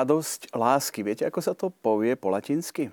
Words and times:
Radosť 0.00 0.56
lásky. 0.56 1.04
Viete, 1.04 1.28
ako 1.28 1.40
sa 1.44 1.52
to 1.52 1.68
povie 1.68 2.16
po 2.16 2.32
latinsky? 2.32 2.88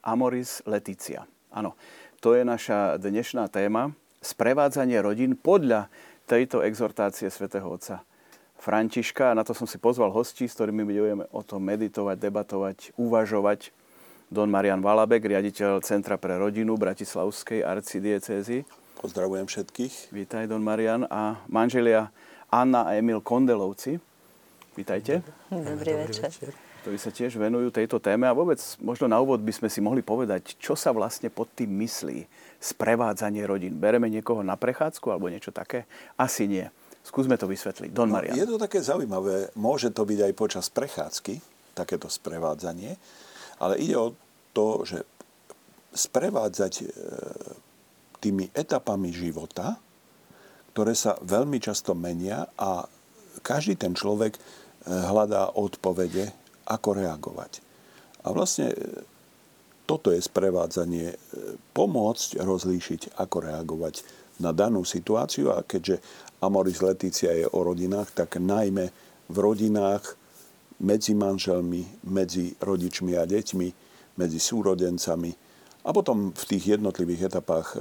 Amoris 0.00 0.64
Leticia. 0.64 1.28
Áno, 1.52 1.76
to 2.24 2.32
je 2.32 2.48
naša 2.48 2.96
dnešná 2.96 3.52
téma. 3.52 3.92
Sprevádzanie 4.24 4.96
rodín 5.04 5.36
podľa 5.36 5.92
tejto 6.24 6.64
exhortácie 6.64 7.28
svätého 7.28 7.68
Otca 7.68 8.08
Františka. 8.56 9.36
Na 9.36 9.44
to 9.44 9.52
som 9.52 9.68
si 9.68 9.76
pozval 9.76 10.08
hostí, 10.16 10.48
s 10.48 10.56
ktorými 10.56 10.80
budeme 10.88 11.28
o 11.28 11.44
tom 11.44 11.60
meditovať, 11.60 12.16
debatovať, 12.16 12.96
uvažovať. 12.96 13.68
Don 14.32 14.48
Marian 14.48 14.80
Valabek, 14.80 15.28
riaditeľ 15.28 15.84
Centra 15.84 16.16
pre 16.16 16.40
rodinu 16.40 16.80
Bratislavskej 16.80 17.68
arcidiecézy. 17.68 18.64
Pozdravujem 19.04 19.44
všetkých. 19.44 20.08
Vítaj, 20.08 20.48
Don 20.48 20.64
Marian. 20.64 21.04
A 21.12 21.36
manželia 21.52 22.08
Anna 22.48 22.88
a 22.88 22.96
Emil 22.96 23.20
Kondelovci. 23.20 24.00
Vítajte. 24.76 25.24
Dobrý, 25.48 25.72
Dobrý 25.72 25.92
večer. 26.04 26.28
večer. 26.28 26.52
Ktorí 26.84 27.00
sa 27.00 27.08
tiež 27.08 27.40
venujú 27.40 27.72
tejto 27.72 27.96
téme 27.96 28.28
a 28.28 28.36
vôbec 28.36 28.60
možno 28.78 29.08
na 29.08 29.16
úvod 29.16 29.40
by 29.40 29.48
sme 29.48 29.72
si 29.72 29.80
mohli 29.80 30.04
povedať, 30.04 30.60
čo 30.60 30.76
sa 30.76 30.92
vlastne 30.92 31.32
pod 31.32 31.48
tým 31.56 31.72
myslí 31.80 32.28
sprevádzanie 32.60 33.40
rodín. 33.48 33.80
Bereme 33.80 34.12
niekoho 34.12 34.44
na 34.44 34.54
prechádzku 34.60 35.08
alebo 35.08 35.32
niečo 35.32 35.48
také? 35.48 35.88
Asi 36.20 36.44
nie. 36.44 36.68
Skúsme 37.00 37.40
to 37.40 37.48
vysvetliť. 37.48 37.90
Don 37.90 38.12
no, 38.12 38.20
Marian. 38.20 38.36
Je 38.36 38.44
to 38.44 38.60
také 38.60 38.84
zaujímavé. 38.84 39.48
Môže 39.56 39.88
to 39.96 40.04
byť 40.04 40.20
aj 40.28 40.32
počas 40.36 40.68
prechádzky, 40.68 41.40
takéto 41.72 42.12
sprevádzanie, 42.12 43.00
ale 43.64 43.80
ide 43.80 43.96
o 43.96 44.12
to, 44.52 44.84
že 44.84 45.00
sprevádzať 45.96 46.72
e, 46.82 46.86
tými 48.20 48.52
etapami 48.52 49.08
života, 49.08 49.80
ktoré 50.76 50.92
sa 50.92 51.16
veľmi 51.24 51.56
často 51.56 51.96
menia 51.96 52.44
a 52.60 52.84
každý 53.40 53.78
ten 53.78 53.96
človek 53.96 54.36
hľadá 54.86 55.54
odpovede, 55.58 56.30
ako 56.66 56.98
reagovať. 56.98 57.62
A 58.26 58.34
vlastne 58.34 58.74
e, 58.74 58.76
toto 59.86 60.10
je 60.10 60.18
sprevádzanie, 60.18 61.14
e, 61.14 61.16
pomôcť 61.74 62.42
rozlíšiť, 62.42 63.14
ako 63.22 63.36
reagovať 63.46 64.02
na 64.42 64.50
danú 64.50 64.82
situáciu 64.82 65.54
a 65.54 65.62
keďže 65.62 66.02
Amoris 66.42 66.82
Letícia 66.82 67.32
je 67.32 67.46
o 67.46 67.60
rodinách, 67.62 68.12
tak 68.12 68.42
najmä 68.42 68.90
v 69.30 69.36
rodinách 69.38 70.18
medzi 70.82 71.16
manželmi, 71.16 72.04
medzi 72.04 72.52
rodičmi 72.60 73.16
a 73.16 73.24
deťmi, 73.24 73.68
medzi 74.18 74.38
súrodencami 74.42 75.30
a 75.86 75.90
potom 75.94 76.34
v 76.34 76.44
tých 76.50 76.76
jednotlivých 76.76 77.30
etapách 77.30 77.68
e, 77.74 77.78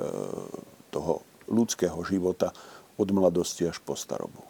toho 0.93 1.25
ľudského 1.49 1.97
života 2.05 2.53
od 2.95 3.09
mladosti 3.09 3.65
až 3.65 3.81
po 3.81 3.97
starobu. 3.97 4.44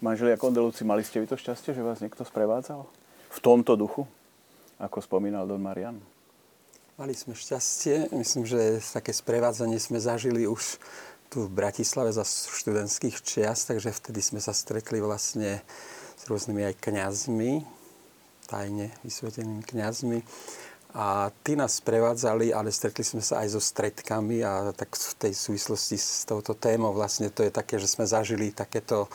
Manželia 0.00 0.40
Kondelúci, 0.40 0.80
mali 0.80 1.04
ste 1.04 1.20
vy 1.20 1.28
to 1.28 1.36
šťastie, 1.36 1.76
že 1.76 1.84
vás 1.84 2.00
niekto 2.00 2.24
sprevádzal? 2.24 2.88
V 3.36 3.38
tomto 3.44 3.76
duchu, 3.76 4.08
ako 4.80 5.04
spomínal 5.04 5.44
Don 5.44 5.60
Marian? 5.60 6.00
Mali 6.96 7.12
sme 7.12 7.36
šťastie. 7.36 8.08
Myslím, 8.16 8.48
že 8.48 8.80
také 8.80 9.12
sprevádzanie 9.12 9.76
sme 9.76 10.00
zažili 10.00 10.48
už 10.48 10.80
tu 11.28 11.44
v 11.44 11.52
Bratislave 11.52 12.16
za 12.16 12.24
študentských 12.24 13.20
čias, 13.20 13.68
takže 13.68 13.92
vtedy 13.92 14.24
sme 14.24 14.40
sa 14.40 14.56
stretli 14.56 15.04
vlastne 15.04 15.60
s 16.16 16.24
rôznymi 16.32 16.72
aj 16.72 16.80
kňazmi, 16.80 17.52
tajne 18.48 18.96
vysvetenými 19.04 19.68
kňazmi. 19.68 20.18
A 20.96 21.28
tí 21.44 21.60
nás 21.60 21.76
sprevádzali, 21.76 22.56
ale 22.56 22.72
stretli 22.72 23.04
sme 23.04 23.20
sa 23.20 23.44
aj 23.44 23.52
so 23.52 23.60
stretkami 23.60 24.40
a 24.40 24.72
tak 24.72 24.96
v 24.96 25.28
tej 25.28 25.32
súvislosti 25.36 26.00
s 26.00 26.24
touto 26.24 26.56
témou 26.56 26.96
vlastne 26.96 27.28
to 27.28 27.44
je 27.44 27.52
také, 27.52 27.76
že 27.76 27.86
sme 27.86 28.08
zažili 28.08 28.50
takéto 28.50 29.12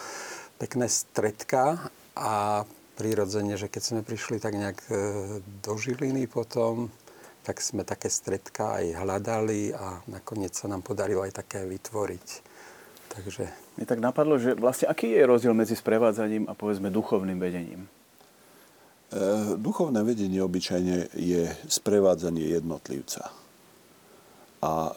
pekné 0.58 0.88
stredka 0.88 1.92
a 2.16 2.64
prirodzene, 2.96 3.60
že 3.60 3.68
keď 3.68 3.82
sme 3.84 4.02
prišli 4.08 4.40
tak 4.40 4.56
nejak 4.56 4.80
e, 4.88 4.96
do 5.44 5.74
Žiliny 5.76 6.32
potom, 6.32 6.88
tak 7.44 7.62
sme 7.62 7.86
také 7.86 8.10
stredka 8.10 8.82
aj 8.82 9.06
hľadali 9.06 9.76
a 9.76 10.02
nakoniec 10.10 10.56
sa 10.56 10.66
nám 10.72 10.82
podarilo 10.82 11.22
aj 11.22 11.46
také 11.46 11.68
vytvoriť. 11.68 12.28
Takže... 13.12 13.44
Mne 13.76 13.86
tak 13.86 14.00
napadlo, 14.00 14.40
že 14.40 14.56
vlastne 14.56 14.88
aký 14.88 15.12
je 15.12 15.24
rozdiel 15.28 15.54
medzi 15.54 15.76
sprevádzaním 15.76 16.48
a 16.48 16.56
povedzme 16.56 16.88
duchovným 16.88 17.38
vedením? 17.38 17.86
E, 17.86 17.90
duchovné 19.60 20.02
vedenie 20.02 20.40
obyčajne 20.40 21.12
je 21.14 21.52
sprevádzanie 21.68 22.48
jednotlivca. 22.50 23.30
A 24.64 24.96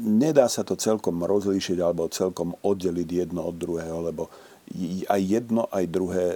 nedá 0.00 0.48
sa 0.48 0.64
to 0.64 0.74
celkom 0.74 1.22
rozlíšiť 1.22 1.78
alebo 1.78 2.10
celkom 2.10 2.56
oddeliť 2.64 3.08
jedno 3.26 3.46
od 3.46 3.56
druhého, 3.56 4.10
lebo 4.10 4.32
aj 5.06 5.20
jedno, 5.20 5.66
aj 5.70 5.84
druhé 5.90 6.26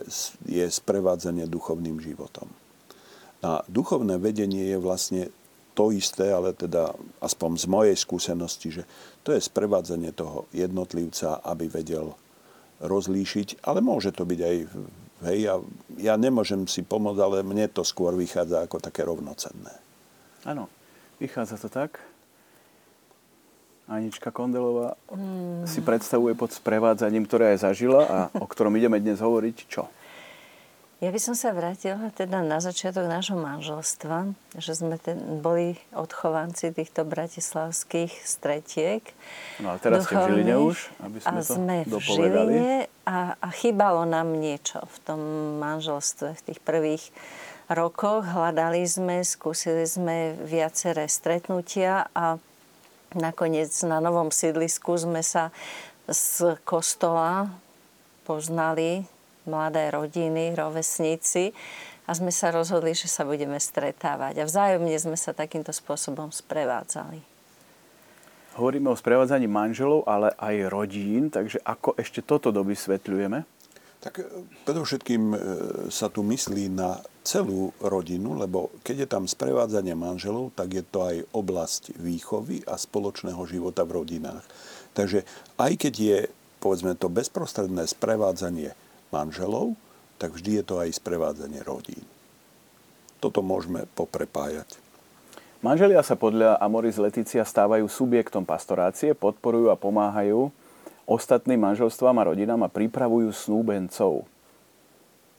je 0.44 0.66
sprevádzanie 0.66 1.46
duchovným 1.46 2.02
životom. 2.02 2.50
A 3.44 3.60
duchovné 3.68 4.16
vedenie 4.16 4.72
je 4.72 4.78
vlastne 4.80 5.22
to 5.74 5.90
isté, 5.90 6.30
ale 6.30 6.54
teda 6.54 6.94
aspoň 7.20 7.50
z 7.58 7.66
mojej 7.66 7.96
skúsenosti, 7.98 8.68
že 8.80 8.82
to 9.26 9.34
je 9.34 9.42
sprevádzanie 9.42 10.14
toho 10.14 10.46
jednotlivca, 10.54 11.42
aby 11.42 11.66
vedel 11.66 12.14
rozlíšiť, 12.82 13.66
ale 13.66 13.82
môže 13.82 14.14
to 14.14 14.26
byť 14.26 14.40
aj, 14.40 14.56
hej, 15.30 15.38
ja, 15.50 15.54
ja 15.98 16.14
nemôžem 16.14 16.66
si 16.66 16.82
pomôcť, 16.82 17.20
ale 17.20 17.46
mne 17.46 17.66
to 17.70 17.86
skôr 17.86 18.14
vychádza 18.14 18.66
ako 18.66 18.82
také 18.82 19.06
rovnocenné. 19.06 19.74
Áno, 20.46 20.70
vychádza 21.18 21.58
to 21.58 21.68
tak. 21.70 22.02
Anička 23.84 24.32
Kondelová 24.32 24.96
mm. 25.12 25.68
si 25.68 25.84
predstavuje 25.84 26.32
pod 26.32 26.56
sprevádzaním, 26.56 27.28
ktoré 27.28 27.52
aj 27.52 27.68
zažila 27.68 28.02
a 28.08 28.18
o 28.40 28.46
ktorom 28.48 28.72
ideme 28.80 28.96
dnes 28.96 29.20
hovoriť, 29.20 29.56
čo? 29.68 29.88
Ja 31.04 31.12
by 31.12 31.20
som 31.20 31.36
sa 31.36 31.52
vrátila 31.52 32.08
teda 32.16 32.40
na 32.40 32.64
začiatok 32.64 33.04
nášho 33.04 33.36
manželstva, 33.36 34.32
že 34.56 34.72
sme 34.72 34.96
ten, 34.96 35.42
boli 35.44 35.76
odchovanci 35.92 36.72
týchto 36.72 37.04
bratislavských 37.04 38.24
stretiek. 38.24 39.04
No 39.60 39.74
a 39.74 39.82
teraz 39.82 40.08
ste 40.08 40.16
v 40.16 40.32
Žiline 40.32 40.56
už, 40.64 40.76
aby 41.04 41.18
sme 41.20 41.28
a 41.28 41.32
to 41.36 41.42
sme 41.44 41.76
v 41.84 41.94
Žiline 42.00 42.68
a, 43.04 43.36
a 43.36 43.48
chýbalo 43.52 44.08
nám 44.08 44.32
niečo 44.32 44.80
v 44.80 44.96
tom 45.04 45.20
manželstve, 45.60 46.40
v 46.40 46.44
tých 46.48 46.60
prvých 46.64 47.04
rokoch. 47.68 48.24
Hľadali 48.24 48.86
sme, 48.88 49.20
skúsili 49.28 49.84
sme 49.84 50.32
viaceré 50.40 51.04
stretnutia 51.04 52.08
a 52.16 52.40
Nakoniec 53.14 53.70
na 53.86 54.02
novom 54.02 54.34
sídlisku 54.34 54.98
sme 54.98 55.22
sa 55.22 55.54
z 56.10 56.58
kostola 56.66 57.46
poznali 58.26 59.06
mladé 59.46 59.92
rodiny, 59.92 60.56
rovesníci 60.56 61.54
a 62.04 62.10
sme 62.12 62.34
sa 62.34 62.50
rozhodli, 62.50 62.92
že 62.92 63.08
sa 63.08 63.24
budeme 63.24 63.56
stretávať. 63.56 64.42
A 64.42 64.48
vzájomne 64.48 64.92
sme 64.98 65.16
sa 65.16 65.32
takýmto 65.32 65.72
spôsobom 65.72 66.28
sprevádzali. 66.34 67.22
Hovoríme 68.54 68.86
o 68.90 68.98
sprevádzaní 68.98 69.50
manželov, 69.50 70.06
ale 70.06 70.30
aj 70.38 70.70
rodín, 70.70 71.26
takže 71.26 71.58
ako 71.66 71.98
ešte 71.98 72.22
toto 72.22 72.54
dovysvetľujeme? 72.54 73.53
Tak 74.04 74.20
e, 74.20 74.24
predovšetkým 74.68 75.22
e, 75.32 75.36
sa 75.88 76.12
tu 76.12 76.20
myslí 76.20 76.68
na 76.68 77.00
celú 77.24 77.72
rodinu, 77.80 78.36
lebo 78.36 78.68
keď 78.84 78.96
je 79.00 79.08
tam 79.08 79.24
sprevádzanie 79.24 79.96
manželov, 79.96 80.52
tak 80.52 80.76
je 80.76 80.84
to 80.84 81.08
aj 81.08 81.16
oblasť 81.32 81.96
výchovy 81.96 82.60
a 82.68 82.76
spoločného 82.76 83.40
života 83.48 83.88
v 83.88 84.04
rodinách. 84.04 84.44
Takže 84.92 85.24
aj 85.56 85.72
keď 85.80 85.94
je, 85.96 86.18
povedzme 86.60 86.92
to, 87.00 87.08
bezprostredné 87.08 87.88
sprevádzanie 87.88 88.76
manželov, 89.08 89.72
tak 90.20 90.36
vždy 90.36 90.60
je 90.60 90.64
to 90.68 90.84
aj 90.84 91.00
sprevádzanie 91.00 91.64
rodín. 91.64 92.04
Toto 93.24 93.40
môžeme 93.40 93.88
poprepájať. 93.96 94.84
Manželia 95.64 96.04
sa 96.04 96.12
podľa 96.12 96.60
Amoris 96.60 97.00
Leticia 97.00 97.40
stávajú 97.40 97.88
subjektom 97.88 98.44
pastorácie, 98.44 99.16
podporujú 99.16 99.72
a 99.72 99.80
pomáhajú 99.80 100.52
ostatným 101.04 101.60
manželstvám 101.60 102.16
a 102.20 102.28
rodinám 102.32 102.64
a 102.64 102.72
pripravujú 102.72 103.30
snúbencov. 103.32 104.24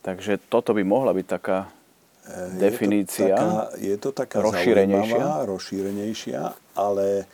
Takže 0.06 0.38
toto 0.50 0.78
by 0.78 0.86
mohla 0.86 1.12
byť 1.18 1.28
taká 1.28 1.66
e, 1.66 2.62
definícia. 2.62 3.34
Je 3.34 3.42
to 3.42 3.50
taká, 3.50 3.64
je 3.82 3.96
to 3.98 4.10
taká 4.14 4.38
rozšírenejšia. 4.46 5.24
rozšírenejšia, 5.50 6.42
ale 6.78 7.26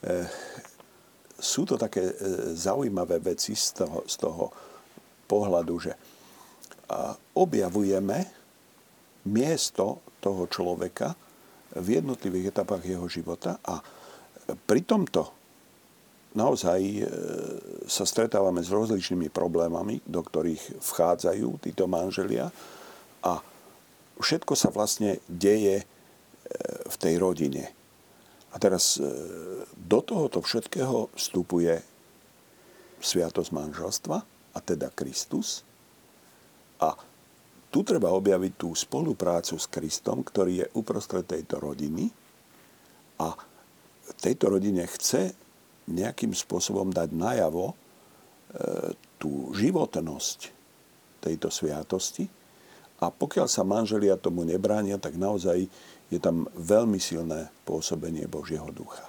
e, 0.00 0.08
sú 1.36 1.68
to 1.68 1.76
také 1.76 2.08
e, 2.08 2.14
zaujímavé 2.56 3.20
veci 3.20 3.52
z 3.52 3.84
toho, 3.84 4.08
z 4.08 4.14
toho 4.16 4.44
pohľadu, 5.28 5.74
že 5.76 5.92
a, 6.88 7.12
objavujeme 7.36 8.18
miesto 9.28 10.00
toho 10.24 10.48
človeka 10.48 11.12
v 11.76 12.00
jednotlivých 12.00 12.56
etapách 12.56 12.82
jeho 12.88 13.06
života 13.06 13.60
a 13.60 13.84
pri 14.56 14.80
tomto 14.88 15.37
naozaj 16.36 16.80
e, 16.80 17.02
sa 17.88 18.04
stretávame 18.04 18.60
s 18.60 18.72
rozličnými 18.72 19.32
problémami, 19.32 20.04
do 20.04 20.20
ktorých 20.20 20.82
vchádzajú 20.82 21.48
títo 21.64 21.88
manželia 21.88 22.52
a 23.24 23.40
všetko 24.20 24.52
sa 24.52 24.68
vlastne 24.68 25.22
deje 25.28 25.82
e, 25.82 25.84
v 26.84 26.96
tej 27.00 27.14
rodine. 27.16 27.72
A 28.52 28.56
teraz 28.60 28.96
e, 28.96 29.04
do 29.76 30.00
tohoto 30.04 30.44
všetkého 30.44 31.12
vstupuje 31.16 31.80
sviatosť 32.98 33.50
manželstva, 33.54 34.18
a 34.54 34.58
teda 34.58 34.90
Kristus. 34.90 35.62
A 36.82 36.98
tu 37.70 37.86
treba 37.86 38.10
objaviť 38.10 38.52
tú 38.58 38.74
spoluprácu 38.74 39.54
s 39.54 39.70
Kristom, 39.70 40.26
ktorý 40.26 40.66
je 40.66 40.66
uprostred 40.74 41.22
tejto 41.30 41.62
rodiny 41.62 42.10
a 43.22 43.38
tejto 44.18 44.50
rodine 44.50 44.82
chce 44.90 45.30
nejakým 45.88 46.36
spôsobom 46.36 46.92
dať 46.92 47.10
najavo 47.16 47.72
e, 47.72 47.74
tú 49.16 49.50
životnosť 49.56 50.52
tejto 51.24 51.48
sviatosti. 51.50 52.28
A 52.98 53.10
pokiaľ 53.10 53.46
sa 53.46 53.62
manželia 53.62 54.18
tomu 54.18 54.42
nebránia, 54.42 54.98
tak 54.98 55.14
naozaj 55.14 55.70
je 56.08 56.18
tam 56.18 56.48
veľmi 56.56 56.98
silné 56.98 57.52
pôsobenie 57.62 58.26
Božieho 58.26 58.68
ducha. 58.72 59.06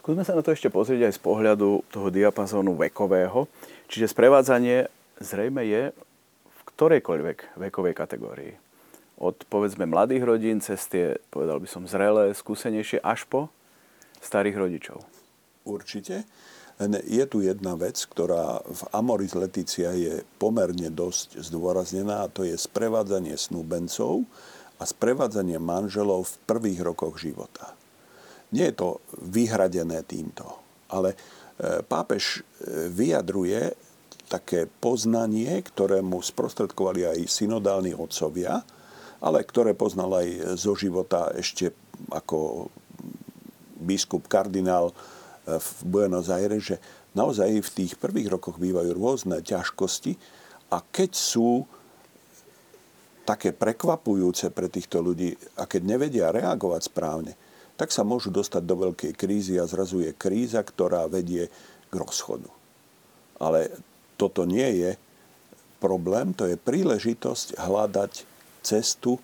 Skúsme 0.00 0.24
sa 0.24 0.32
na 0.32 0.40
to 0.40 0.56
ešte 0.56 0.72
pozrieť 0.72 1.12
aj 1.12 1.14
z 1.16 1.20
pohľadu 1.20 1.84
toho 1.92 2.08
diapazónu 2.08 2.72
vekového. 2.72 3.44
Čiže 3.92 4.08
sprevádzanie 4.08 4.88
zrejme 5.20 5.60
je 5.68 5.92
v 6.48 6.60
ktorejkoľvek 6.72 7.60
vekovej 7.60 7.94
kategórii. 7.94 8.54
Od 9.20 9.36
povedzme 9.52 9.84
mladých 9.84 10.24
rodín 10.24 10.64
cez 10.64 10.88
tie, 10.88 11.20
povedal 11.28 11.60
by 11.60 11.68
som, 11.68 11.84
zrelé, 11.84 12.32
skúsenejšie 12.32 13.04
až 13.04 13.28
po 13.28 13.52
starých 14.24 14.56
rodičov. 14.56 15.04
Určite. 15.64 16.24
Je 17.04 17.24
tu 17.28 17.44
jedna 17.44 17.76
vec, 17.76 18.00
ktorá 18.08 18.64
v 18.64 18.82
Amoris 18.96 19.36
Leticia 19.36 19.92
je 19.92 20.24
pomerne 20.40 20.88
dosť 20.88 21.44
zdôraznená 21.44 22.24
a 22.24 22.32
to 22.32 22.48
je 22.48 22.56
sprevádzanie 22.56 23.36
snúbencov 23.36 24.24
a 24.80 24.88
sprevádzanie 24.88 25.60
manželov 25.60 26.24
v 26.24 26.38
prvých 26.48 26.80
rokoch 26.80 27.20
života. 27.20 27.76
Nie 28.56 28.72
je 28.72 28.80
to 28.80 28.88
vyhradené 29.20 30.00
týmto, 30.08 30.48
ale 30.88 31.12
e, 31.12 31.16
pápež 31.84 32.40
e, 32.40 32.88
vyjadruje 32.88 33.76
také 34.32 34.64
poznanie, 34.64 35.60
ktoré 35.60 36.00
mu 36.00 36.24
sprostredkovali 36.24 37.12
aj 37.12 37.28
synodálni 37.28 37.92
otcovia, 37.92 38.64
ale 39.20 39.44
ktoré 39.44 39.76
poznal 39.76 40.24
aj 40.24 40.56
zo 40.56 40.72
života 40.72 41.28
ešte 41.36 41.76
ako 42.08 42.72
biskup 43.76 44.32
kardinál 44.32 44.96
v 45.58 45.68
Buenos 45.88 46.30
Aires, 46.30 46.62
že 46.62 46.76
naozaj 47.18 47.64
v 47.64 47.70
tých 47.82 47.92
prvých 47.98 48.30
rokoch 48.30 48.60
bývajú 48.60 48.94
rôzne 48.94 49.42
ťažkosti 49.42 50.14
a 50.70 50.78
keď 50.78 51.10
sú 51.16 51.66
také 53.26 53.50
prekvapujúce 53.50 54.50
pre 54.54 54.70
týchto 54.70 55.02
ľudí 55.02 55.34
a 55.58 55.66
keď 55.66 55.82
nevedia 55.86 56.34
reagovať 56.34 56.82
správne, 56.86 57.32
tak 57.74 57.94
sa 57.94 58.04
môžu 58.04 58.28
dostať 58.28 58.62
do 58.66 58.76
veľkej 58.90 59.12
krízy 59.16 59.56
a 59.56 59.64
zrazu 59.64 60.04
je 60.04 60.12
kríza, 60.12 60.60
ktorá 60.60 61.08
vedie 61.08 61.48
k 61.88 61.94
rozchodu. 61.94 62.50
Ale 63.40 63.72
toto 64.20 64.44
nie 64.44 64.68
je 64.84 64.90
problém, 65.80 66.36
to 66.36 66.44
je 66.44 66.60
príležitosť 66.60 67.56
hľadať 67.56 68.12
cestu 68.60 69.16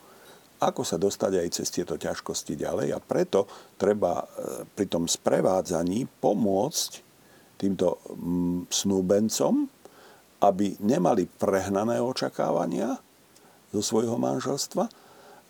ako 0.57 0.83
sa 0.83 0.97
dostať 0.97 1.33
aj 1.45 1.49
cez 1.53 1.69
tieto 1.69 2.01
ťažkosti 2.01 2.57
ďalej 2.57 2.97
a 2.97 3.01
preto 3.01 3.45
treba 3.77 4.25
e, 4.25 4.25
pri 4.65 4.87
tom 4.89 5.05
sprevádzaní 5.05 6.09
pomôcť 6.21 6.91
týmto 7.61 8.01
mm, 8.13 8.73
snúbencom, 8.73 9.69
aby 10.45 10.77
nemali 10.85 11.25
prehnané 11.29 12.01
očakávania 12.01 12.97
zo 13.73 13.83
svojho 13.85 14.17
manželstva, 14.21 14.85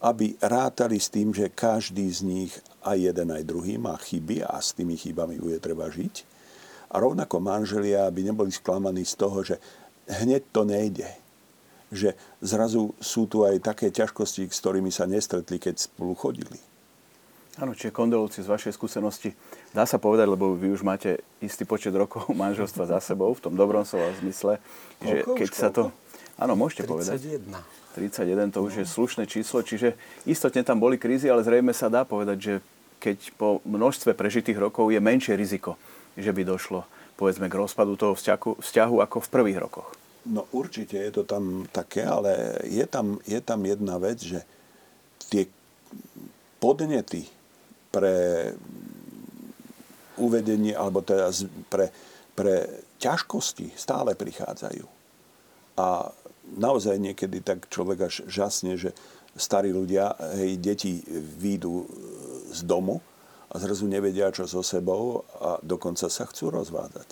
aby 0.06 0.38
rátali 0.38 0.98
s 1.02 1.10
tým, 1.10 1.34
že 1.34 1.50
každý 1.50 2.06
z 2.10 2.20
nich, 2.22 2.52
aj 2.86 3.10
jeden, 3.10 3.28
aj 3.34 3.42
druhý, 3.42 3.78
má 3.78 3.98
chyby 3.98 4.46
a 4.46 4.58
s 4.62 4.74
tými 4.74 4.94
chybami 4.94 5.42
bude 5.42 5.58
treba 5.58 5.90
žiť. 5.90 6.14
A 6.94 7.02
rovnako 7.02 7.42
manželia, 7.42 8.06
aby 8.06 8.22
neboli 8.22 8.54
sklamaní 8.54 9.02
z 9.02 9.14
toho, 9.18 9.42
že 9.42 9.58
hneď 10.06 10.54
to 10.54 10.62
nejde 10.62 11.25
že 11.92 12.18
zrazu 12.42 12.94
sú 12.98 13.30
tu 13.30 13.46
aj 13.46 13.62
také 13.62 13.94
ťažkosti, 13.94 14.50
s 14.50 14.58
ktorými 14.58 14.90
sa 14.90 15.06
nestretli, 15.06 15.58
keď 15.58 15.86
spolu 15.86 16.14
chodili. 16.18 16.58
Áno, 17.56 17.72
čiže 17.72 17.94
kondolovci 17.94 18.44
z 18.44 18.52
vašej 18.52 18.76
skúsenosti, 18.76 19.32
dá 19.72 19.88
sa 19.88 19.96
povedať, 19.96 20.28
lebo 20.28 20.52
vy 20.52 20.76
už 20.76 20.84
máte 20.84 21.24
istý 21.40 21.64
počet 21.64 21.94
rokov 21.96 22.28
manželstva 22.44 22.84
za 22.84 22.98
sebou, 23.00 23.32
v 23.32 23.40
tom 23.40 23.54
dobrom 23.56 23.86
slova 23.86 24.12
zmysle, 24.20 24.60
že 25.00 25.24
keď 25.24 25.50
sa 25.54 25.68
to... 25.72 25.88
Áno, 26.36 26.52
môžete 26.52 26.84
31. 26.84 26.92
povedať. 26.92 27.16
31. 27.96 28.52
31, 28.52 28.52
to 28.52 28.60
už 28.60 28.84
je 28.84 28.84
slušné 28.84 29.24
číslo, 29.24 29.64
čiže 29.64 29.96
istotne 30.28 30.60
tam 30.60 30.76
boli 30.76 31.00
krízy, 31.00 31.32
ale 31.32 31.40
zrejme 31.40 31.72
sa 31.72 31.88
dá 31.88 32.04
povedať, 32.04 32.36
že 32.36 32.54
keď 33.00 33.32
po 33.40 33.64
množstve 33.64 34.12
prežitých 34.12 34.60
rokov 34.60 34.92
je 34.92 35.00
menšie 35.00 35.32
riziko, 35.32 35.80
že 36.12 36.28
by 36.36 36.44
došlo 36.44 36.84
povedzme 37.16 37.48
k 37.48 37.58
rozpadu 37.58 37.96
toho 37.96 38.12
vzťahu, 38.12 38.60
vzťahu 38.60 38.96
ako 39.00 39.16
v 39.24 39.28
prvých 39.32 39.58
rokoch. 39.58 39.88
No 40.26 40.50
určite 40.50 40.98
je 40.98 41.12
to 41.14 41.22
tam 41.22 41.70
také, 41.70 42.02
ale 42.02 42.58
je 42.66 42.82
tam, 42.86 43.22
je 43.22 43.38
tam 43.38 43.62
jedna 43.62 43.96
vec, 44.02 44.18
že 44.18 44.42
tie 45.30 45.46
podnety 46.58 47.26
pre 47.94 48.50
uvedenie, 50.18 50.74
alebo 50.74 51.04
teda 51.04 51.30
pre, 51.70 51.92
pre 52.34 52.84
ťažkosti 52.98 53.76
stále 53.76 54.16
prichádzajú. 54.16 54.86
A 55.76 56.10
naozaj 56.56 56.96
niekedy 56.96 57.44
tak 57.44 57.68
človek 57.68 58.08
až 58.08 58.14
žasne, 58.26 58.80
že 58.80 58.96
starí 59.36 59.70
ľudia, 59.70 60.16
hej, 60.40 60.56
deti 60.56 61.04
výjdu 61.14 61.84
z 62.50 62.60
domu 62.64 63.04
a 63.52 63.60
zrazu 63.60 63.84
nevedia, 63.84 64.32
čo 64.32 64.48
so 64.48 64.64
sebou 64.64 65.28
a 65.38 65.60
dokonca 65.60 66.08
sa 66.08 66.24
chcú 66.24 66.48
rozvádzať. 66.50 67.08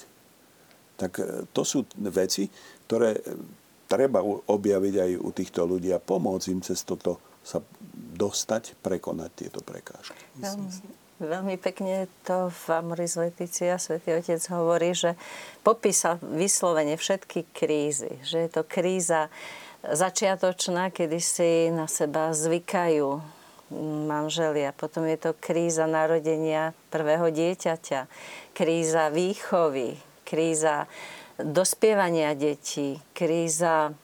Tak 0.97 1.13
e, 1.21 1.25
to 1.53 1.63
sú 1.63 1.85
veci, 2.09 2.49
ktoré 2.87 3.17
e, 3.17 3.21
treba 3.89 4.25
objaviť 4.25 4.95
aj 5.01 5.11
u 5.21 5.31
týchto 5.31 5.63
ľudí 5.69 5.93
a 5.93 6.03
pomôcť 6.03 6.47
im 6.51 6.61
cez 6.65 6.83
toto 6.83 7.21
sa 7.45 7.61
dostať, 8.17 8.81
prekonať 8.81 9.31
tieto 9.37 9.61
prekážky. 9.61 10.17
Veľmi, 10.41 10.69
veľmi 11.21 11.57
pekne 11.61 12.09
to 12.25 12.49
v 12.49 12.65
Amoris 12.73 13.21
Leticia 13.21 13.77
svätý 13.77 14.17
Otec 14.17 14.41
hovorí, 14.49 14.97
že 14.97 15.13
popísal 15.61 16.17
vyslovene 16.25 16.97
všetky 16.97 17.53
krízy. 17.53 18.17
Že 18.25 18.37
je 18.49 18.51
to 18.51 18.63
kríza 18.65 19.29
začiatočná, 19.85 20.89
kedy 20.89 21.19
si 21.21 21.69
na 21.69 21.85
seba 21.85 22.33
zvykajú 22.33 23.21
manželia. 24.09 24.73
Potom 24.73 25.05
je 25.05 25.19
to 25.21 25.37
kríza 25.37 25.85
narodenia 25.85 26.73
prvého 26.89 27.29
dieťaťa, 27.29 28.09
kríza 28.57 29.13
výchovy, 29.13 30.01
kríza 30.25 30.89
dospievania 31.39 32.35
detí, 32.35 33.03
kríza 33.15 33.95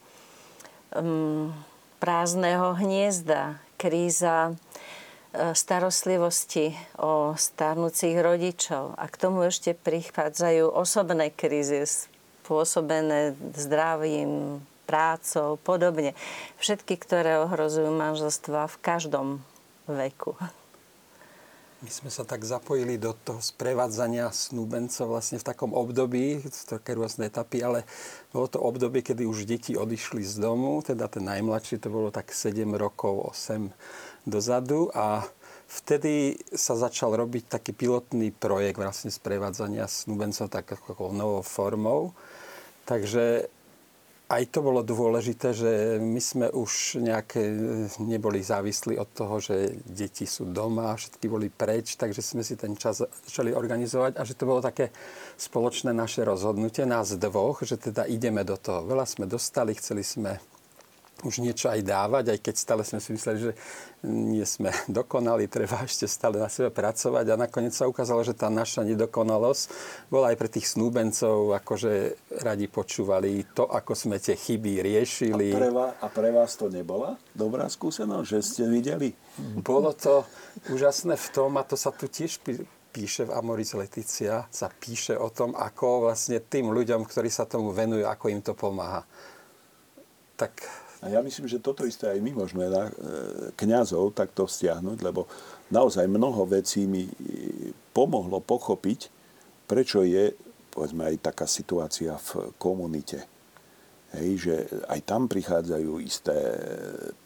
um, 0.94 1.52
prázdneho 2.02 2.74
hniezda, 2.74 3.62
kríza 3.78 4.52
uh, 4.52 5.52
starostlivosti 5.54 6.74
o 6.98 7.34
starnúcich 7.38 8.18
rodičov. 8.18 8.98
A 8.98 9.06
k 9.06 9.14
tomu 9.16 9.46
ešte 9.46 9.74
prichádzajú 9.74 10.74
osobné 10.74 11.30
krízy 11.30 11.86
spôsobené 11.86 13.38
zdravím, 13.54 14.58
prácou, 14.90 15.54
podobne. 15.62 16.18
Všetky, 16.58 16.98
ktoré 16.98 17.38
ohrozujú 17.46 17.94
manželstva 17.94 18.66
v 18.66 18.76
každom 18.82 19.26
veku. 19.86 20.34
My 21.80 21.88
sme 21.88 22.12
sa 22.12 22.28
tak 22.28 22.44
zapojili 22.44 23.00
do 23.00 23.16
toho 23.16 23.40
sprevádzania 23.40 24.28
snúbencov 24.28 25.16
vlastne 25.16 25.40
v 25.40 25.48
takom 25.48 25.72
období, 25.72 26.44
také 26.68 26.92
rôzne 26.92 27.32
etapy, 27.32 27.64
ale 27.64 27.88
bolo 28.36 28.52
to 28.52 28.60
obdobie, 28.60 29.00
kedy 29.00 29.24
už 29.24 29.48
deti 29.48 29.72
odišli 29.72 30.20
z 30.20 30.44
domu, 30.44 30.84
teda 30.84 31.08
ten 31.08 31.24
najmladší 31.24 31.80
to 31.80 31.88
bolo 31.88 32.12
tak 32.12 32.36
7 32.36 32.68
rokov, 32.76 33.32
8 33.32 33.72
dozadu 34.28 34.92
a 34.92 35.24
vtedy 35.72 36.36
sa 36.52 36.76
začal 36.76 37.16
robiť 37.16 37.48
taký 37.48 37.72
pilotný 37.72 38.28
projekt 38.28 38.76
vlastne 38.76 39.08
sprevádzania 39.08 39.88
snúbencov 39.88 40.52
tak 40.52 40.76
novou 41.00 41.40
formou. 41.40 42.12
Takže 42.84 43.48
aj 44.30 44.54
to 44.54 44.62
bolo 44.62 44.86
dôležité, 44.86 45.50
že 45.50 45.98
my 45.98 46.22
sme 46.22 46.46
už 46.54 47.02
nejaké 47.02 47.50
neboli 47.98 48.38
závislí 48.38 48.94
od 48.94 49.10
toho, 49.10 49.42
že 49.42 49.74
deti 49.82 50.22
sú 50.22 50.46
doma, 50.46 50.94
všetky 50.94 51.26
boli 51.26 51.50
preč, 51.50 51.98
takže 51.98 52.22
sme 52.22 52.46
si 52.46 52.54
ten 52.54 52.78
čas 52.78 53.02
začali 53.02 53.50
organizovať 53.50 54.14
a 54.14 54.22
že 54.22 54.38
to 54.38 54.46
bolo 54.46 54.62
také 54.62 54.94
spoločné 55.34 55.90
naše 55.90 56.22
rozhodnutie, 56.22 56.86
nás 56.86 57.18
dvoch, 57.18 57.66
že 57.66 57.74
teda 57.74 58.06
ideme 58.06 58.46
do 58.46 58.54
toho. 58.54 58.86
Veľa 58.86 59.02
sme 59.02 59.26
dostali, 59.26 59.74
chceli 59.74 60.06
sme 60.06 60.38
už 61.22 61.44
niečo 61.44 61.68
aj 61.68 61.80
dávať, 61.84 62.24
aj 62.34 62.38
keď 62.40 62.54
stále 62.56 62.82
sme 62.82 62.98
si 62.98 63.12
mysleli, 63.12 63.38
že 63.50 63.52
nie 64.06 64.44
sme 64.44 64.72
dokonali, 65.00 65.46
treba 65.46 65.84
ešte 65.84 66.08
stále 66.08 66.40
na 66.40 66.48
sebe 66.48 66.72
pracovať 66.72 67.26
a 67.30 67.40
nakoniec 67.40 67.76
sa 67.76 67.88
ukázalo, 67.88 68.24
že 68.24 68.36
tá 68.36 68.48
naša 68.48 68.84
nedokonalosť 68.86 69.62
bola 70.08 70.32
aj 70.32 70.36
pre 70.40 70.48
tých 70.48 70.66
snúbencov, 70.72 71.56
akože 71.60 71.92
radi 72.40 72.66
počúvali 72.66 73.44
to, 73.52 73.68
ako 73.68 73.92
sme 73.92 74.16
tie 74.16 74.36
chyby 74.36 74.80
riešili. 74.80 75.52
A 75.52 75.58
pre, 75.60 75.70
vás, 75.72 75.92
a 76.00 76.06
pre 76.08 76.30
vás 76.32 76.50
to 76.56 76.66
nebola 76.72 77.20
dobrá 77.36 77.68
skúsenosť, 77.68 78.26
že 78.26 78.38
ste 78.40 78.64
videli? 78.68 79.12
Bolo 79.60 79.92
to 79.96 80.24
úžasné 80.72 81.16
v 81.16 81.28
tom, 81.32 81.56
a 81.56 81.62
to 81.64 81.76
sa 81.76 81.92
tu 81.92 82.08
tiež 82.08 82.40
píše 82.90 83.26
v 83.26 83.34
Amoris 83.38 83.72
Leticia, 83.78 84.50
sa 84.50 84.66
píše 84.66 85.14
o 85.14 85.30
tom, 85.30 85.54
ako 85.54 86.10
vlastne 86.10 86.42
tým 86.42 86.74
ľuďom, 86.74 87.06
ktorí 87.06 87.30
sa 87.30 87.46
tomu 87.46 87.70
venujú, 87.70 88.04
ako 88.04 88.24
im 88.28 88.42
to 88.42 88.52
pomáha. 88.58 89.06
Tak 90.34 90.58
A 91.00 91.08
ja 91.08 91.24
myslím, 91.24 91.48
že 91.48 91.64
toto 91.64 91.88
isté 91.88 92.12
aj 92.12 92.20
my 92.20 92.44
môžeme 92.44 92.68
na 92.68 92.88
e, 92.88 92.92
kňazov 93.56 94.12
takto 94.12 94.44
vzťahnuť, 94.44 94.98
lebo 95.00 95.24
naozaj 95.72 96.04
mnoho 96.04 96.44
vecí 96.44 96.84
mi 96.84 97.08
e, 97.08 97.12
pomohlo 97.96 98.44
pochopiť, 98.44 99.08
prečo 99.64 100.04
je 100.04 100.36
povedzme 100.70 101.02
aj 101.08 101.16
taká 101.34 101.46
situácia 101.50 102.14
v 102.14 102.54
komunite. 102.56 103.26
Hej, 104.14 104.30
že 104.42 104.54
aj 104.90 105.00
tam 105.06 105.26
prichádzajú 105.26 105.92
isté 106.02 106.34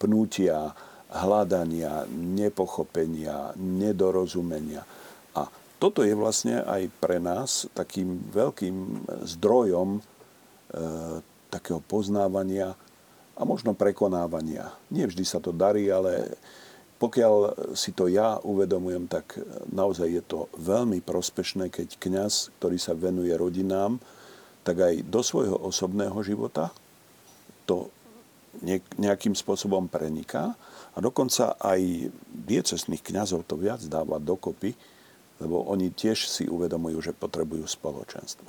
pnútia, 0.00 0.72
hľadania, 1.12 2.04
nepochopenia, 2.12 3.56
nedorozumenia. 3.56 4.82
A 5.36 5.48
toto 5.78 6.02
je 6.02 6.12
vlastne 6.16 6.60
aj 6.64 6.90
pre 6.98 7.20
nás 7.20 7.68
takým 7.72 8.20
veľkým 8.32 9.06
zdrojom 9.38 9.88
e, 9.96 10.00
takého 11.52 11.80
poznávania 11.84 12.74
a 13.34 13.42
možno 13.42 13.74
prekonávania. 13.74 14.70
Nie 14.90 15.10
vždy 15.10 15.24
sa 15.26 15.42
to 15.42 15.50
darí, 15.50 15.90
ale 15.90 16.38
pokiaľ 17.02 17.34
si 17.74 17.90
to 17.90 18.06
ja 18.06 18.38
uvedomujem, 18.40 19.10
tak 19.10 19.36
naozaj 19.68 20.08
je 20.08 20.22
to 20.24 20.46
veľmi 20.56 21.02
prospešné, 21.02 21.68
keď 21.68 21.98
kňaz, 21.98 22.54
ktorý 22.58 22.78
sa 22.78 22.94
venuje 22.94 23.34
rodinám, 23.34 23.98
tak 24.64 24.80
aj 24.80 24.94
do 25.04 25.20
svojho 25.20 25.58
osobného 25.60 26.16
života 26.24 26.72
to 27.68 27.90
nejakým 28.96 29.34
spôsobom 29.34 29.90
preniká 29.90 30.54
a 30.94 30.98
dokonca 31.02 31.58
aj 31.58 32.08
diecesných 32.30 33.02
kňazov 33.02 33.44
to 33.50 33.58
viac 33.58 33.82
dáva 33.90 34.22
dokopy, 34.22 34.72
lebo 35.42 35.66
oni 35.66 35.90
tiež 35.90 36.30
si 36.30 36.46
uvedomujú, 36.46 37.10
že 37.10 37.12
potrebujú 37.12 37.66
spoločenstvo. 37.66 38.46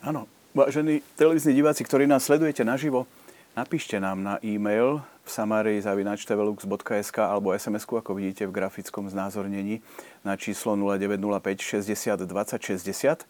Áno, 0.00 0.24
vážení 0.56 1.04
televízni 1.14 1.52
diváci, 1.52 1.84
ktorí 1.84 2.08
nás 2.08 2.24
sledujete 2.24 2.64
naživo, 2.64 3.04
Napíšte 3.50 3.98
nám 3.98 4.22
na 4.22 4.38
e-mail 4.46 5.02
v 5.26 5.28
samarii.tvlux.sk 5.28 7.18
alebo 7.18 7.50
sms 7.50 7.82
ako 7.82 8.14
vidíte 8.14 8.46
v 8.46 8.54
grafickom 8.54 9.10
znázornení 9.10 9.82
na 10.22 10.38
číslo 10.38 10.78
0905 10.78 11.82
60 11.82 12.30
20 12.30 12.30
60, 12.30 13.26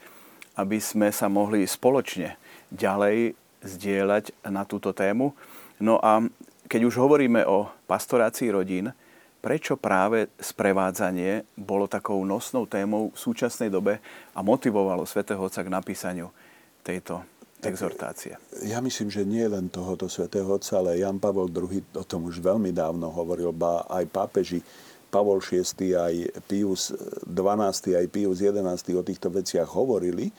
aby 0.60 0.76
sme 0.76 1.08
sa 1.08 1.32
mohli 1.32 1.64
spoločne 1.64 2.36
ďalej 2.68 3.32
zdieľať 3.64 4.44
na 4.44 4.68
túto 4.68 4.92
tému. 4.92 5.32
No 5.80 5.96
a 5.96 6.20
keď 6.68 6.80
už 6.84 7.00
hovoríme 7.00 7.40
o 7.48 7.72
pastorácii 7.88 8.52
rodín, 8.52 8.92
prečo 9.40 9.80
práve 9.80 10.28
sprevádzanie 10.36 11.48
bolo 11.56 11.88
takou 11.88 12.20
nosnou 12.28 12.68
témou 12.68 13.08
v 13.08 13.16
súčasnej 13.16 13.72
dobe 13.72 14.04
a 14.36 14.44
motivovalo 14.44 15.08
svätého 15.08 15.40
Otca 15.40 15.64
k 15.64 15.72
napísaniu 15.72 16.28
tejto 16.84 17.24
exhortácie. 17.64 18.40
Ja 18.64 18.80
myslím, 18.80 19.08
že 19.12 19.22
nie 19.24 19.44
len 19.44 19.68
tohoto 19.68 20.08
svätého 20.08 20.48
Otca, 20.48 20.80
ale 20.80 21.00
Jan 21.00 21.20
Pavol 21.20 21.52
II 21.52 22.00
o 22.00 22.04
tom 22.04 22.28
už 22.28 22.40
veľmi 22.40 22.72
dávno 22.72 23.12
hovoril, 23.12 23.52
ba 23.52 23.84
aj 23.88 24.04
pápeži 24.08 24.60
Pavol 25.10 25.42
VI, 25.42 25.64
aj 25.98 26.14
Pius 26.46 26.94
XII, 27.26 27.98
aj 27.98 28.06
Pius 28.08 28.38
XI 28.40 28.94
o 28.94 29.02
týchto 29.02 29.28
veciach 29.28 29.68
hovorili, 29.74 30.30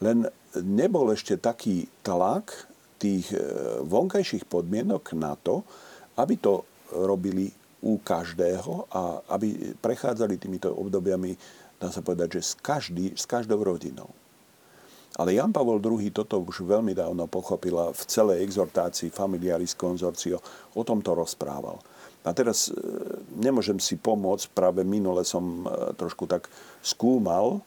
len 0.00 0.24
nebol 0.64 1.12
ešte 1.12 1.36
taký 1.36 1.88
tlak 2.00 2.52
tých 2.96 3.32
e, 3.32 3.40
vonkajších 3.84 4.48
podmienok 4.48 5.12
na 5.16 5.36
to, 5.36 5.64
aby 6.16 6.40
to 6.40 6.64
robili 6.96 7.52
u 7.84 8.00
každého 8.00 8.88
a 8.88 9.20
aby 9.36 9.76
prechádzali 9.76 10.40
týmito 10.40 10.72
obdobiami, 10.72 11.36
dá 11.76 11.92
sa 11.92 12.00
povedať, 12.00 12.40
že 12.40 12.42
s, 12.42 12.52
každý, 12.56 13.12
s 13.12 13.28
každou 13.28 13.60
rodinou. 13.60 14.08
Ale 15.16 15.32
Jan 15.32 15.48
Pavol 15.48 15.80
II 15.80 16.12
toto 16.12 16.44
už 16.44 16.68
veľmi 16.68 16.92
dávno 16.92 17.24
pochopila 17.24 17.88
v 17.88 18.02
celej 18.04 18.44
exhortácii 18.44 19.08
Familiaris 19.08 19.72
Consortio, 19.72 20.44
o 20.76 20.84
tom 20.84 21.00
to 21.00 21.16
rozprával. 21.16 21.80
A 22.26 22.34
teraz 22.34 22.68
e, 22.68 22.76
nemôžem 23.38 23.78
si 23.78 23.96
pomôcť, 23.96 24.50
práve 24.50 24.82
minule 24.82 25.22
som 25.22 25.62
e, 25.62 25.94
trošku 25.96 26.26
tak 26.28 26.50
skúmal, 26.82 27.64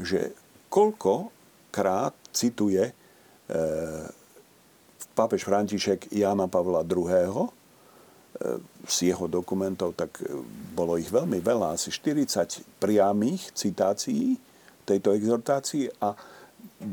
že 0.00 0.32
koľkokrát 0.72 2.14
cituje 2.30 2.88
e, 2.88 2.92
pápež 5.12 5.42
František 5.44 6.14
Jana 6.14 6.46
Pavla 6.46 6.86
II. 6.86 7.50
z 8.86 8.96
jeho 9.02 9.26
dokumentov, 9.26 9.98
tak 9.98 10.22
bolo 10.78 10.94
ich 10.94 11.10
veľmi 11.10 11.42
veľa, 11.42 11.74
asi 11.74 11.90
40 11.90 12.78
priamých 12.78 13.50
citácií 13.50 14.38
tejto 14.86 15.10
exhortácii 15.10 15.90
a 15.98 16.14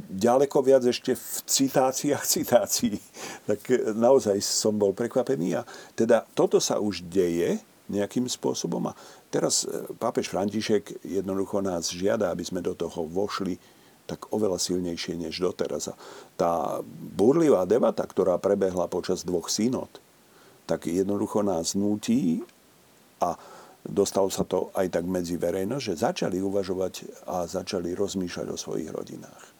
ďaleko 0.10 0.58
viac 0.66 0.84
ešte 0.86 1.14
v 1.14 1.38
citáciách 1.46 2.24
citácií. 2.26 2.98
Tak 3.46 3.60
e, 3.70 3.94
naozaj 3.94 4.42
som 4.42 4.76
bol 4.76 4.92
prekvapený 4.98 5.62
a 5.62 5.68
teda 5.94 6.26
toto 6.34 6.58
sa 6.58 6.82
už 6.82 7.06
deje 7.06 7.62
nejakým 7.86 8.26
spôsobom 8.26 8.90
a 8.90 8.98
teraz 9.30 9.64
e, 9.64 9.86
pápež 10.02 10.34
František 10.34 11.06
jednoducho 11.06 11.62
nás 11.62 11.94
žiada, 11.94 12.34
aby 12.34 12.42
sme 12.42 12.66
do 12.66 12.74
toho 12.74 13.06
vošli 13.06 13.62
tak 14.06 14.30
oveľa 14.30 14.62
silnejšie 14.62 15.18
než 15.18 15.42
doteraz. 15.42 15.90
A 15.90 15.98
tá 16.38 16.52
burlivá 17.18 17.66
debata, 17.66 18.06
ktorá 18.06 18.38
prebehla 18.38 18.86
počas 18.86 19.26
dvoch 19.26 19.50
synod, 19.50 19.90
tak 20.70 20.86
jednoducho 20.90 21.42
nás 21.42 21.74
nutí 21.74 22.46
a 23.22 23.38
dostalo 23.86 24.30
sa 24.30 24.46
to 24.46 24.70
aj 24.78 24.94
tak 24.94 25.06
medzi 25.10 25.38
verejnosť, 25.38 25.86
že 25.86 26.02
začali 26.06 26.38
uvažovať 26.42 27.26
a 27.30 27.46
začali 27.46 27.94
rozmýšľať 27.98 28.48
o 28.50 28.58
svojich 28.58 28.90
rodinách. 28.94 29.55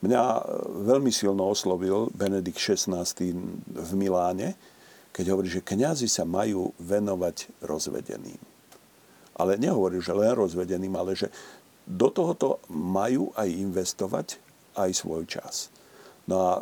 Mňa 0.00 0.20
e, 0.20 0.40
veľmi 0.88 1.12
silno 1.12 1.48
oslovil 1.48 2.08
Benedikt 2.16 2.56
XVI 2.56 3.04
v 3.68 3.90
Miláne, 3.96 4.56
keď 5.10 5.24
hovorí, 5.34 5.48
že 5.50 5.64
kňazi 5.64 6.08
sa 6.08 6.24
majú 6.24 6.72
venovať 6.80 7.62
rozvedeným. 7.66 8.40
Ale 9.36 9.56
nehovorí, 9.60 9.98
že 10.00 10.16
len 10.16 10.32
rozvedeným, 10.36 10.94
ale 10.96 11.16
že 11.16 11.28
do 11.84 12.08
tohoto 12.12 12.62
majú 12.70 13.34
aj 13.34 13.48
investovať 13.50 14.26
aj 14.78 14.90
svoj 14.94 15.26
čas. 15.26 15.72
No 16.30 16.36
a 16.38 16.52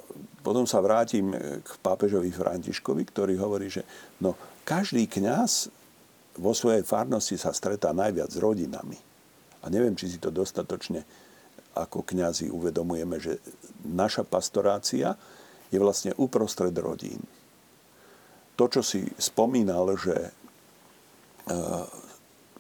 potom 0.41 0.65
sa 0.65 0.81
vrátim 0.81 1.35
k 1.61 1.71
pápežovi 1.85 2.33
Františkovi, 2.33 3.03
ktorý 3.05 3.37
hovorí, 3.37 3.69
že 3.69 3.85
no, 4.25 4.33
každý 4.65 5.05
kňaz 5.05 5.69
vo 6.41 6.57
svojej 6.57 6.87
farnosti 6.87 7.37
sa 7.37 7.53
stretá 7.53 7.93
najviac 7.93 8.33
s 8.33 8.41
rodinami. 8.41 8.97
A 9.61 9.69
neviem, 9.69 9.93
či 9.99 10.09
si 10.09 10.19
to 10.23 10.31
dostatočne 10.31 11.03
ako 11.77 12.05
kňazi 12.05 12.49
uvedomujeme, 12.53 13.17
že 13.21 13.41
naša 13.85 14.25
pastorácia 14.25 15.15
je 15.69 15.79
vlastne 15.79 16.17
uprostred 16.17 16.73
rodín. 16.79 17.21
To, 18.59 18.67
čo 18.67 18.83
si 18.83 19.07
spomínal, 19.21 19.95
že 19.95 20.17
e, 20.19 20.31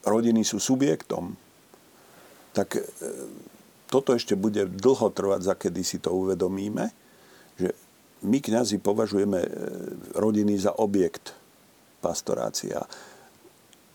rodiny 0.07 0.47
sú 0.47 0.62
subjektom, 0.62 1.35
tak 2.55 2.79
e, 2.79 2.83
toto 3.88 4.15
ešte 4.15 4.38
bude 4.38 4.69
dlho 4.69 5.11
trvať, 5.11 5.41
za 5.43 5.55
kedy 5.59 5.83
si 5.83 5.99
to 5.99 6.15
uvedomíme, 6.15 6.93
že 7.59 7.75
my 8.23 8.38
kňazi 8.38 8.79
považujeme 8.79 9.41
e, 9.43 9.50
rodiny 10.15 10.55
za 10.61 10.77
objekt 10.79 11.35
pastorácia. 11.99 12.87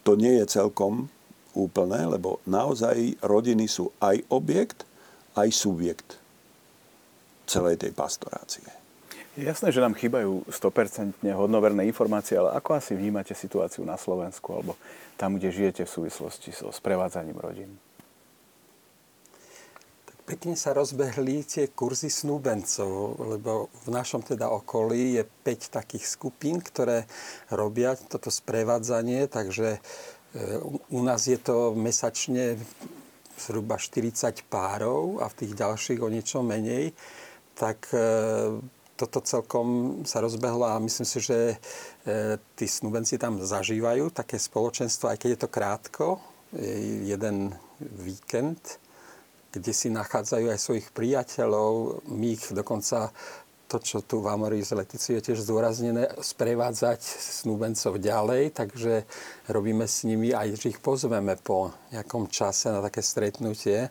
To 0.04 0.20
nie 0.20 0.36
je 0.44 0.60
celkom 0.60 1.08
úplné, 1.56 2.04
lebo 2.10 2.44
naozaj 2.50 3.22
rodiny 3.24 3.70
sú 3.70 3.94
aj 4.02 4.26
objekt, 4.34 4.84
aj 5.34 5.50
subjekt 5.52 6.22
celej 7.50 7.82
tej 7.82 7.92
pastorácie. 7.92 8.66
Je 9.34 9.50
jasné, 9.50 9.74
že 9.74 9.82
nám 9.82 9.98
chýbajú 9.98 10.46
100% 10.46 11.26
hodnoverné 11.34 11.90
informácie, 11.90 12.38
ale 12.38 12.54
ako 12.54 12.78
asi 12.78 12.94
vnímate 12.94 13.34
situáciu 13.34 13.82
na 13.82 13.98
Slovensku 13.98 14.46
alebo 14.54 14.78
tam, 15.18 15.42
kde 15.42 15.50
žijete 15.50 15.90
v 15.90 15.94
súvislosti 15.94 16.54
so 16.54 16.70
sprevádzaním 16.70 17.42
rodín? 17.42 17.74
Tak 20.06 20.38
pekne 20.38 20.54
sa 20.54 20.78
rozbehli 20.78 21.42
tie 21.50 21.66
kurzy 21.74 22.14
snúbencov, 22.14 23.18
lebo 23.26 23.74
v 23.74 23.90
našom 23.90 24.22
teda 24.22 24.54
okolí 24.54 25.18
je 25.18 25.24
5 25.26 25.82
takých 25.82 26.06
skupín, 26.06 26.62
ktoré 26.62 27.10
robia 27.50 27.98
toto 27.98 28.30
sprevádzanie, 28.30 29.26
takže 29.34 29.78
e, 29.78 29.80
u 30.94 31.02
nás 31.02 31.26
je 31.26 31.42
to 31.42 31.74
mesačne 31.74 32.54
zhruba 33.44 33.76
40 33.76 34.48
párov 34.48 35.20
a 35.20 35.28
v 35.28 35.38
tých 35.44 35.54
ďalších 35.60 36.00
o 36.00 36.08
niečo 36.08 36.40
menej, 36.40 36.96
tak 37.54 37.92
e, 37.92 38.00
toto 38.96 39.20
celkom 39.20 40.02
sa 40.08 40.24
rozbehlo 40.24 40.64
a 40.64 40.80
myslím 40.80 41.08
si, 41.08 41.20
že 41.20 41.40
e, 41.52 41.56
tí 42.56 42.66
snúbenci 42.66 43.20
tam 43.20 43.44
zažívajú 43.44 44.16
také 44.16 44.40
spoločenstvo, 44.40 45.12
aj 45.12 45.18
keď 45.20 45.30
je 45.36 45.40
to 45.44 45.50
krátko, 45.52 46.08
jeden 47.02 47.50
víkend, 47.82 48.78
kde 49.54 49.74
si 49.74 49.90
nachádzajú 49.90 50.50
aj 50.50 50.60
svojich 50.62 50.88
priateľov. 50.94 52.06
My 52.10 52.34
ich 52.34 52.46
dokonca 52.54 53.14
to, 53.74 53.82
čo 53.82 54.06
tu 54.06 54.22
v 54.22 54.30
Amoris 54.30 54.70
Letici 54.70 55.18
je 55.18 55.34
tiež 55.34 55.42
zdôraznené, 55.42 56.14
sprevádzať 56.22 57.02
snúbencov 57.42 57.98
ďalej, 57.98 58.54
takže 58.54 59.10
robíme 59.50 59.90
s 59.90 60.06
nimi 60.06 60.30
aj, 60.30 60.62
že 60.62 60.78
ich 60.78 60.78
pozveme 60.78 61.34
po 61.42 61.74
nejakom 61.90 62.30
čase 62.30 62.70
na 62.70 62.86
také 62.86 63.02
stretnutie 63.02 63.90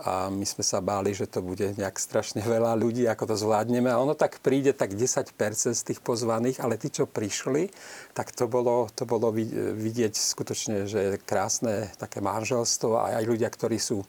a 0.00 0.32
my 0.32 0.48
sme 0.48 0.64
sa 0.64 0.80
báli, 0.80 1.12
že 1.12 1.28
to 1.28 1.44
bude 1.44 1.76
nejak 1.76 2.00
strašne 2.00 2.40
veľa 2.40 2.72
ľudí, 2.80 3.04
ako 3.04 3.28
to 3.28 3.36
zvládneme. 3.36 3.92
A 3.92 4.00
ono 4.00 4.16
tak 4.16 4.40
príde 4.40 4.72
tak 4.72 4.96
10% 4.96 5.28
z 5.76 5.82
tých 5.84 6.00
pozvaných, 6.00 6.64
ale 6.64 6.80
tí, 6.80 6.88
čo 6.88 7.04
prišli, 7.04 7.68
tak 8.16 8.32
to 8.32 8.48
bolo, 8.48 8.88
to 8.96 9.04
bolo 9.04 9.28
vidieť 9.28 10.16
skutočne, 10.16 10.88
že 10.88 11.20
krásne 11.20 11.92
také 12.00 12.24
manželstvo 12.24 12.96
a 12.96 13.20
aj 13.20 13.28
ľudia, 13.28 13.52
ktorí 13.52 13.76
sú 13.76 14.00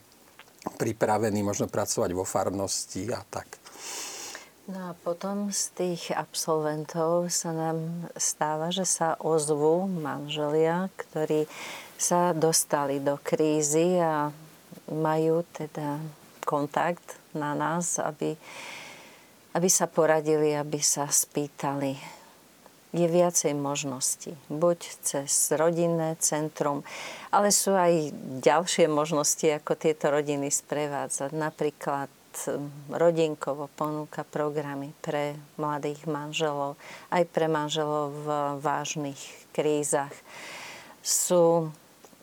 pripravení 0.80 1.44
možno 1.44 1.68
pracovať 1.68 2.16
vo 2.16 2.24
farnosti 2.24 3.12
a 3.12 3.20
tak. 3.28 3.60
No 4.64 4.80
a 4.80 4.92
potom 4.96 5.52
z 5.52 5.76
tých 5.76 6.16
absolventov 6.16 7.28
sa 7.28 7.52
nám 7.52 8.08
stáva, 8.16 8.72
že 8.72 8.88
sa 8.88 9.20
ozvú 9.20 9.92
manželia, 9.92 10.88
ktorí 10.96 11.52
sa 12.00 12.32
dostali 12.32 13.04
do 13.04 13.20
krízy 13.20 14.00
a 14.00 14.32
majú 14.88 15.44
teda 15.52 16.00
kontakt 16.48 17.04
na 17.36 17.52
nás, 17.52 18.00
aby, 18.00 18.40
aby 19.52 19.68
sa 19.68 19.84
poradili, 19.84 20.56
aby 20.56 20.80
sa 20.80 21.12
spýtali. 21.12 22.00
Je 22.96 23.04
viacej 23.04 23.52
možností. 23.60 24.32
Buď 24.48 24.80
cez 25.04 25.52
rodinné 25.52 26.16
centrum, 26.24 26.88
ale 27.36 27.52
sú 27.52 27.76
aj 27.76 28.16
ďalšie 28.40 28.88
možnosti, 28.88 29.60
ako 29.60 29.76
tieto 29.76 30.08
rodiny 30.08 30.48
sprevádzať. 30.48 31.36
Napríklad 31.36 32.08
rodinkovo 32.90 33.70
ponúka 33.74 34.26
programy 34.28 34.92
pre 35.02 35.38
mladých 35.56 36.06
manželov, 36.10 36.76
aj 37.14 37.24
pre 37.30 37.46
manželov 37.48 38.14
v 38.14 38.28
vážnych 38.60 39.22
krízach. 39.54 40.14
Sú 41.04 41.70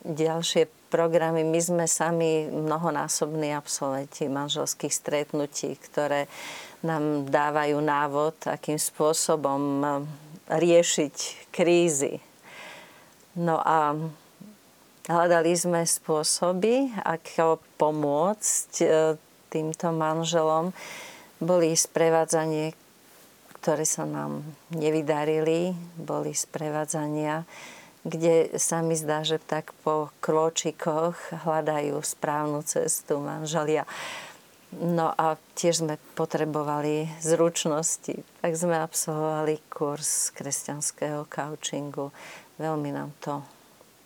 ďalšie 0.05 0.67
programy. 0.91 1.47
My 1.47 1.61
sme 1.63 1.85
sami 1.87 2.51
mnohonásobní 2.51 3.55
absolventi 3.55 4.27
manželských 4.27 4.91
stretnutí, 4.91 5.79
ktoré 5.79 6.27
nám 6.83 7.29
dávajú 7.29 7.79
návod, 7.79 8.35
akým 8.49 8.81
spôsobom 8.81 9.85
riešiť 10.51 11.17
krízy. 11.55 12.19
No 13.39 13.63
a 13.63 13.95
hľadali 15.07 15.55
sme 15.55 15.87
spôsoby, 15.87 16.91
ako 17.07 17.63
pomôcť 17.79 18.71
týmto 19.51 19.91
manželom, 19.91 20.71
boli 21.43 21.75
sprevádzanie, 21.75 22.73
ktoré 23.61 23.85
sa 23.85 24.07
nám 24.07 24.47
nevydarili, 24.73 25.75
boli 25.99 26.33
sprevádzania, 26.33 27.45
kde 28.07 28.57
sa 28.57 28.81
mi 28.81 28.97
zdá, 28.97 29.27
že 29.27 29.37
tak 29.37 29.77
po 29.85 30.09
krôčikoch 30.25 31.19
hľadajú 31.45 32.01
správnu 32.01 32.65
cestu 32.65 33.21
manželia. 33.21 33.85
No 34.71 35.11
a 35.13 35.35
tiež 35.59 35.83
sme 35.83 35.99
potrebovali 36.15 37.11
zručnosti. 37.19 38.23
Tak 38.41 38.53
sme 38.55 38.79
absolvovali 38.79 39.59
kurz 39.67 40.31
kresťanského 40.33 41.27
coachingu. 41.27 42.15
Veľmi 42.57 42.95
nám 42.95 43.11
to 43.19 43.43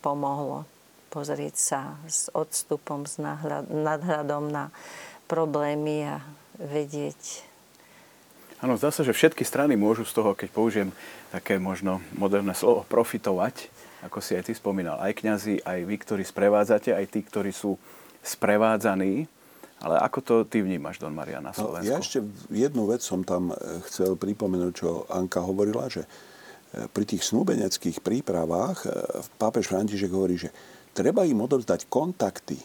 pomohlo 0.01 0.65
pozrieť 1.15 1.55
sa 1.55 1.81
s 2.11 2.27
odstupom, 2.35 3.07
s 3.07 3.23
nadhľadom 3.71 4.51
na 4.51 4.67
problémy 5.25 6.05
a 6.07 6.15
vedieť. 6.57 7.45
Áno, 8.63 8.79
zdá 8.79 8.89
sa, 8.89 9.03
že 9.03 9.11
všetky 9.11 9.43
strany 9.43 9.75
môžu 9.75 10.07
z 10.07 10.15
toho, 10.15 10.31
keď 10.31 10.49
použijem 10.49 10.89
také 11.29 11.59
možno 11.59 11.99
moderné 12.15 12.55
slovo, 12.55 12.87
profitovať, 12.87 13.67
ako 14.07 14.23
si 14.23 14.37
aj 14.37 14.47
ty 14.47 14.53
spomínal. 14.55 14.97
Aj 14.97 15.11
kňazi, 15.11 15.61
aj 15.61 15.79
vy, 15.83 15.95
ktorí 15.99 16.23
sprevádzate, 16.23 16.95
aj 16.95 17.05
tí, 17.11 17.19
ktorí 17.21 17.51
sú 17.51 17.75
sprevádzaní. 18.23 19.27
Ale 19.83 19.99
ako 19.99 20.19
to 20.23 20.35
ty 20.47 20.63
vnímaš, 20.63 21.03
Don 21.03 21.11
Maria, 21.11 21.43
na 21.43 21.51
Slovensku? 21.51 21.83
No, 21.83 21.91
ja 21.91 21.99
ešte 21.99 22.23
jednu 22.47 22.87
vec 22.87 23.03
som 23.03 23.27
tam 23.27 23.51
e, 23.51 23.55
chcel 23.91 24.15
pripomenúť, 24.15 24.73
čo 24.73 25.03
Anka 25.11 25.43
hovorila, 25.43 25.91
že 25.91 26.07
e, 26.07 26.89
pri 26.89 27.03
tých 27.03 27.27
snúbeneckých 27.27 27.99
prípravách 27.99 28.77
e, 28.81 28.89
pápež 29.35 29.67
František 29.67 30.09
hovorí, 30.15 30.39
že 30.39 30.49
treba 30.95 31.27
im 31.27 31.43
odovzdať 31.43 31.91
kontakty 31.91 32.55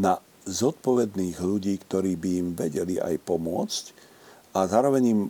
na 0.00 0.16
zodpovedných 0.48 1.36
ľudí, 1.38 1.76
ktorí 1.84 2.16
by 2.16 2.30
im 2.40 2.48
vedeli 2.56 2.96
aj 2.96 3.20
pomôcť 3.20 3.84
a 4.56 4.64
zároveň 4.64 5.02
im 5.12 5.20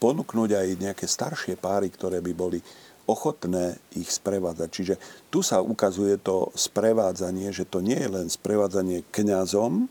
ponúknuť 0.00 0.50
aj 0.56 0.68
nejaké 0.80 1.06
staršie 1.06 1.54
páry, 1.60 1.92
ktoré 1.92 2.18
by 2.24 2.32
boli 2.34 2.58
ochotné 3.06 3.78
ich 3.94 4.08
sprevádzať. 4.10 4.68
Čiže 4.72 4.94
tu 5.28 5.44
sa 5.44 5.60
ukazuje 5.60 6.18
to 6.18 6.50
sprevádzanie, 6.56 7.52
že 7.52 7.68
to 7.68 7.78
nie 7.84 7.98
je 7.98 8.10
len 8.10 8.26
sprevádzanie 8.26 9.06
kňazom, 9.12 9.86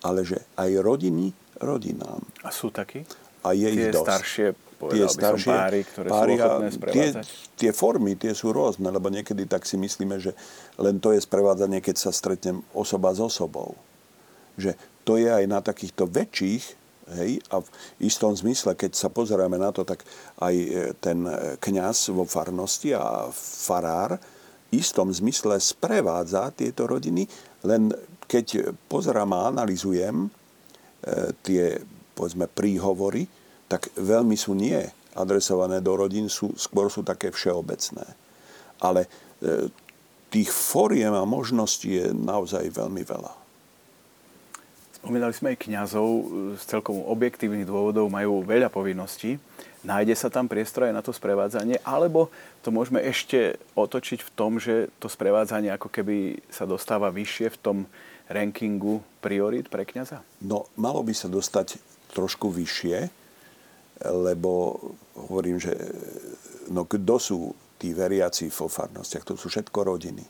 ale 0.00 0.24
že 0.24 0.40
aj 0.56 0.70
rodiny 0.80 1.30
rodinám. 1.60 2.24
A 2.40 2.48
sú 2.50 2.72
takí? 2.72 3.04
A 3.44 3.52
je 3.52 3.68
Tie 3.68 3.76
ich 3.76 3.92
dosť. 3.92 4.06
staršie 4.06 4.46
tie 4.88 5.04
staršie 5.04 5.52
páry, 5.52 5.80
ktoré 5.84 6.08
páry 6.08 6.34
sú 6.34 6.44
ochotné 6.46 6.68
tie, 6.88 7.08
tie 7.60 7.70
formy, 7.76 8.16
tie 8.16 8.32
sú 8.32 8.48
rôzne, 8.56 8.88
lebo 8.88 9.12
niekedy 9.12 9.44
tak 9.44 9.68
si 9.68 9.76
myslíme, 9.76 10.16
že 10.16 10.32
len 10.80 10.96
to 10.96 11.12
je 11.12 11.20
sprevádzanie, 11.20 11.84
keď 11.84 11.96
sa 12.00 12.10
stretnem 12.14 12.64
osoba 12.72 13.12
s 13.12 13.20
osobou. 13.20 13.76
Že 14.56 14.72
to 15.04 15.20
je 15.20 15.28
aj 15.28 15.44
na 15.44 15.60
takýchto 15.60 16.08
väčších, 16.08 16.64
hej, 17.20 17.42
a 17.52 17.60
v 17.60 17.68
istom 18.00 18.32
zmysle, 18.32 18.72
keď 18.72 18.96
sa 18.96 19.12
pozeráme 19.12 19.60
na 19.60 19.68
to, 19.74 19.84
tak 19.84 20.06
aj 20.40 20.54
e, 20.54 20.68
ten 20.96 21.26
e, 21.26 21.60
kňaz 21.60 22.14
vo 22.14 22.24
farnosti 22.24 22.96
a 22.96 23.28
farár 23.34 24.16
v 24.70 24.78
istom 24.78 25.10
zmysle 25.10 25.58
sprevádza 25.58 26.54
tieto 26.54 26.86
rodiny, 26.86 27.26
len 27.66 27.90
keď 28.30 28.70
pozerám 28.86 29.34
a 29.34 29.50
analizujem 29.50 30.24
e, 30.24 30.28
tie 31.42 31.82
povedzme 32.14 32.46
príhovory, 32.46 33.39
tak 33.70 33.94
veľmi 33.94 34.34
sú 34.34 34.58
nie 34.58 34.82
adresované 35.14 35.78
do 35.78 35.94
rodín, 35.94 36.26
sú, 36.26 36.50
skôr 36.58 36.90
sú 36.90 37.06
také 37.06 37.30
všeobecné. 37.30 38.02
Ale 38.82 39.06
e, 39.06 39.70
tých 40.30 40.50
foriem 40.50 41.14
a 41.14 41.22
možností 41.22 42.02
je 42.02 42.06
naozaj 42.10 42.66
veľmi 42.66 43.06
veľa. 43.06 43.32
Spomínali 45.00 45.32
sme 45.32 45.56
aj 45.56 45.64
kňazov, 45.64 46.08
z 46.60 46.62
celkom 46.66 47.00
objektívnych 47.08 47.64
dôvodov 47.64 48.12
majú 48.12 48.44
veľa 48.44 48.68
povinností. 48.68 49.40
Nájde 49.80 50.12
sa 50.12 50.28
tam 50.28 50.44
priestor 50.44 50.92
aj 50.92 50.92
na 50.92 51.00
to 51.00 51.08
sprevádzanie, 51.08 51.80
alebo 51.80 52.28
to 52.60 52.68
môžeme 52.68 53.00
ešte 53.00 53.56
otočiť 53.72 54.20
v 54.20 54.30
tom, 54.36 54.60
že 54.60 54.92
to 55.00 55.08
sprevádzanie 55.08 55.72
ako 55.72 55.88
keby 55.88 56.44
sa 56.52 56.68
dostáva 56.68 57.08
vyššie 57.08 57.48
v 57.48 57.60
tom 57.64 57.78
rankingu 58.28 59.00
priorít 59.24 59.72
pre 59.72 59.88
kňaza? 59.88 60.20
No, 60.44 60.68
malo 60.76 61.00
by 61.00 61.16
sa 61.16 61.32
dostať 61.32 61.80
trošku 62.12 62.52
vyššie, 62.52 63.08
lebo 64.04 64.80
hovorím, 65.16 65.60
že 65.60 65.76
no 66.72 66.88
kto 66.88 67.16
sú 67.20 67.40
tí 67.76 67.92
veriaci 67.92 68.48
vo 68.48 68.68
farnostiach? 68.68 69.26
To 69.28 69.34
sú 69.36 69.52
všetko 69.52 69.78
rodiny. 69.84 70.24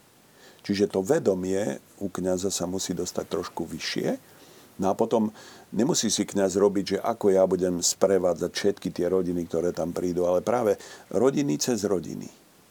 Čiže 0.60 0.92
to 0.92 1.00
vedomie 1.00 1.80
u 2.02 2.12
kniaza 2.12 2.52
sa 2.52 2.68
musí 2.68 2.92
dostať 2.92 3.26
trošku 3.26 3.64
vyššie. 3.64 4.08
No 4.80 4.92
a 4.92 4.94
potom 4.96 5.28
nemusí 5.72 6.08
si 6.08 6.24
kňaz 6.24 6.56
robiť, 6.56 6.84
že 6.96 6.98
ako 7.00 7.26
ja 7.32 7.44
budem 7.44 7.84
sprevádzať 7.84 8.52
všetky 8.52 8.88
tie 8.92 9.06
rodiny, 9.12 9.44
ktoré 9.48 9.76
tam 9.76 9.92
prídu, 9.92 10.24
ale 10.24 10.40
práve 10.40 10.76
rodiny 11.12 11.60
cez 11.60 11.84
rodiny. 11.84 12.28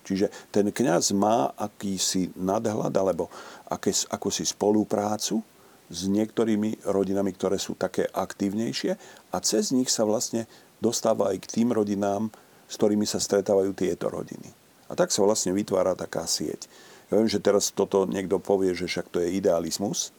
Čiže 0.09 0.49
ten 0.49 0.73
kňaz 0.73 1.13
má 1.13 1.53
akýsi 1.53 2.33
nadhľad 2.33 2.93
alebo 2.97 3.29
aké, 3.69 3.93
ako 4.09 4.33
si 4.33 4.41
spoluprácu 4.41 5.45
s 5.89 6.09
niektorými 6.09 6.85
rodinami, 6.89 7.29
ktoré 7.33 7.61
sú 7.61 7.77
také 7.77 8.09
aktívnejšie 8.09 8.97
a 9.29 9.37
cez 9.41 9.69
nich 9.69 9.89
sa 9.93 10.05
vlastne 10.05 10.49
dostáva 10.79 11.31
aj 11.31 11.43
k 11.43 11.51
tým 11.61 11.69
rodinám, 11.75 12.31
s 12.67 12.75
ktorými 12.79 13.05
sa 13.07 13.21
stretávajú 13.21 13.71
tieto 13.75 14.11
rodiny. 14.11 14.49
A 14.89 14.97
tak 14.97 15.13
sa 15.13 15.21
vlastne 15.21 15.53
vytvára 15.53 15.93
taká 15.93 16.25
sieť. 16.25 16.65
Ja 17.09 17.17
viem, 17.17 17.29
že 17.29 17.41
teraz 17.41 17.73
toto 17.73 18.05
niekto 18.05 18.37
povie, 18.37 18.73
že 18.73 18.89
však 18.89 19.09
to 19.09 19.21
je 19.21 19.33
idealizmus, 19.37 20.13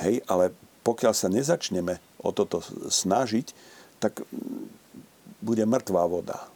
hej, 0.00 0.20
ale 0.28 0.52
pokiaľ 0.84 1.12
sa 1.12 1.28
nezačneme 1.28 2.00
o 2.20 2.30
toto 2.32 2.64
snažiť, 2.88 3.52
tak 4.00 4.24
bude 5.40 5.64
mŕtvá 5.64 6.04
voda. 6.08 6.48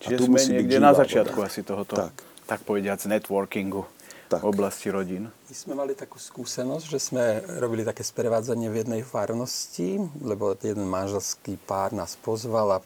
Čiže 0.00 0.16
A 0.16 0.18
tu 0.18 0.24
sme 0.26 0.38
musí 0.38 0.50
niekde 0.56 0.78
byť 0.80 0.84
na 0.84 0.94
začiatku 0.96 1.38
voda. 1.38 1.48
asi 1.50 1.60
tohoto, 1.62 1.94
tak, 1.94 2.14
tak 2.48 2.60
povediať, 2.64 3.06
networkingu 3.06 3.84
tak. 4.30 4.46
oblasti 4.46 4.94
rodín. 4.94 5.26
My 5.50 5.54
sme 5.58 5.74
mali 5.74 5.98
takú 5.98 6.22
skúsenosť, 6.22 6.84
že 6.86 6.98
sme 7.02 7.42
robili 7.58 7.82
také 7.82 8.06
sprevádzanie 8.06 8.70
v 8.70 8.86
jednej 8.86 9.02
farnosti, 9.02 9.98
lebo 10.22 10.54
jeden 10.54 10.86
manželský 10.86 11.58
pár 11.58 11.90
nás 11.90 12.14
pozval 12.14 12.78
a 12.78 12.84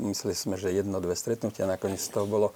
mysleli 0.00 0.32
sme, 0.32 0.56
že 0.56 0.72
jedno, 0.72 0.96
dve 1.04 1.12
stretnutia, 1.12 1.68
nakoniec 1.68 2.00
toho 2.08 2.24
bolo 2.24 2.48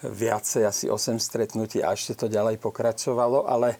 viacej, 0.00 0.64
asi 0.64 0.88
8 0.88 1.20
stretnutí 1.20 1.84
a 1.84 1.92
ešte 1.92 2.16
to 2.16 2.26
ďalej 2.32 2.56
pokračovalo, 2.56 3.44
ale 3.44 3.76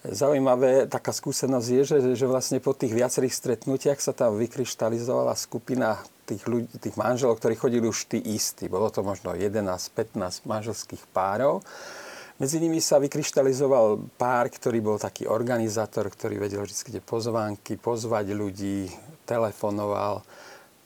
Zaujímavé, 0.00 0.88
taká 0.88 1.12
skúsenosť 1.12 1.68
je, 1.68 1.82
že, 1.84 1.96
že 2.16 2.24
vlastne 2.24 2.56
po 2.56 2.72
tých 2.72 2.96
viacerých 2.96 3.36
stretnutiach 3.36 4.00
sa 4.00 4.16
tam 4.16 4.40
vykryštalizovala 4.40 5.36
skupina 5.36 6.00
tých, 6.24 6.40
ľudí, 6.48 6.72
tých 6.80 6.96
manželov, 6.96 7.36
ktorí 7.36 7.60
chodili 7.60 7.84
už 7.84 8.08
tí 8.08 8.16
istí. 8.16 8.64
Bolo 8.72 8.88
to 8.88 9.04
možno 9.04 9.36
11-15 9.36 10.48
manželských 10.48 11.04
párov 11.12 11.60
Medzi 12.40 12.56
nimi 12.56 12.80
sa 12.80 12.96
vykryštalizoval 12.96 14.16
pár, 14.16 14.48
ktorý 14.48 14.80
bol 14.80 14.96
taký 14.96 15.28
organizátor, 15.28 16.08
ktorý 16.08 16.40
vedel 16.40 16.64
vždy 16.64 16.96
tie 16.96 17.02
pozvánky, 17.04 17.76
pozvať 17.76 18.32
ľudí, 18.32 18.88
telefonoval. 19.28 20.24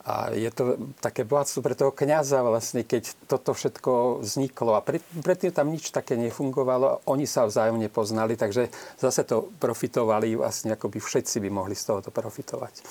A 0.04 0.34
je 0.34 0.50
to 0.50 0.76
také 0.98 1.22
bohatstvo 1.22 1.62
pre 1.62 1.78
toho 1.78 1.94
kniaza 1.94 2.42
vlastne, 2.42 2.82
keď 2.82 3.30
toto 3.30 3.54
všetko 3.54 4.20
vzniklo. 4.26 4.74
A 4.74 4.82
predtým 5.22 5.54
tam 5.54 5.70
nič 5.70 5.94
také 5.94 6.18
nefungovalo. 6.18 7.06
Oni 7.06 7.22
sa 7.22 7.46
vzájomne 7.46 7.86
poznali, 7.86 8.34
takže 8.34 8.74
zase 8.98 9.22
to 9.22 9.54
profitovali. 9.62 10.34
Vlastne 10.34 10.74
ako 10.74 10.90
by 10.90 10.98
všetci 10.98 11.38
by 11.38 11.48
mohli 11.54 11.78
z 11.78 11.86
tohoto 11.86 12.10
profitovať. 12.10 12.82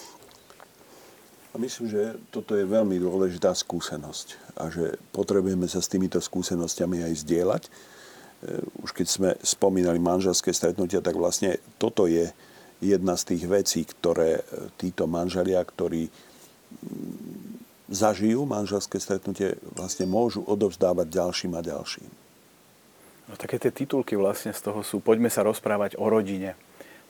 A 1.54 1.60
myslím, 1.60 1.92
že 1.92 2.18
toto 2.32 2.56
je 2.56 2.64
veľmi 2.64 2.96
dôležitá 2.96 3.54
skúsenosť 3.54 4.58
a 4.58 4.72
že 4.72 4.98
potrebujeme 5.12 5.68
sa 5.68 5.84
s 5.84 5.92
týmito 5.92 6.18
skúsenostiami 6.18 7.06
aj 7.12 7.28
zdieľať 7.28 7.64
už 8.84 8.92
keď 8.92 9.08
sme 9.08 9.30
spomínali 9.40 10.00
manželské 10.00 10.52
stretnutia, 10.52 11.00
tak 11.00 11.16
vlastne 11.16 11.60
toto 11.80 12.06
je 12.06 12.32
jedna 12.84 13.16
z 13.16 13.24
tých 13.36 13.44
vecí, 13.48 13.82
ktoré 13.88 14.40
eh, 14.40 14.44
títo 14.76 15.08
manželia, 15.08 15.64
ktorí 15.64 16.08
mm, 16.08 16.14
zažijú 17.88 18.44
manželské 18.44 19.00
stretnutie, 19.00 19.56
vlastne 19.76 20.04
môžu 20.10 20.44
odovzdávať 20.44 21.08
ďalším 21.08 21.54
a 21.56 21.62
ďalším. 21.62 22.10
No, 23.32 23.40
také 23.40 23.56
tie 23.56 23.72
titulky 23.72 24.20
vlastne 24.20 24.52
z 24.52 24.60
toho 24.60 24.84
sú 24.84 25.00
Poďme 25.00 25.32
sa 25.32 25.48
rozprávať 25.48 25.96
o 25.96 26.12
rodine. 26.12 26.60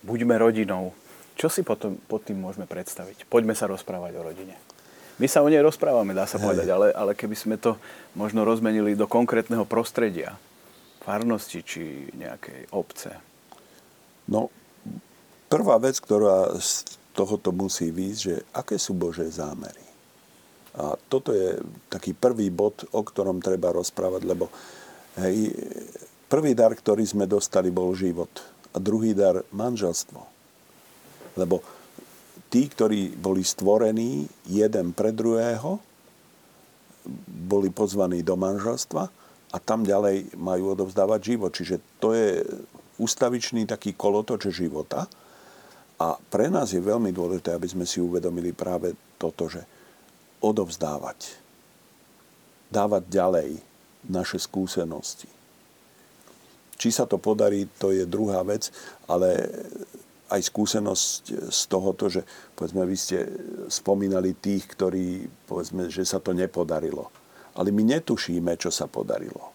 Buďme 0.05 0.37
rodinou. 0.37 0.93
Čo 1.33 1.49
si 1.49 1.65
potom 1.65 1.97
pod 2.05 2.21
tým 2.29 2.37
môžeme 2.37 2.69
predstaviť? 2.69 3.25
Poďme 3.25 3.57
sa 3.57 3.65
rozprávať 3.65 4.13
o 4.19 4.21
rodine. 4.21 4.53
My 5.17 5.25
sa 5.29 5.41
o 5.41 5.49
nej 5.49 5.61
rozprávame, 5.61 6.13
dá 6.13 6.25
sa 6.25 6.37
Hej. 6.37 6.45
povedať, 6.45 6.67
ale, 6.73 6.89
ale 6.93 7.13
keby 7.13 7.33
sme 7.37 7.55
to 7.57 7.77
možno 8.17 8.45
rozmenili 8.45 8.97
do 8.97 9.05
konkrétneho 9.05 9.65
prostredia, 9.65 10.37
farnosti 11.03 11.59
či 11.61 12.07
nejakej 12.15 12.71
obce? 12.71 13.11
No, 14.31 14.47
prvá 15.51 15.75
vec, 15.83 15.99
ktorá 15.99 16.55
z 16.57 16.87
tohoto 17.11 17.51
musí 17.51 17.91
výjsť, 17.91 18.19
že 18.23 18.35
aké 18.55 18.79
sú 18.79 18.95
Božie 18.95 19.27
zámery. 19.27 19.83
A 20.73 20.97
toto 21.11 21.35
je 21.35 21.61
taký 21.91 22.17
prvý 22.17 22.49
bod, 22.49 22.87
o 22.89 23.05
ktorom 23.05 23.43
treba 23.43 23.69
rozprávať, 23.69 24.21
lebo 24.25 24.49
hej, 25.21 25.53
prvý 26.25 26.57
dar, 26.57 26.73
ktorý 26.73 27.05
sme 27.05 27.29
dostali, 27.29 27.69
bol 27.69 27.93
život. 27.93 28.31
A 28.73 28.81
druhý 28.81 29.13
dar 29.13 29.45
manželstvo. 29.53 30.25
Lebo 31.37 31.61
tí, 32.49 32.65
ktorí 32.65 33.13
boli 33.13 33.45
stvorení 33.45 34.25
jeden 34.49 34.97
pre 34.97 35.13
druhého, 35.13 35.77
boli 37.29 37.69
pozvaní 37.69 38.25
do 38.25 38.33
manželstva 38.33 39.22
a 39.53 39.57
tam 39.61 39.85
ďalej 39.85 40.33
majú 40.33 40.73
odovzdávať 40.73 41.21
život. 41.21 41.53
Čiže 41.53 42.01
to 42.01 42.17
je 42.17 42.41
ustavičný 42.97 43.69
taký 43.69 43.93
kolotoč 43.93 44.49
života. 44.49 45.05
A 46.01 46.17
pre 46.17 46.49
nás 46.49 46.73
je 46.73 46.81
veľmi 46.81 47.13
dôležité, 47.13 47.53
aby 47.53 47.69
sme 47.69 47.85
si 47.85 48.01
uvedomili 48.01 48.49
práve 48.49 48.97
toto, 49.21 49.45
že 49.45 49.61
odovzdávať, 50.41 51.37
dávať 52.73 53.03
ďalej 53.07 53.49
naše 54.09 54.41
skúsenosti. 54.41 55.29
Či 56.75 56.89
sa 56.89 57.05
to 57.05 57.21
podarí, 57.21 57.69
to 57.79 57.93
je 57.93 58.03
druhá 58.09 58.43
vec, 58.43 58.73
ale 59.05 59.47
aj 60.33 60.41
skúsenosť 60.49 61.53
z 61.53 61.61
tohoto, 61.69 62.09
že 62.09 62.25
povedzme, 62.57 62.83
vy 62.89 62.97
ste 62.97 63.29
spomínali 63.69 64.33
tých, 64.33 64.65
ktorí, 64.65 65.29
povedzme, 65.45 65.87
že 65.93 66.03
sa 66.03 66.17
to 66.17 66.33
nepodarilo 66.33 67.22
ale 67.53 67.69
my 67.69 67.83
netušíme, 67.97 68.53
čo 68.57 68.73
sa 68.73 68.89
podarilo. 68.89 69.53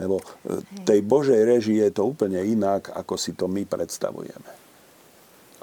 Lebo 0.00 0.18
e, 0.18 0.24
tej 0.82 1.00
Božej 1.04 1.40
režii 1.46 1.78
je 1.78 1.92
to 1.94 2.08
úplne 2.08 2.40
inak, 2.42 2.90
ako 2.90 3.14
si 3.14 3.36
to 3.36 3.46
my 3.46 3.62
predstavujeme. 3.62 4.50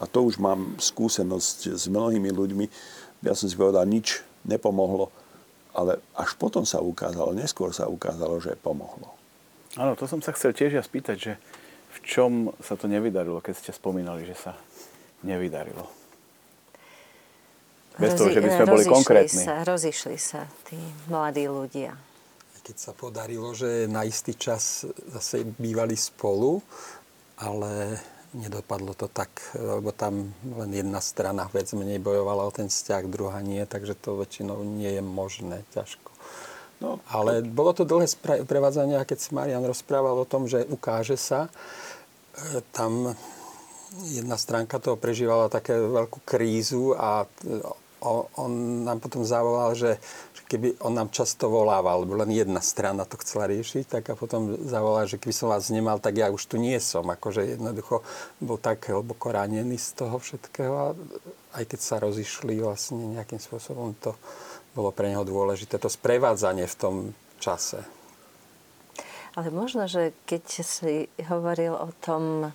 A 0.02 0.04
to 0.10 0.26
už 0.26 0.42
mám 0.42 0.80
skúsenosť 0.82 1.78
s 1.78 1.86
mnohými 1.86 2.34
ľuďmi. 2.34 2.66
Ja 3.22 3.38
som 3.38 3.46
si 3.46 3.54
povedal, 3.54 3.86
nič 3.86 4.26
nepomohlo, 4.48 5.14
ale 5.78 6.02
až 6.18 6.34
potom 6.40 6.66
sa 6.66 6.82
ukázalo, 6.82 7.38
neskôr 7.38 7.70
sa 7.70 7.86
ukázalo, 7.86 8.42
že 8.42 8.58
pomohlo. 8.58 9.14
Áno, 9.78 9.94
to 9.94 10.10
som 10.10 10.20
sa 10.20 10.34
chcel 10.34 10.58
tiež 10.58 10.80
ja 10.80 10.84
spýtať, 10.84 11.18
že 11.18 11.34
v 11.92 11.98
čom 12.02 12.32
sa 12.64 12.74
to 12.80 12.90
nevydarilo, 12.90 13.40
keď 13.44 13.56
ste 13.62 13.72
spomínali, 13.72 14.26
že 14.26 14.36
sa 14.36 14.58
nevydarilo. 15.22 16.01
Bez 18.00 18.16
toho, 18.16 18.32
že 18.32 18.40
by 18.40 18.50
sme 18.56 18.66
boli 18.72 18.86
konkrétni. 18.88 19.44
Sa, 19.44 19.68
rozišli 19.68 20.18
sa 20.20 20.48
tí 20.68 20.80
mladí 21.12 21.48
ľudia. 21.48 21.92
Keď 22.62 22.78
sa 22.78 22.92
podarilo, 22.94 23.52
že 23.58 23.90
na 23.90 24.06
istý 24.06 24.38
čas 24.38 24.86
zase 25.12 25.44
bývali 25.44 25.98
spolu, 25.98 26.62
ale 27.42 27.98
nedopadlo 28.32 28.96
to 28.96 29.12
tak, 29.12 29.34
lebo 29.60 29.92
tam 29.92 30.32
len 30.56 30.72
jedna 30.72 31.04
strana 31.04 31.52
vec 31.52 31.68
menej 31.76 32.00
bojovala 32.00 32.48
o 32.48 32.56
ten 32.56 32.72
vzťah, 32.72 33.12
druhá 33.12 33.44
nie, 33.44 33.68
takže 33.68 33.98
to 34.00 34.16
väčšinou 34.16 34.64
nie 34.64 34.88
je 34.88 35.04
možné, 35.04 35.68
ťažko. 35.76 36.10
No, 36.82 36.98
ale 37.12 37.46
bolo 37.46 37.76
to 37.76 37.86
dlhé 37.86 38.10
prevádzanie 38.48 38.98
a 38.98 39.06
keď 39.06 39.18
si 39.20 39.30
Marian 39.36 39.62
rozprával 39.62 40.18
o 40.18 40.26
tom, 40.26 40.50
že 40.50 40.66
ukáže 40.66 41.14
sa, 41.14 41.52
e, 42.34 42.64
tam 42.74 43.14
jedna 44.08 44.40
stránka 44.40 44.80
toho 44.80 44.96
prežívala 44.96 45.52
také 45.52 45.76
veľkú 45.76 46.24
krízu 46.24 46.96
a 46.96 47.28
on, 48.02 48.26
on 48.34 48.52
nám 48.88 48.98
potom 48.98 49.22
zavolal, 49.22 49.78
že 49.78 50.02
keby 50.52 50.84
on 50.84 50.92
nám 50.92 51.16
často 51.16 51.48
volával, 51.48 52.04
lebo 52.04 52.20
len 52.20 52.36
jedna 52.36 52.60
strana 52.60 53.08
to 53.08 53.16
chcela 53.24 53.48
riešiť, 53.48 53.88
tak 53.88 54.04
a 54.12 54.20
potom 54.20 54.52
zavolal, 54.68 55.08
že 55.08 55.16
keby 55.16 55.32
som 55.32 55.48
vás 55.48 55.72
nemal, 55.72 56.04
tak 56.04 56.20
ja 56.20 56.28
už 56.28 56.44
tu 56.44 56.60
nie 56.60 56.76
som. 56.84 57.08
Akože 57.08 57.56
jednoducho 57.56 58.04
bol 58.44 58.60
tak 58.60 58.92
hlboko 58.92 59.32
ranený 59.32 59.80
z 59.80 60.04
toho 60.04 60.20
všetkého 60.20 60.74
a 60.76 60.88
aj 61.56 61.64
keď 61.72 61.80
sa 61.80 62.04
rozišli 62.04 62.60
vlastne 62.60 63.16
nejakým 63.16 63.40
spôsobom, 63.40 63.96
to 64.04 64.12
bolo 64.76 64.92
pre 64.92 65.08
neho 65.08 65.24
dôležité, 65.24 65.80
to 65.80 65.88
sprevádzanie 65.88 66.68
v 66.68 66.76
tom 66.76 66.96
čase. 67.40 67.80
Ale 69.40 69.48
možno, 69.56 69.88
že 69.88 70.12
keď 70.28 70.44
si 70.60 71.08
hovoril 71.32 71.80
o 71.80 71.96
tom, 72.04 72.52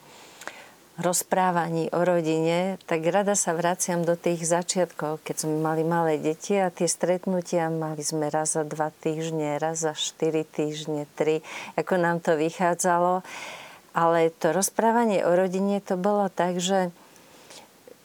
rozprávaní 0.97 1.93
o 1.93 2.01
rodine, 2.05 2.81
tak 2.89 3.05
rada 3.05 3.37
sa 3.37 3.53
vraciam 3.53 4.01
do 4.01 4.17
tých 4.17 4.49
začiatkov, 4.49 5.21
keď 5.21 5.45
sme 5.45 5.61
mali 5.61 5.85
malé 5.85 6.17
deti 6.17 6.57
a 6.57 6.73
tie 6.73 6.89
stretnutia 6.89 7.69
mali 7.69 8.01
sme 8.01 8.33
raz 8.33 8.57
za 8.57 8.65
dva 8.65 8.89
týždne, 8.89 9.61
raz 9.61 9.85
za 9.85 9.93
štyri 9.93 10.49
týždne, 10.49 11.05
tri, 11.13 11.45
ako 11.77 12.01
nám 12.01 12.25
to 12.25 12.41
vychádzalo. 12.41 13.21
Ale 13.97 14.29
to 14.29 14.53
rozprávanie 14.53 15.25
o 15.25 15.33
rodine 15.33 15.81
to 15.81 15.97
bolo 15.97 16.29
tak, 16.29 16.61
že 16.61 16.93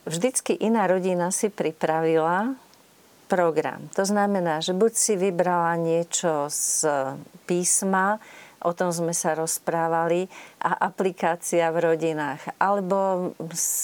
vždycky 0.07 0.55
iná 0.55 0.87
rodina 0.87 1.31
si 1.31 1.51
pripravila 1.51 2.55
program. 3.31 3.87
To 3.95 4.03
znamená, 4.03 4.59
že 4.59 4.75
buď 4.75 4.91
si 4.91 5.13
vybrala 5.15 5.79
niečo 5.79 6.51
z 6.51 6.83
písma, 7.47 8.19
o 8.61 8.71
tom 8.71 8.93
sme 8.93 9.11
sa 9.11 9.33
rozprávali, 9.37 10.29
a 10.61 10.77
aplikácia 10.77 11.65
v 11.73 11.93
rodinách. 11.93 12.53
Alebo 12.61 13.33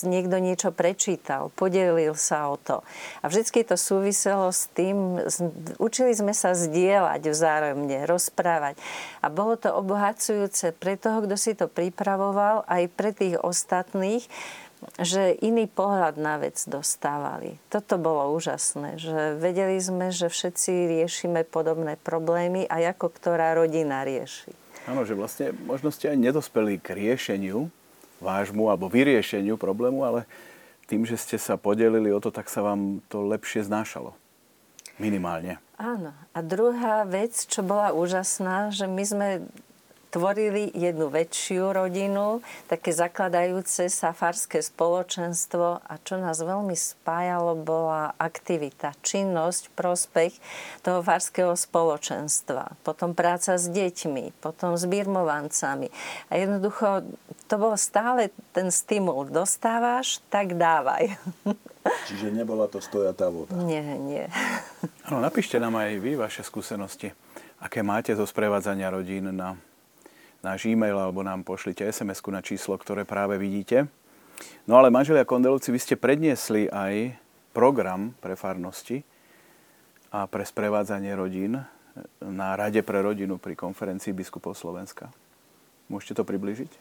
niekto 0.06 0.38
niečo 0.38 0.70
prečítal, 0.70 1.50
podelil 1.58 2.14
sa 2.14 2.54
o 2.54 2.56
to. 2.62 2.86
A 3.26 3.26
vždy 3.26 3.66
to 3.66 3.74
súviselo 3.74 4.54
s 4.54 4.70
tým, 4.78 5.18
učili 5.82 6.14
sme 6.14 6.38
sa 6.38 6.54
zdieľať 6.54 7.22
vzájomne, 7.26 8.06
rozprávať. 8.06 8.78
A 9.26 9.34
bolo 9.34 9.58
to 9.58 9.74
obohacujúce 9.74 10.78
pre 10.78 10.96
toho, 11.02 11.26
kto 11.26 11.36
si 11.36 11.58
to 11.58 11.66
pripravoval, 11.66 12.62
aj 12.70 12.84
pre 12.94 13.10
tých 13.10 13.42
ostatných, 13.42 14.30
že 15.02 15.34
iný 15.42 15.66
pohľad 15.66 16.22
na 16.22 16.38
vec 16.38 16.62
dostávali. 16.70 17.58
Toto 17.74 17.98
bolo 17.98 18.38
úžasné, 18.38 19.02
že 19.02 19.34
vedeli 19.34 19.82
sme, 19.82 20.14
že 20.14 20.30
všetci 20.30 21.02
riešime 21.02 21.42
podobné 21.50 21.98
problémy 21.98 22.70
a 22.70 22.94
ako 22.94 23.10
ktorá 23.10 23.58
rodina 23.58 24.06
rieši. 24.06 24.67
Áno, 24.88 25.04
že 25.04 25.14
vlastne 25.14 25.52
možno 25.68 25.92
ste 25.92 26.16
aj 26.16 26.18
nedospeli 26.18 26.80
k 26.80 26.96
riešeniu 26.96 27.68
vášmu 28.24 28.72
alebo 28.72 28.88
vyriešeniu 28.88 29.60
problému, 29.60 30.02
ale 30.08 30.24
tým, 30.88 31.04
že 31.04 31.20
ste 31.20 31.36
sa 31.36 31.60
podelili 31.60 32.08
o 32.16 32.24
to, 32.24 32.32
tak 32.32 32.48
sa 32.48 32.64
vám 32.64 33.04
to 33.12 33.20
lepšie 33.28 33.68
znášalo. 33.68 34.16
Minimálne. 34.98 35.60
Áno. 35.78 36.16
A 36.34 36.40
druhá 36.42 37.06
vec, 37.06 37.46
čo 37.46 37.62
bola 37.62 37.94
úžasná, 37.94 38.74
že 38.74 38.90
my 38.90 39.04
sme 39.06 39.28
tvorili 40.10 40.72
jednu 40.72 41.12
väčšiu 41.12 41.76
rodinu, 41.76 42.40
také 42.72 42.96
zakladajúce 42.96 43.92
sa 43.92 44.16
farské 44.16 44.64
spoločenstvo 44.64 45.84
a 45.84 45.94
čo 46.02 46.16
nás 46.18 46.40
veľmi 46.40 46.74
spájalo 46.74 47.60
bola 47.60 48.16
aktivita, 48.16 48.96
činnosť, 49.04 49.74
prospech 49.76 50.34
toho 50.82 51.04
farského 51.04 51.54
spoločenstva. 51.54 52.80
Potom 52.82 53.12
práca 53.12 53.60
s 53.60 53.68
deťmi, 53.68 54.40
potom 54.40 54.80
s 54.80 54.88
birmovancami. 54.88 55.92
A 56.32 56.34
jednoducho 56.40 57.04
to 57.48 57.56
bol 57.56 57.74
stále 57.80 58.32
ten 58.52 58.72
stimul. 58.72 59.28
Dostávaš, 59.28 60.20
tak 60.28 60.56
dávaj. 60.56 61.16
Čiže 62.12 62.36
nebola 62.36 62.68
to 62.68 62.84
stojatá 62.84 63.32
voda. 63.32 63.56
Nie, 63.56 63.84
nie. 63.96 64.28
Áno, 65.08 65.24
napíšte 65.24 65.56
nám 65.56 65.80
aj 65.80 66.00
vy 66.04 66.20
vaše 66.20 66.44
skúsenosti. 66.44 67.16
Aké 67.58 67.82
máte 67.82 68.14
zo 68.14 68.28
sprevádzania 68.28 68.92
rodín 68.92 69.32
na 69.34 69.58
náš 70.46 70.70
e-mail 70.70 70.98
alebo 70.98 71.26
nám 71.26 71.44
pošlite 71.44 71.86
sms 71.86 72.22
na 72.30 72.42
číslo, 72.42 72.78
ktoré 72.78 73.04
práve 73.04 73.38
vidíte. 73.42 73.90
No 74.70 74.78
ale 74.78 74.94
manželia 74.94 75.26
Kondelovci, 75.26 75.74
vy 75.74 75.80
ste 75.82 75.96
predniesli 75.98 76.70
aj 76.70 77.18
program 77.58 78.14
pre 78.22 78.38
farnosti 78.38 79.02
a 80.14 80.30
pre 80.30 80.46
sprevádzanie 80.46 81.12
rodín 81.18 81.58
na 82.22 82.54
Rade 82.54 82.86
pre 82.86 83.02
rodinu 83.02 83.42
pri 83.42 83.58
konferencii 83.58 84.14
biskupov 84.14 84.54
Slovenska. 84.54 85.10
Môžete 85.90 86.22
to 86.22 86.24
približiť? 86.28 86.72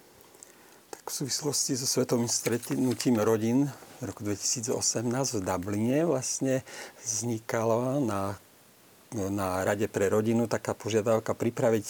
Tak 0.92 1.09
v 1.09 1.14
súvislosti 1.25 1.79
so 1.79 1.88
svetovým 1.88 2.29
stretnutím 2.29 3.16
rodín 3.23 3.73
v 4.03 4.12
roku 4.12 4.21
2018 4.27 5.07
v 5.09 5.40
Dubline 5.40 6.05
vlastne 6.05 6.61
vznikala 7.01 8.03
na, 8.03 8.37
na 9.16 9.64
Rade 9.64 9.88
pre 9.88 10.12
rodinu 10.12 10.45
taká 10.45 10.77
požiadavka 10.77 11.33
pripraviť 11.33 11.87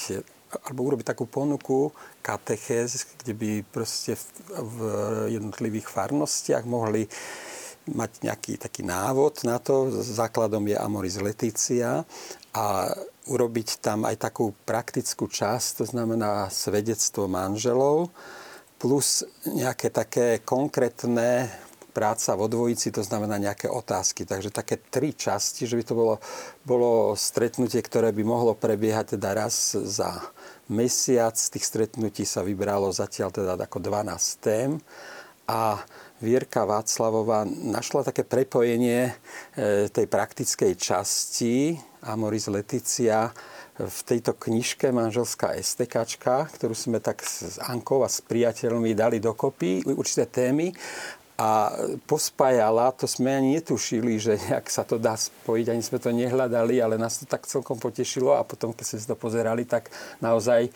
alebo 0.47 0.87
urobiť 0.87 1.07
takú 1.15 1.27
ponuku 1.27 1.91
katechéz, 2.23 3.07
kde 3.23 3.33
by 3.35 3.51
proste 3.67 4.15
v, 4.15 4.25
v 4.63 4.79
jednotlivých 5.35 5.91
farnostiach 5.91 6.65
mohli 6.67 7.07
mať 7.87 8.27
nejaký 8.27 8.59
taký 8.59 8.83
návod 8.83 9.47
na 9.47 9.63
to. 9.63 9.91
Základom 9.91 10.67
je 10.67 10.75
Amoris 10.75 11.23
Leticia 11.23 12.03
a 12.55 12.67
urobiť 13.27 13.83
tam 13.83 14.07
aj 14.07 14.17
takú 14.31 14.55
praktickú 14.67 15.27
časť, 15.27 15.83
to 15.83 15.85
znamená 15.87 16.51
svedectvo 16.51 17.27
manželov, 17.27 18.11
plus 18.79 19.27
nejaké 19.47 19.91
také 19.91 20.43
konkrétne 20.43 21.51
práca 21.97 22.37
vo 22.37 22.45
dvojici, 22.45 22.93
to 22.93 23.01
znamená 23.01 23.41
nejaké 23.41 23.73
otázky. 23.73 24.29
Takže 24.29 24.53
také 24.53 24.77
tri 24.77 25.17
časti, 25.17 25.65
že 25.65 25.81
by 25.81 25.85
to 25.89 25.95
bolo, 25.97 26.15
bolo 26.69 27.17
stretnutie, 27.17 27.81
ktoré 27.81 28.13
by 28.13 28.21
mohlo 28.21 28.53
prebiehať 28.53 29.17
teda 29.17 29.33
raz 29.33 29.73
za 29.73 30.21
mesiac. 30.69 31.33
Z 31.33 31.57
tých 31.57 31.65
stretnutí 31.65 32.29
sa 32.29 32.45
vybralo 32.45 32.93
zatiaľ 32.93 33.33
teda 33.33 33.57
ako 33.57 33.81
12 33.81 34.45
tém. 34.45 34.77
A 35.49 35.81
Vierka 36.21 36.69
Václavová 36.69 37.49
našla 37.49 38.13
také 38.13 38.25
prepojenie 38.25 39.13
e, 39.57 39.89
tej 39.89 40.05
praktickej 40.09 40.73
časti 40.77 41.77
Amoris 42.05 42.49
Leticia 42.49 43.33
v 43.77 43.99
tejto 44.09 44.33
knižke 44.33 44.89
Manželská 44.89 45.53
STKčka, 45.61 46.49
ktorú 46.57 46.73
sme 46.73 46.99
tak 47.05 47.21
s 47.21 47.61
Ankou 47.61 48.01
a 48.01 48.09
s 48.09 48.25
priateľmi 48.25 48.97
dali 48.97 49.21
dokopy, 49.21 49.85
určité 49.93 50.25
témy 50.25 50.73
a 51.37 51.68
pospájala, 52.09 52.96
to 52.96 53.05
sme 53.05 53.29
ani 53.29 53.61
netušili, 53.61 54.16
že 54.16 54.40
nejak 54.40 54.72
sa 54.72 54.88
to 54.88 54.96
dá 54.96 55.12
spojiť, 55.20 55.68
ani 55.68 55.85
sme 55.85 56.01
to 56.01 56.09
nehľadali, 56.09 56.81
ale 56.81 56.96
nás 56.96 57.20
to 57.20 57.29
tak 57.29 57.44
celkom 57.44 57.77
potešilo 57.77 58.33
a 58.33 58.40
potom, 58.40 58.72
keď 58.72 58.85
sme 58.96 59.12
to 59.12 59.16
pozerali, 59.20 59.68
tak 59.68 59.92
naozaj 60.25 60.64
e, 60.64 60.70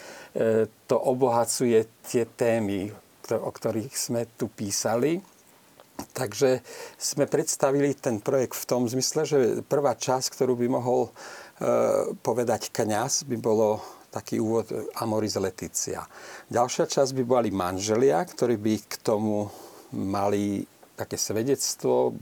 to 0.85 0.97
obohacuje 1.01 2.05
tie 2.05 2.29
témy, 2.29 2.93
o 3.33 3.49
ktorých 3.49 3.95
sme 3.97 4.29
tu 4.37 4.53
písali. 4.53 5.17
Takže 6.01 6.61
sme 6.97 7.25
predstavili 7.25 7.97
ten 7.97 8.21
projekt 8.21 8.57
v 8.57 8.69
tom 8.69 8.85
zmysle, 8.85 9.25
že 9.25 9.39
prvá 9.65 9.97
časť, 9.97 10.33
ktorú 10.37 10.61
by 10.61 10.69
mohol 10.69 11.09
e, 11.09 11.11
povedať 12.21 12.69
kňaz, 12.69 13.25
by 13.25 13.37
bolo 13.41 13.81
taký 14.13 14.43
úvod 14.43 14.69
Amoris 15.01 15.41
Leticia. 15.41 16.05
Ďalšia 16.53 16.85
časť 16.85 17.17
by 17.17 17.25
boli 17.25 17.49
manželia, 17.49 18.21
ktorí 18.29 18.61
by 18.61 18.75
k 18.91 18.95
tomu 19.01 19.49
mali 19.95 20.65
také 21.01 21.17
svedectvo 21.17 22.13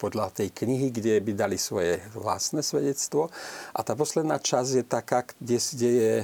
podľa 0.00 0.32
tej 0.32 0.56
knihy, 0.56 0.88
kde 0.88 1.20
by 1.20 1.32
dali 1.36 1.60
svoje 1.60 2.00
vlastné 2.16 2.64
svedectvo. 2.64 3.28
A 3.76 3.84
tá 3.84 3.92
posledná 3.92 4.40
časť 4.40 4.70
je 4.80 4.84
taká, 4.88 5.28
kde, 5.36 5.58
kde 5.60 5.90
je 5.92 6.14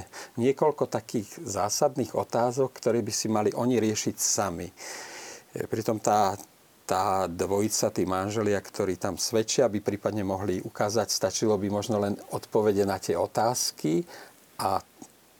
niekoľko 0.41 0.89
takých 0.89 1.29
zásadných 1.45 2.17
otázok, 2.17 2.73
ktoré 2.73 3.05
by 3.05 3.13
si 3.13 3.29
mali 3.29 3.53
oni 3.53 3.77
riešiť 3.77 4.15
sami. 4.17 4.65
Pritom 5.53 6.01
tá, 6.01 6.33
tá 6.89 7.29
dvojica, 7.29 7.93
tí 7.93 8.09
manželia, 8.09 8.57
ktorí 8.57 8.97
tam 8.97 9.21
svedčia, 9.21 9.69
by 9.69 9.77
prípadne 9.77 10.25
mohli 10.25 10.57
ukázať, 10.57 11.13
stačilo 11.13 11.61
by 11.61 11.69
možno 11.69 12.01
len 12.01 12.17
odpovede 12.33 12.89
na 12.89 12.97
tie 12.97 13.13
otázky 13.13 14.01
a 14.57 14.81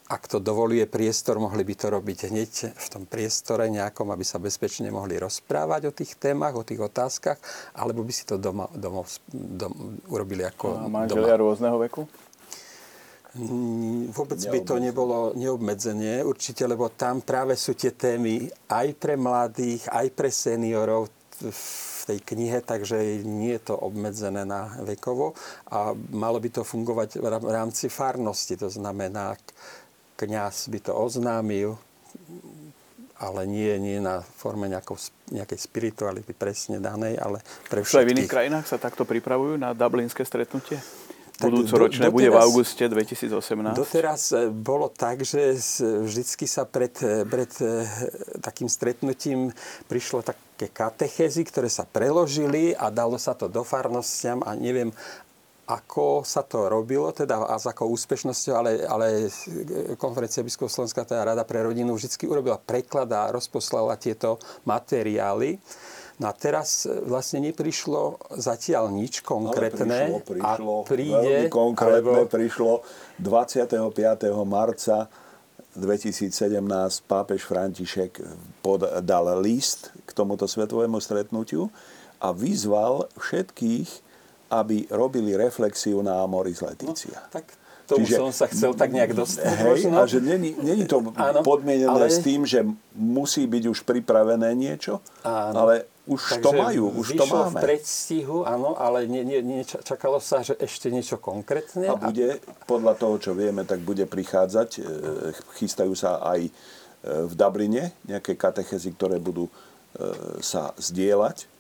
ak 0.08 0.24
to 0.32 0.40
dovoluje 0.40 0.88
priestor, 0.88 1.36
mohli 1.36 1.68
by 1.68 1.76
to 1.76 1.88
robiť 1.92 2.32
hneď 2.32 2.52
v 2.72 2.88
tom 2.88 3.04
priestore 3.04 3.68
nejakom, 3.68 4.08
aby 4.08 4.24
sa 4.24 4.40
bezpečne 4.40 4.88
mohli 4.88 5.20
rozprávať 5.20 5.82
o 5.92 5.96
tých 5.96 6.16
témach, 6.16 6.56
o 6.56 6.64
tých 6.64 6.80
otázkach, 6.80 7.36
alebo 7.76 8.08
by 8.08 8.14
si 8.16 8.24
to 8.24 8.40
doma, 8.40 8.72
domov, 8.72 9.12
dom, 9.32 10.00
urobili 10.08 10.48
ako 10.48 10.80
A 10.80 10.88
manželia 10.88 11.36
doma. 11.36 11.44
rôzneho 11.44 11.78
veku? 11.84 12.08
Mm, 13.38 14.10
vôbec 14.16 14.40
by 14.40 14.60
to 14.64 14.76
nebolo 14.80 15.36
neobmedzenie, 15.36 16.24
určite, 16.24 16.64
lebo 16.64 16.88
tam 16.90 17.20
práve 17.20 17.60
sú 17.60 17.76
tie 17.76 17.92
témy 17.92 18.48
aj 18.72 18.88
pre 18.96 19.20
mladých, 19.20 19.92
aj 19.92 20.08
pre 20.16 20.32
seniorov 20.32 21.12
v 21.38 21.64
tej 22.08 22.20
knihe, 22.24 22.64
takže 22.66 23.22
nie 23.28 23.60
je 23.60 23.70
to 23.70 23.76
obmedzené 23.78 24.42
na 24.48 24.74
vekovo 24.82 25.38
a 25.70 25.94
malo 26.16 26.40
by 26.42 26.50
to 26.50 26.66
fungovať 26.66 27.22
v 27.22 27.52
rámci 27.52 27.92
farnosti, 27.92 28.58
to 28.58 28.72
znamená, 28.72 29.38
kňaz 30.18 30.74
by 30.74 30.80
to 30.82 30.92
oznámil, 30.98 31.78
ale 33.18 33.50
nie, 33.50 33.74
nie 33.82 33.98
na 34.02 34.22
forme 34.22 34.70
nejakou, 34.70 34.98
nejakej 35.30 35.58
spirituality 35.58 36.34
presne 36.34 36.78
danej, 36.78 37.18
ale 37.18 37.42
pre 37.70 37.82
všetkých. 37.82 38.02
Aj 38.02 38.06
v 38.06 38.14
iných 38.14 38.30
krajinách 38.30 38.66
sa 38.70 38.78
takto 38.78 39.06
pripravujú 39.06 39.58
na 39.58 39.74
dublinské 39.74 40.22
stretnutie? 40.26 40.78
Budúcoročné 41.38 42.10
do, 42.10 42.18
bude 42.18 42.34
v 42.34 42.40
auguste 42.42 42.82
2018. 42.90 43.78
Doteraz 43.78 44.34
e, 44.34 44.50
bolo 44.50 44.90
tak, 44.90 45.22
že 45.22 45.54
vždycky 46.02 46.50
sa 46.50 46.66
pred, 46.66 46.98
e, 46.98 47.30
pred 47.30 47.52
e, 47.62 47.86
takým 48.42 48.66
stretnutím 48.66 49.54
prišlo 49.86 50.26
také 50.26 50.74
katechézy, 50.74 51.46
ktoré 51.46 51.70
sa 51.70 51.86
preložili 51.86 52.74
a 52.74 52.90
dalo 52.90 53.22
sa 53.22 53.38
to 53.38 53.46
do 53.46 53.62
farnostiam 53.62 54.42
a 54.42 54.58
neviem, 54.58 54.90
ako 55.68 56.24
sa 56.24 56.48
to 56.48 56.72
robilo, 56.72 57.12
teda 57.12 57.44
a 57.44 57.60
s 57.60 57.68
akou 57.68 57.92
úspešnosťou, 57.92 58.54
ale, 58.56 58.72
ale 58.88 59.28
konferencia 60.00 60.40
biskupov 60.40 60.72
Slovenská, 60.72 61.04
teda 61.04 61.28
Rada 61.28 61.44
pre 61.44 61.60
rodinu, 61.60 61.92
vždy 61.92 62.24
urobila 62.24 62.56
preklad 62.56 63.12
a 63.12 63.28
rozposlala 63.36 64.00
tieto 64.00 64.40
materiály. 64.64 65.60
No 66.18 66.32
a 66.32 66.34
teraz 66.34 66.88
e, 66.88 67.04
vlastne 67.06 67.44
neprišlo 67.52 68.18
zatiaľ 68.40 68.90
nič 68.90 69.22
konkrétne. 69.22 69.86
Ale 69.86 70.24
prišlo, 70.24 70.40
prišlo 70.40 70.74
a 70.74 70.88
príde, 70.88 71.14
veľmi 71.14 71.50
konkrétne 71.52 72.26
alebo... 72.26 72.32
prišlo 72.32 72.72
25. 73.22 73.78
marca 74.48 75.12
2017 75.78 76.58
pápež 77.06 77.46
František 77.46 78.18
podal 78.66 79.38
list 79.44 79.94
k 80.08 80.10
tomuto 80.16 80.50
svetovému 80.50 80.98
stretnutiu 80.98 81.70
a 82.18 82.34
vyzval 82.34 83.14
všetkých, 83.22 84.07
aby 84.52 84.88
robili 84.92 85.36
reflexiu 85.36 86.00
na 86.04 86.24
Amoris 86.24 86.64
Leticia. 86.64 87.20
No, 87.20 87.32
tak 87.32 87.46
tomu 87.88 88.04
Čiže, 88.04 88.16
som 88.20 88.32
sa 88.36 88.46
chcel 88.52 88.76
tak 88.76 88.92
nejak 88.92 89.16
dostať. 89.16 89.48
Hej, 89.48 89.80
a 89.96 90.04
že 90.04 90.20
není, 90.20 90.52
není 90.60 90.84
to 90.84 91.00
áno, 91.16 91.40
podmienené 91.42 91.88
ale... 91.88 92.12
s 92.12 92.20
tým, 92.20 92.44
že 92.44 92.68
musí 92.92 93.48
byť 93.48 93.64
už 93.72 93.88
pripravené 93.88 94.52
niečo, 94.52 95.00
áno. 95.24 95.56
ale 95.66 95.88
už 96.08 96.40
Takže 96.40 96.44
to 96.44 96.52
majú, 96.56 96.84
už 97.04 97.08
to 97.20 97.26
máme. 97.28 97.60
v 97.60 97.64
predstihu, 97.64 98.38
áno, 98.48 98.76
ale 98.80 99.08
nie, 99.08 99.28
nie, 99.28 99.40
nie, 99.44 99.64
čakalo 99.64 100.20
sa, 100.24 100.40
že 100.44 100.56
ešte 100.60 100.88
niečo 100.88 101.20
konkrétne. 101.20 101.88
A 101.88 102.00
bude, 102.00 102.40
podľa 102.68 102.96
toho, 102.96 103.16
čo 103.20 103.32
vieme, 103.36 103.68
tak 103.68 103.84
bude 103.84 104.08
prichádzať, 104.08 104.70
e, 104.80 104.82
chystajú 105.60 105.92
sa 105.96 106.24
aj 106.24 106.48
e, 106.48 106.52
v 107.28 107.34
Dubline 107.36 107.92
nejaké 108.08 108.40
katechezy, 108.40 108.96
ktoré 108.96 109.20
budú 109.20 109.48
e, 109.48 109.54
sa 110.40 110.72
zdieľať 110.80 111.57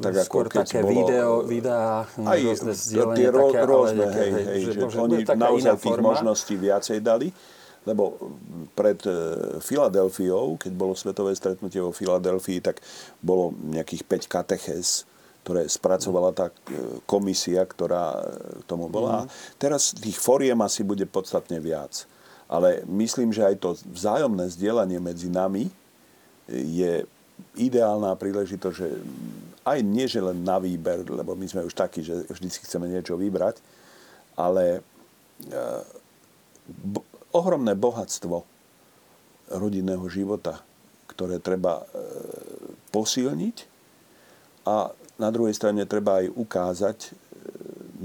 tak 0.00 0.14
skôr 0.24 0.46
ako 0.46 0.62
také 0.64 0.80
bolo, 0.80 0.92
video, 0.94 1.30
videá, 1.44 2.06
aj 2.06 2.38
rôzne 2.42 2.72
zdieľanie. 2.74 3.18
Tie 3.18 3.28
také, 3.30 3.60
rôzne, 3.66 4.04
také, 4.06 4.22
hej, 4.24 4.44
hej, 4.44 4.60
že, 4.64 4.70
že 4.88 4.98
oni 4.98 5.16
naozaj 5.26 5.74
tých 5.78 6.00
možností 6.00 6.54
viacej 6.58 6.98
dali, 7.04 7.28
lebo 7.88 8.18
pred 8.76 9.00
e, 9.08 9.12
Filadelfiou, 9.62 10.60
keď 10.60 10.72
bolo 10.76 10.92
svetové 10.92 11.32
stretnutie 11.32 11.80
vo 11.80 11.94
Filadelfii, 11.94 12.60
tak 12.60 12.82
bolo 13.22 13.56
nejakých 13.56 14.28
5 14.28 14.28
katechez, 14.28 15.08
ktoré 15.46 15.64
spracovala 15.64 16.30
tá 16.36 16.52
e, 16.52 16.54
komisia, 17.08 17.64
ktorá 17.64 18.20
k 18.60 18.62
tomu 18.68 18.92
bola. 18.92 19.24
Mm. 19.24 19.28
Teraz 19.56 19.96
tých 19.96 20.20
foriem 20.20 20.60
asi 20.60 20.84
bude 20.84 21.08
podstatne 21.08 21.56
viac. 21.62 22.04
Ale 22.48 22.84
myslím, 22.88 23.32
že 23.32 23.44
aj 23.44 23.56
to 23.60 23.76
vzájomné 23.92 24.48
zdieľanie 24.52 25.00
medzi 25.00 25.28
nami 25.28 25.68
je 26.48 27.04
ideálna 27.60 28.16
príležitosť, 28.16 28.76
že 28.76 28.88
aj 29.74 29.80
nie, 29.84 30.06
že 30.08 30.22
len 30.22 30.44
na 30.44 30.56
výber, 30.62 31.02
lebo 31.04 31.34
my 31.34 31.46
sme 31.48 31.66
už 31.66 31.74
takí, 31.74 32.04
že 32.04 32.24
vždy 32.28 32.48
chceme 32.48 32.86
niečo 32.88 33.18
vybrať, 33.18 33.60
ale 34.38 34.80
e, 35.44 35.60
bo, 36.68 37.02
ohromné 37.34 37.74
bohatstvo 37.74 38.44
rodinného 39.52 40.04
života, 40.08 40.60
ktoré 41.10 41.42
treba 41.42 41.82
e, 41.82 41.84
posilniť 42.94 43.56
a 44.68 44.92
na 45.18 45.28
druhej 45.34 45.56
strane 45.56 45.82
treba 45.88 46.22
aj 46.22 46.26
ukázať 46.30 46.98
e, 47.04 47.10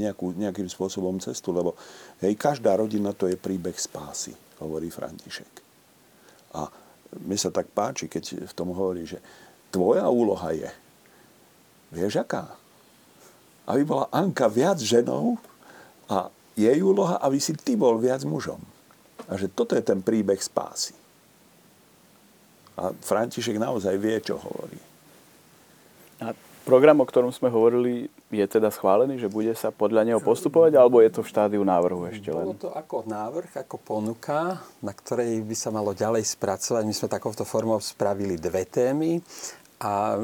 nejakú, 0.03 0.33
nejakým 0.33 0.65
spôsobom 0.65 1.21
cestu, 1.21 1.53
lebo 1.53 1.77
hej, 2.23 2.33
každá 2.33 2.73
rodina 2.73 3.13
to 3.13 3.29
je 3.29 3.37
príbeh 3.37 3.75
spásy, 3.77 4.33
hovorí 4.57 4.89
František. 4.89 5.53
A 6.57 6.65
mi 7.21 7.37
sa 7.37 7.53
tak 7.53 7.69
páči, 7.69 8.09
keď 8.09 8.49
v 8.49 8.53
tom 8.57 8.73
hovorí, 8.73 9.05
že 9.05 9.21
tvoja 9.69 10.09
úloha 10.09 10.49
je, 10.53 10.69
vieš 11.93 12.19
aká? 12.19 12.49
Aby 13.69 13.87
bola 13.87 14.05
Anka 14.11 14.49
viac 14.49 14.81
ženou 14.81 15.37
a 16.09 16.27
jej 16.57 16.81
úloha, 16.83 17.21
aby 17.21 17.37
si 17.39 17.53
ty 17.55 17.77
bol 17.77 17.95
viac 18.01 18.25
mužom. 18.25 18.59
A 19.29 19.39
že 19.39 19.47
toto 19.47 19.77
je 19.77 19.83
ten 19.85 20.03
príbeh 20.03 20.41
spásy. 20.41 20.91
A 22.73 22.89
František 22.91 23.61
naozaj 23.61 23.95
vie, 24.01 24.17
čo 24.19 24.41
hovorí. 24.41 24.81
A 26.19 26.33
program, 26.65 26.99
o 26.99 27.05
ktorom 27.05 27.29
sme 27.29 27.47
hovorili, 27.53 28.09
je 28.33 28.45
teda 28.49 28.73
schválený, 28.73 29.21
že 29.21 29.29
bude 29.29 29.53
sa 29.53 29.69
podľa 29.69 30.09
neho 30.09 30.21
postupovať, 30.21 30.73
alebo 30.73 30.99
je 30.99 31.13
to 31.13 31.21
v 31.21 31.29
štádiu 31.29 31.61
návrhu 31.61 32.09
ešte 32.09 32.33
len? 32.33 32.49
Bolo 32.49 32.57
to 32.57 32.73
ako 32.73 33.05
návrh, 33.05 33.61
ako 33.61 33.77
ponuka, 33.77 34.57
na 34.81 34.91
ktorej 34.91 35.39
by 35.45 35.55
sa 35.55 35.69
malo 35.69 35.93
ďalej 35.93 36.25
spracovať. 36.25 36.83
My 36.83 36.93
sme 36.97 37.07
takouto 37.13 37.45
formou 37.45 37.77
spravili 37.77 38.41
dve 38.41 38.65
témy 38.65 39.21
a 39.83 40.15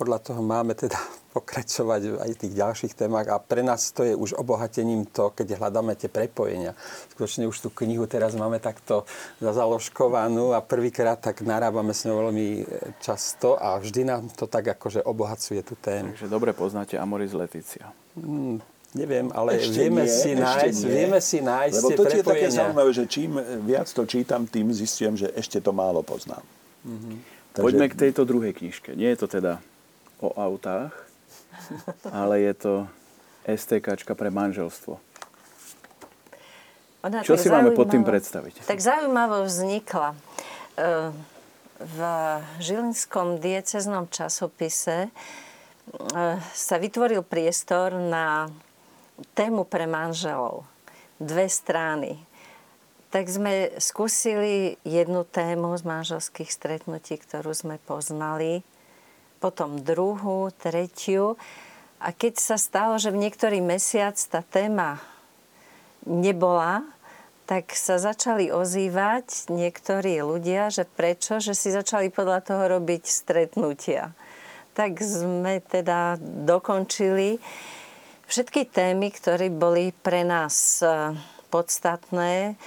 podľa 0.00 0.18
toho 0.24 0.40
máme 0.40 0.72
teda 0.72 0.96
pokračovať 1.36 2.24
aj 2.24 2.30
v 2.30 2.40
tých 2.46 2.54
ďalších 2.54 2.92
témach 2.94 3.26
a 3.26 3.42
pre 3.42 3.60
nás 3.66 3.90
to 3.90 4.06
je 4.06 4.14
už 4.14 4.38
obohatením 4.38 5.02
to, 5.10 5.34
keď 5.34 5.58
hľadáme 5.58 5.98
tie 5.98 6.06
prepojenia. 6.06 6.78
Skutočne 7.10 7.50
už 7.50 7.58
tú 7.58 7.68
knihu 7.74 8.06
teraz 8.06 8.38
máme 8.38 8.62
takto 8.62 9.02
zazaložkovanú 9.42 10.54
a 10.54 10.62
prvýkrát 10.62 11.18
tak 11.18 11.42
narábame 11.42 11.90
s 11.90 12.06
ňou 12.06 12.30
veľmi 12.30 12.48
e, 12.62 12.64
často 13.02 13.58
a 13.58 13.82
vždy 13.82 14.06
nám 14.06 14.30
to 14.30 14.46
tak 14.46 14.78
akože 14.78 15.02
obohacuje 15.02 15.58
tú 15.66 15.74
tému. 15.74 16.14
Takže 16.14 16.30
dobre 16.30 16.54
poznáte 16.54 16.94
Amoris 16.94 17.34
Leticia. 17.34 17.90
Hmm, 18.14 18.62
neviem, 18.94 19.26
ale 19.34 19.58
Ešte 19.58 19.90
vieme, 19.90 20.06
nie, 20.06 20.14
si 20.14 20.30
ešte 20.38 20.38
nájsť, 20.38 20.80
nie. 20.86 20.94
vieme 20.94 21.18
si 21.18 21.38
nájsť 21.42 21.76
Lebo 21.82 21.88
tie 21.90 21.98
to 21.98 22.04
je 22.06 22.22
také 22.22 22.46
zaujímavé, 22.46 22.90
že 22.94 23.04
čím 23.10 23.42
viac 23.66 23.90
to 23.90 24.06
čítam, 24.06 24.46
tým 24.46 24.70
zistujem, 24.70 25.18
že 25.18 25.34
ešte 25.34 25.58
to 25.58 25.74
málo 25.74 26.06
poznám. 26.06 26.46
Takže- 27.54 27.62
Poďme 27.62 27.86
k 27.86 27.94
tejto 27.94 28.26
druhej 28.26 28.50
knižke. 28.50 28.98
Nie 28.98 29.14
je 29.14 29.18
to 29.22 29.30
teda 29.30 29.62
o 30.18 30.34
autách, 30.34 30.90
ale 32.10 32.42
je 32.42 32.54
to 32.58 32.72
STKčka 33.46 34.18
pre 34.18 34.34
manželstvo. 34.34 34.98
Ona 37.04 37.20
Čo 37.20 37.36
si 37.36 37.52
máme 37.52 37.76
pod 37.76 37.92
tým 37.92 38.00
predstaviť? 38.02 38.64
Tak 38.64 38.80
zaujímavo 38.80 39.44
vznikla. 39.44 40.16
E, 40.74 41.12
V 41.84 41.98
Žilinskom 42.64 43.38
dieceznom 43.38 44.08
časopise 44.08 45.06
e, 45.06 45.10
sa 46.40 46.76
vytvoril 46.80 47.20
priestor 47.20 47.92
na 47.92 48.48
tému 49.36 49.68
pre 49.68 49.84
manželov. 49.84 50.64
Dve 51.20 51.46
strany. 51.46 52.16
Tak 53.14 53.30
sme 53.30 53.70
skúsili 53.78 54.74
jednu 54.82 55.22
tému 55.22 55.70
z 55.78 55.86
manželských 55.86 56.50
stretnutí, 56.50 57.14
ktorú 57.22 57.54
sme 57.54 57.78
poznali, 57.86 58.66
potom 59.38 59.78
druhú, 59.78 60.50
tretiu. 60.58 61.38
A 62.02 62.10
keď 62.10 62.42
sa 62.42 62.58
stalo, 62.58 62.98
že 62.98 63.14
v 63.14 63.22
niektorý 63.22 63.62
mesiac 63.62 64.18
tá 64.18 64.42
téma 64.42 64.98
nebola, 66.02 66.82
tak 67.46 67.70
sa 67.78 68.02
začali 68.02 68.50
ozývať 68.50 69.46
niektorí 69.46 70.18
ľudia, 70.18 70.74
že 70.74 70.82
prečo, 70.82 71.38
že 71.38 71.54
si 71.54 71.70
začali 71.70 72.10
podľa 72.10 72.42
toho 72.42 72.66
robiť 72.66 73.06
stretnutia. 73.06 74.10
Tak 74.74 74.98
sme 74.98 75.62
teda 75.62 76.18
dokončili 76.50 77.38
všetky 78.26 78.66
témy, 78.74 79.14
ktoré 79.14 79.54
boli 79.54 79.94
pre 80.02 80.26
nás 80.26 80.82
eh, 80.82 81.14
podstatné, 81.54 82.58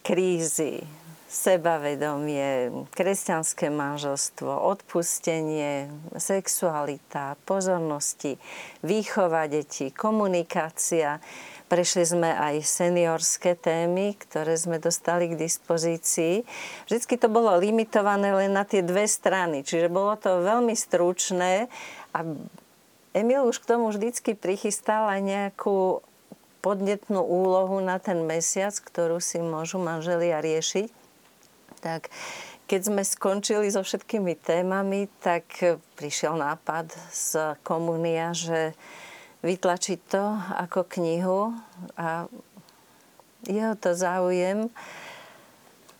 krízy, 0.00 0.82
sebavedomie, 1.30 2.74
kresťanské 2.90 3.70
manželstvo, 3.70 4.50
odpustenie, 4.50 5.86
sexualita, 6.18 7.38
pozornosti, 7.46 8.34
výchova 8.82 9.46
detí, 9.46 9.94
komunikácia. 9.94 11.22
Prešli 11.70 12.02
sme 12.02 12.34
aj 12.34 12.66
seniorské 12.66 13.54
témy, 13.54 14.18
ktoré 14.18 14.58
sme 14.58 14.82
dostali 14.82 15.30
k 15.30 15.38
dispozícii. 15.38 16.42
Vždycky 16.90 17.14
to 17.14 17.30
bolo 17.30 17.54
limitované 17.62 18.34
len 18.34 18.50
na 18.50 18.66
tie 18.66 18.82
dve 18.82 19.06
strany, 19.06 19.62
čiže 19.62 19.86
bolo 19.86 20.18
to 20.18 20.42
veľmi 20.42 20.74
stručné 20.74 21.70
a 22.10 22.18
Emil 23.10 23.42
už 23.42 23.58
k 23.62 23.74
tomu 23.74 23.90
vždycky 23.90 24.38
prichystal 24.38 25.10
aj 25.10 25.20
nejakú 25.22 25.98
podnetnú 26.60 27.20
úlohu 27.20 27.80
na 27.80 27.96
ten 27.96 28.24
mesiac, 28.24 28.72
ktorú 28.76 29.18
si 29.18 29.40
môžu 29.40 29.80
manželia 29.80 30.40
riešiť. 30.44 30.88
Tak 31.80 32.12
keď 32.70 32.80
sme 32.86 33.02
skončili 33.02 33.66
so 33.72 33.82
všetkými 33.82 34.38
témami, 34.38 35.10
tak 35.24 35.48
prišiel 35.98 36.38
nápad 36.38 36.92
z 37.10 37.58
komunia, 37.66 38.30
že 38.30 38.78
vytlačiť 39.42 39.98
to 40.06 40.24
ako 40.60 40.86
knihu 41.00 41.50
a 41.96 42.28
jeho 43.48 43.74
to 43.74 43.96
záujem. 43.96 44.68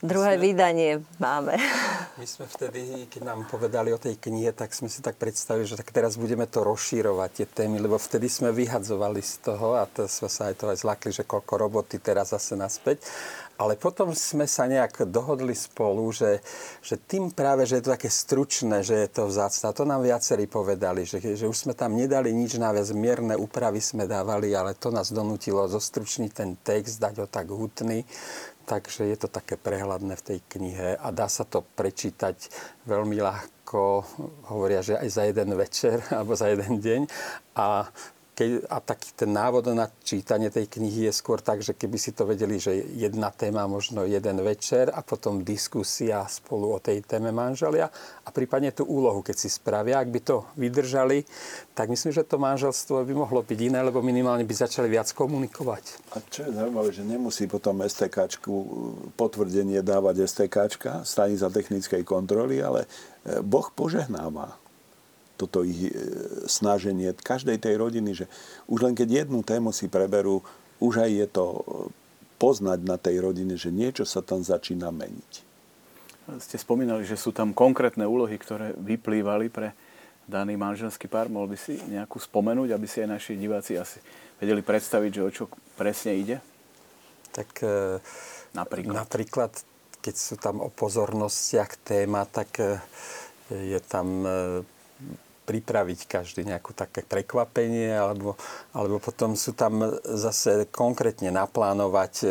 Druhé 0.00 0.40
vydanie 0.40 1.04
máme. 1.20 1.60
My 2.20 2.24
sme 2.24 2.48
vtedy, 2.48 3.04
keď 3.12 3.20
nám 3.20 3.44
povedali 3.44 3.92
o 3.92 4.00
tej 4.00 4.16
knihe, 4.16 4.56
tak 4.56 4.72
sme 4.72 4.88
si 4.88 5.04
tak 5.04 5.20
predstavili, 5.20 5.68
že 5.68 5.76
tak 5.76 5.92
teraz 5.92 6.16
budeme 6.16 6.48
to 6.48 6.64
rozšírovať, 6.64 7.30
tie 7.36 7.46
témy, 7.48 7.84
lebo 7.84 8.00
vtedy 8.00 8.24
sme 8.32 8.48
vyhadzovali 8.48 9.20
z 9.20 9.44
toho 9.44 9.76
a 9.76 9.84
to 9.84 10.08
sme 10.08 10.28
sa 10.32 10.48
aj 10.48 10.54
to 10.56 10.64
aj 10.72 10.80
zlakli, 10.80 11.12
že 11.12 11.28
koľko 11.28 11.52
roboty 11.60 12.00
teraz 12.00 12.32
zase 12.32 12.56
naspäť. 12.56 13.04
Ale 13.60 13.76
potom 13.76 14.16
sme 14.16 14.48
sa 14.48 14.64
nejak 14.64 15.04
dohodli 15.04 15.52
spolu, 15.52 16.08
že, 16.16 16.40
že 16.80 16.96
tým 16.96 17.28
práve, 17.28 17.68
že 17.68 17.76
je 17.76 17.84
to 17.84 17.92
také 17.92 18.08
stručné, 18.08 18.80
že 18.80 19.04
je 19.04 19.08
to 19.12 19.28
vzácne. 19.28 19.68
A 19.68 19.76
to 19.76 19.84
nám 19.84 20.00
viacerí 20.00 20.48
povedali, 20.48 21.04
že, 21.04 21.20
že 21.20 21.44
už 21.44 21.68
sme 21.68 21.76
tam 21.76 21.92
nedali 21.92 22.32
nič 22.32 22.56
naviac, 22.56 22.88
mierne 22.96 23.36
úpravy 23.36 23.84
sme 23.84 24.08
dávali, 24.08 24.56
ale 24.56 24.72
to 24.80 24.88
nás 24.88 25.12
donútilo 25.12 25.68
zostručniť 25.68 26.30
ten 26.32 26.56
text, 26.56 27.04
dať 27.04 27.20
ho 27.20 27.26
tak 27.28 27.52
hutný. 27.52 28.00
Takže 28.70 29.02
je 29.02 29.18
to 29.18 29.26
také 29.26 29.58
prehľadné 29.58 30.14
v 30.14 30.26
tej 30.30 30.38
knihe 30.46 30.94
a 30.94 31.10
dá 31.10 31.26
sa 31.26 31.42
to 31.42 31.66
prečítať 31.74 32.38
veľmi 32.86 33.18
ľahko, 33.18 34.06
hovoria, 34.46 34.78
že 34.78 34.94
aj 34.94 35.08
za 35.10 35.26
jeden 35.26 35.58
večer 35.58 35.98
alebo 36.14 36.38
za 36.38 36.54
jeden 36.54 36.78
deň. 36.78 37.00
A, 37.58 37.90
keď, 38.40 38.72
a 38.72 38.80
taký 38.80 39.12
ten 39.12 39.36
návod 39.36 39.68
na 39.76 39.84
čítanie 40.00 40.48
tej 40.48 40.64
knihy 40.64 41.04
je 41.04 41.12
skôr 41.12 41.44
tak, 41.44 41.60
že 41.60 41.76
keby 41.76 42.00
si 42.00 42.16
to 42.16 42.24
vedeli, 42.24 42.56
že 42.56 42.72
jedna 42.96 43.28
téma 43.28 43.68
možno 43.68 44.08
jeden 44.08 44.40
večer 44.40 44.88
a 44.88 45.04
potom 45.04 45.44
diskusia 45.44 46.24
spolu 46.24 46.72
o 46.72 46.80
tej 46.80 47.04
téme 47.04 47.36
manželia 47.36 47.92
a 48.24 48.28
prípadne 48.32 48.72
tú 48.72 48.88
úlohu, 48.88 49.20
keď 49.20 49.36
si 49.36 49.52
spravia. 49.52 50.00
Ak 50.00 50.08
by 50.08 50.20
to 50.24 50.48
vydržali, 50.56 51.28
tak 51.76 51.92
myslím, 51.92 52.16
že 52.16 52.24
to 52.24 52.40
manželstvo 52.40 53.04
by 53.04 53.12
mohlo 53.12 53.44
byť 53.44 53.60
iné, 53.60 53.84
lebo 53.84 54.00
minimálne 54.00 54.48
by 54.48 54.54
začali 54.56 54.88
viac 54.88 55.12
komunikovať. 55.12 56.16
A 56.16 56.24
čo 56.24 56.48
je 56.48 56.56
zaujímavé, 56.56 56.96
že 56.96 57.04
nemusí 57.04 57.44
potom 57.44 57.84
STKčku 57.84 58.52
potvrdenie 59.20 59.84
dávať 59.84 60.24
STKčka, 60.24 61.04
stanica 61.04 61.52
technickej 61.52 62.08
kontroly, 62.08 62.64
ale 62.64 62.88
e, 63.20 63.44
Boh 63.44 63.68
požehnáva 63.68 64.69
toto 65.40 65.64
ich 65.64 65.88
e, 65.88 65.92
snaženie 66.44 67.16
každej 67.16 67.56
tej 67.56 67.80
rodiny, 67.80 68.12
že 68.12 68.26
už 68.68 68.84
len 68.84 68.92
keď 68.92 69.24
jednu 69.24 69.40
tému 69.40 69.72
si 69.72 69.88
preberú, 69.88 70.44
už 70.76 71.08
aj 71.08 71.10
je 71.16 71.26
to 71.32 71.44
e, 71.48 71.60
poznať 72.36 72.84
na 72.84 73.00
tej 73.00 73.24
rodine, 73.24 73.56
že 73.56 73.72
niečo 73.72 74.04
sa 74.04 74.20
tam 74.20 74.44
začína 74.44 74.92
meniť. 74.92 75.48
Ste 76.36 76.60
spomínali, 76.60 77.08
že 77.08 77.16
sú 77.16 77.32
tam 77.32 77.56
konkrétne 77.56 78.04
úlohy, 78.04 78.36
ktoré 78.36 78.76
vyplývali 78.76 79.48
pre 79.48 79.72
daný 80.28 80.54
manželský 80.60 81.08
pár. 81.08 81.32
Mohol 81.32 81.56
by 81.56 81.58
si 81.58 81.74
nejakú 81.88 82.20
spomenúť, 82.20 82.70
aby 82.76 82.86
si 82.86 83.00
aj 83.00 83.08
naši 83.08 83.32
diváci 83.40 83.80
asi 83.80 83.98
vedeli 84.38 84.60
predstaviť, 84.60 85.10
že 85.10 85.22
o 85.24 85.30
čo 85.32 85.44
presne 85.74 86.20
ide? 86.20 86.36
Tak 87.32 87.48
e, 87.64 87.98
Napríklad. 88.52 88.92
napríklad, 88.94 89.52
keď 90.04 90.14
sú 90.14 90.36
tam 90.36 90.60
o 90.62 90.68
pozornostiach 90.68 91.82
téma, 91.82 92.28
tak 92.28 92.62
je 93.50 93.80
tam 93.90 94.22
pripraviť 95.50 96.06
každý 96.06 96.46
nejakú 96.46 96.70
také 96.70 97.02
prekvapenie, 97.02 97.90
alebo, 97.90 98.38
alebo 98.70 99.02
potom 99.02 99.34
sú 99.34 99.58
tam 99.58 99.82
zase 100.06 100.70
konkrétne 100.70 101.34
naplánovať, 101.34 102.12
e, 102.22 102.26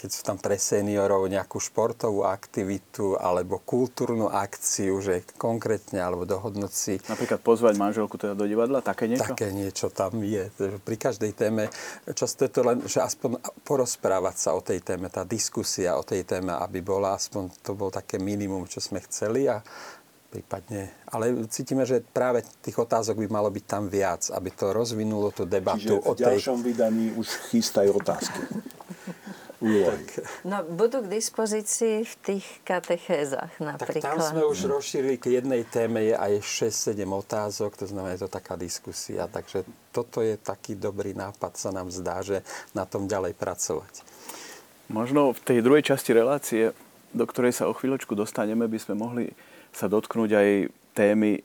keď 0.00 0.08
sú 0.08 0.24
tam 0.24 0.40
pre 0.40 0.56
seniorov 0.56 1.28
nejakú 1.28 1.60
športovú 1.60 2.24
aktivitu 2.24 3.20
alebo 3.20 3.60
kultúrnu 3.60 4.32
akciu, 4.32 4.96
že 5.04 5.28
konkrétne, 5.36 6.00
alebo 6.00 6.24
dohodnúť 6.24 6.72
si 6.72 6.94
Napríklad 7.04 7.44
pozvať 7.44 7.76
manželku 7.76 8.16
teda 8.16 8.32
do 8.32 8.48
divadla, 8.48 8.80
také 8.80 9.04
niečo? 9.04 9.36
Také 9.36 9.52
niečo 9.52 9.92
tam 9.92 10.24
je. 10.24 10.48
Pri 10.80 10.96
každej 10.96 11.36
téme, 11.36 11.68
často 12.16 12.48
je 12.48 12.50
to 12.54 12.64
len, 12.64 12.80
že 12.88 13.04
aspoň 13.04 13.44
porozprávať 13.60 14.36
sa 14.40 14.50
o 14.56 14.64
tej 14.64 14.80
téme, 14.80 15.12
tá 15.12 15.20
diskusia 15.28 16.00
o 16.00 16.06
tej 16.06 16.24
téme, 16.24 16.56
aby 16.56 16.80
bola 16.80 17.12
aspoň, 17.12 17.60
to 17.60 17.76
bol 17.76 17.92
také 17.92 18.16
minimum, 18.16 18.64
čo 18.64 18.80
sme 18.80 19.04
chceli 19.04 19.52
a 19.52 19.60
prípadne, 20.34 20.90
ale 21.06 21.46
cítime, 21.46 21.86
že 21.86 22.02
práve 22.02 22.42
tých 22.58 22.74
otázok 22.74 23.22
by 23.22 23.28
malo 23.30 23.46
byť 23.54 23.64
tam 23.70 23.86
viac, 23.86 24.26
aby 24.34 24.50
to 24.50 24.74
rozvinulo 24.74 25.30
tú 25.30 25.46
debatu 25.46 26.02
Čiže 26.02 26.02
o 26.02 26.12
v 26.12 26.18
tej... 26.18 26.26
ďalšom 26.26 26.58
vydaní 26.66 27.06
už 27.14 27.54
chystajú 27.54 27.94
otázky. 27.94 28.42
No, 30.44 30.60
budú 30.60 31.00
k 31.00 31.08
dispozícii 31.08 32.04
v 32.04 32.14
tých 32.20 32.44
katechézach 32.68 33.56
napríklad. 33.64 33.96
Tak 33.96 34.04
tam 34.04 34.20
sme 34.20 34.44
už 34.44 34.68
rozšírili 34.68 35.16
k 35.16 35.40
jednej 35.40 35.64
téme, 35.64 36.04
je 36.04 36.12
aj 36.12 36.44
6-7 36.92 37.00
otázok, 37.08 37.72
to 37.80 37.88
znamená, 37.88 38.12
je 38.12 38.28
to 38.28 38.32
taká 38.34 38.60
diskusia. 38.60 39.24
Takže 39.24 39.64
toto 39.88 40.20
je 40.20 40.36
taký 40.36 40.76
dobrý 40.76 41.16
nápad, 41.16 41.56
sa 41.56 41.72
nám 41.72 41.88
zdá, 41.88 42.20
že 42.20 42.44
na 42.76 42.84
tom 42.84 43.08
ďalej 43.08 43.32
pracovať. 43.40 44.04
Možno 44.92 45.32
v 45.32 45.40
tej 45.40 45.58
druhej 45.64 45.96
časti 45.96 46.12
relácie, 46.12 46.76
do 47.16 47.24
ktorej 47.24 47.56
sa 47.56 47.64
o 47.64 47.72
chvíľočku 47.72 48.12
dostaneme, 48.12 48.68
by 48.68 48.76
sme 48.76 49.00
mohli 49.00 49.32
sa 49.74 49.90
dotknúť 49.90 50.30
aj 50.32 50.48
témy 50.94 51.42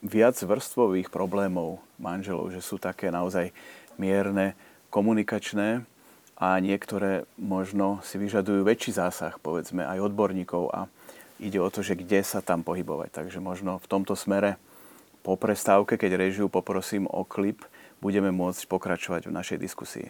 viac 0.00 0.34
vrstvových 0.40 1.12
problémov 1.12 1.84
manželov, 2.00 2.50
že 2.50 2.64
sú 2.64 2.80
také 2.80 3.12
naozaj 3.12 3.52
mierne, 4.00 4.56
komunikačné 4.88 5.84
a 6.38 6.48
niektoré 6.62 7.28
možno 7.36 8.00
si 8.06 8.16
vyžadujú 8.16 8.64
väčší 8.64 8.96
zásah, 8.96 9.36
povedzme, 9.36 9.84
aj 9.84 10.00
odborníkov 10.08 10.72
a 10.72 10.80
ide 11.42 11.60
o 11.60 11.68
to, 11.68 11.84
že 11.84 11.98
kde 11.98 12.24
sa 12.24 12.40
tam 12.40 12.64
pohybovať. 12.64 13.12
Takže 13.12 13.38
možno 13.42 13.82
v 13.82 13.90
tomto 13.90 14.16
smere 14.16 14.56
po 15.20 15.36
prestávke, 15.36 16.00
keď 16.00 16.16
režiu 16.16 16.48
poprosím 16.48 17.04
o 17.10 17.26
klip, 17.26 17.66
budeme 18.00 18.30
môcť 18.32 18.64
pokračovať 18.64 19.28
v 19.28 19.34
našej 19.34 19.58
diskusii. 19.60 20.08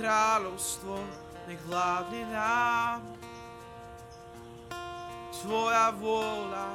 Kráľovstvo 0.00 0.96
nech 1.44 1.60
vládne 1.68 2.24
nám. 2.32 3.04
Tvoja 5.44 5.92
vôľa 6.00 6.72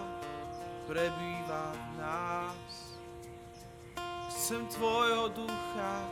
prebýva 0.86 1.73
v 1.73 1.86
nás. 1.97 2.93
Chcem 4.30 4.69
Tvojho 4.69 5.34
ducha 5.34 6.05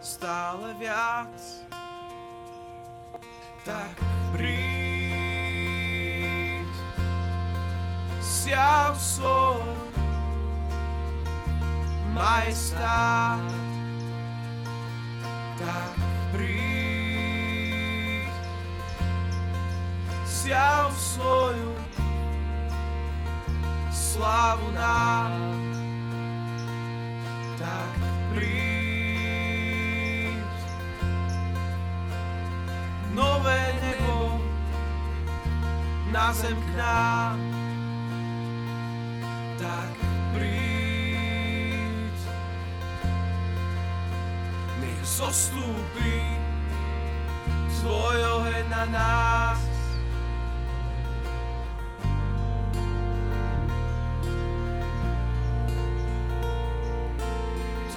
stále 0.00 0.72
viac. 0.80 1.36
Tak 3.68 4.00
príď, 4.32 4.64
siav 8.24 8.96
svoj 8.96 9.60
majestát, 12.16 13.44
tak 15.60 16.17
príď, 16.32 18.28
siav 20.26 20.92
svoju 20.96 21.72
slávu 23.90 24.70
nám, 24.74 25.32
tak 27.58 27.98
príď. 28.34 28.48
Nové 33.14 33.74
nebo 33.82 34.42
na 36.12 36.32
zem 36.32 36.54
k 36.54 36.70
nám, 36.76 37.38
tak 39.58 39.90
zostúpi 45.08 46.20
svoj 47.80 48.44
oheň 48.44 48.64
na 48.68 48.84
nás. 48.92 49.60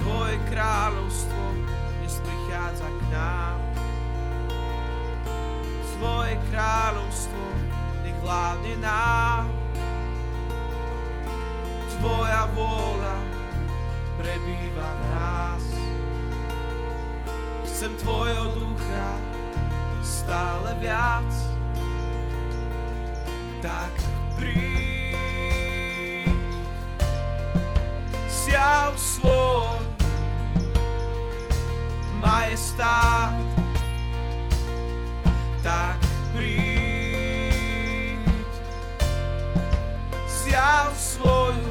Tvoje 0.00 0.40
kráľovstvo 0.48 1.44
dnes 2.00 2.14
prichádza 2.24 2.88
k 2.88 3.00
nám. 3.12 3.58
Tvoje 6.00 6.34
kráľovstvo 6.48 7.44
nech 8.02 8.18
vládne 8.24 8.74
nám. 8.80 9.44
Tvoja 12.00 12.50
vôľa 12.56 13.16
prebýva 14.18 14.90
nás 15.06 15.11
chcem 17.82 17.98
Tvojho 17.98 18.46
ducha 18.54 19.10
stále 20.06 20.70
viac. 20.78 21.26
Tak 23.58 23.90
príď, 24.38 26.30
siav 28.30 28.94
svoj. 28.94 29.82
Majestát. 32.22 33.34
Tak 35.66 35.98
príď, 36.38 38.22
siav 40.30 40.94
svoju 40.94 41.66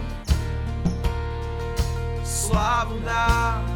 slávu 2.28 3.00
nám 3.00 3.71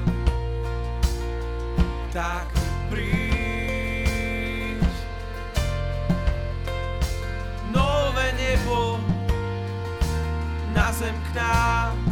tak 2.15 2.47
príď. 2.87 3.27
Nové 7.75 8.31
nebo 8.39 9.03
na 10.71 10.91
zem 10.95 11.11
k 11.11 11.35
nám, 11.35 12.04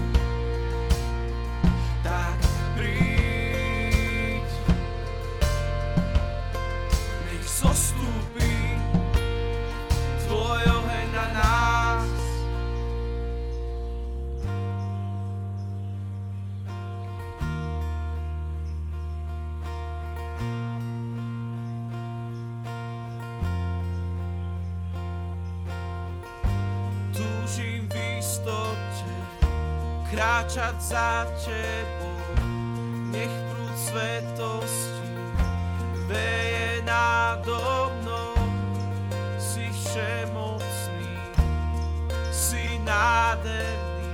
kráčať 30.54 30.78
za 30.86 31.26
tebou. 31.42 32.14
Nech 33.10 33.34
prúd 33.50 33.74
svetosti 33.74 35.10
veje 36.06 36.86
nado 36.86 37.90
mnou. 37.98 38.38
Si 39.42 39.66
všemocný, 39.66 41.10
si 42.30 42.78
nádherný, 42.86 44.14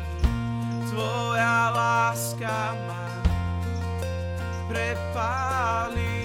tvoja 0.88 1.76
láska 1.76 2.72
ma 2.88 3.04
prepáli. 4.72 6.24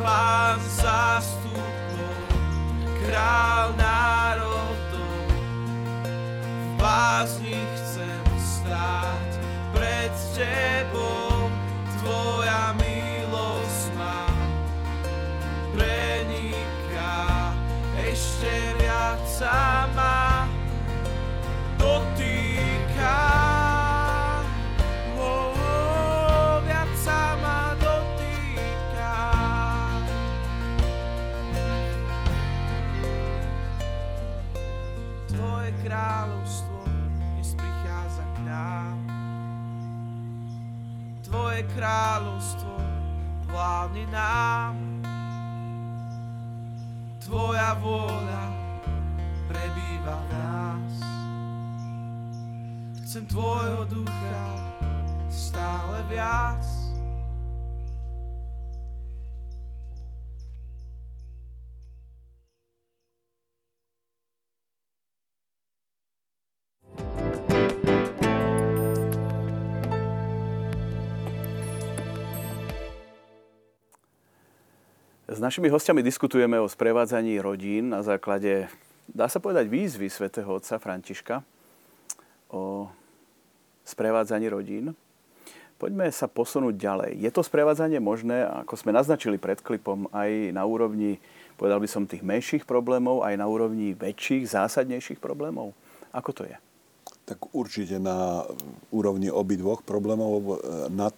Pán 0.00 0.56
zástupov, 0.60 2.16
král 3.04 3.53
kráľovstvo 36.44 36.84
Tvoje 41.24 41.64
kráľovstvo 41.72 42.74
vládne 43.48 44.04
nám. 44.12 44.74
Tvoja 47.24 47.72
vôľa 47.80 48.44
pre 49.48 49.64
iba 49.96 50.14
v 50.14 50.26
nás. 50.36 50.94
Chcem 53.08 53.24
tvojho 53.24 53.88
ducha 53.88 54.44
stále 55.32 56.04
viac. 56.12 56.73
S 75.34 75.42
našimi 75.42 75.66
hostiami 75.66 75.98
diskutujeme 75.98 76.62
o 76.62 76.70
sprevádzaní 76.70 77.42
rodín 77.42 77.90
na 77.90 78.06
základe, 78.06 78.70
dá 79.10 79.26
sa 79.26 79.42
povedať, 79.42 79.66
výzvy 79.66 80.06
svätého 80.06 80.46
otca 80.46 80.78
Františka 80.78 81.42
o 82.54 82.86
sprevádzaní 83.82 84.46
rodín. 84.46 84.94
Poďme 85.74 86.06
sa 86.14 86.30
posunúť 86.30 86.78
ďalej. 86.78 87.18
Je 87.18 87.30
to 87.34 87.42
sprevádzanie 87.42 87.98
možné, 87.98 88.46
ako 88.46 88.78
sme 88.78 88.94
naznačili 88.94 89.34
pred 89.34 89.58
klipom, 89.58 90.06
aj 90.14 90.54
na 90.54 90.62
úrovni, 90.62 91.18
povedal 91.58 91.82
by 91.82 91.90
som, 91.90 92.06
tých 92.06 92.22
menších 92.22 92.62
problémov, 92.62 93.26
aj 93.26 93.34
na 93.34 93.50
úrovni 93.50 93.90
väčších, 93.90 94.46
zásadnejších 94.46 95.18
problémov? 95.18 95.74
Ako 96.14 96.30
to 96.30 96.46
je? 96.46 96.54
Tak 97.26 97.50
určite 97.50 97.98
na 97.98 98.46
úrovni 98.94 99.34
obidvoch 99.34 99.82
problémov, 99.82 100.62
na 100.94 101.10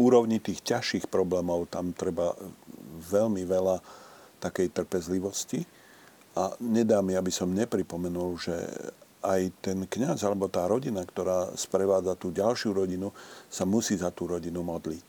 úrovni 0.00 0.40
tých 0.40 0.64
ťažších 0.64 1.12
problémov 1.12 1.68
tam 1.68 1.92
treba 1.92 2.32
veľmi 3.00 3.42
veľa 3.48 3.80
takej 4.38 4.70
trpezlivosti. 4.76 5.64
A 6.36 6.54
nedá 6.62 7.02
mi, 7.02 7.18
aby 7.18 7.32
som 7.32 7.50
nepripomenul, 7.50 8.38
že 8.38 8.54
aj 9.20 9.52
ten 9.60 9.84
kňaz 9.84 10.24
alebo 10.24 10.48
tá 10.48 10.64
rodina, 10.64 11.04
ktorá 11.04 11.52
sprevádza 11.52 12.16
tú 12.16 12.32
ďalšiu 12.32 12.72
rodinu, 12.72 13.12
sa 13.52 13.68
musí 13.68 13.98
za 13.98 14.08
tú 14.08 14.30
rodinu 14.30 14.64
modliť. 14.64 15.08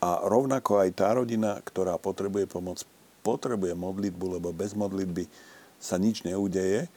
A 0.00 0.24
rovnako 0.24 0.80
aj 0.80 0.90
tá 0.96 1.12
rodina, 1.12 1.60
ktorá 1.60 2.00
potrebuje 2.00 2.48
pomoc, 2.48 2.80
potrebuje 3.20 3.76
modlitbu, 3.76 4.40
lebo 4.40 4.48
bez 4.56 4.72
modlitby 4.72 5.28
sa 5.76 6.00
nič 6.00 6.24
neudeje. 6.24 6.88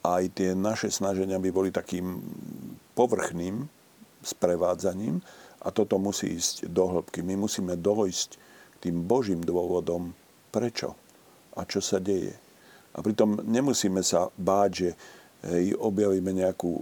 A 0.00 0.20
aj 0.20 0.32
tie 0.32 0.50
naše 0.56 0.88
snaženia 0.92 1.36
by 1.40 1.48
boli 1.52 1.68
takým 1.72 2.20
povrchným 2.96 3.68
sprevádzaním 4.24 5.20
a 5.60 5.68
toto 5.68 6.00
musí 6.00 6.36
ísť 6.36 6.68
do 6.72 6.88
hĺbky. 6.88 7.20
My 7.20 7.36
musíme 7.36 7.76
dojsť 7.76 8.49
tým 8.80 9.04
Božím 9.04 9.44
dôvodom, 9.44 10.16
prečo 10.50 10.96
a 11.54 11.62
čo 11.68 11.78
sa 11.84 12.00
deje. 12.00 12.34
A 12.96 13.04
pritom 13.04 13.38
nemusíme 13.46 14.02
sa 14.02 14.32
báť, 14.34 14.70
že 14.72 14.90
hej, 15.46 15.78
objavíme 15.78 16.34
nejakú 16.34 16.72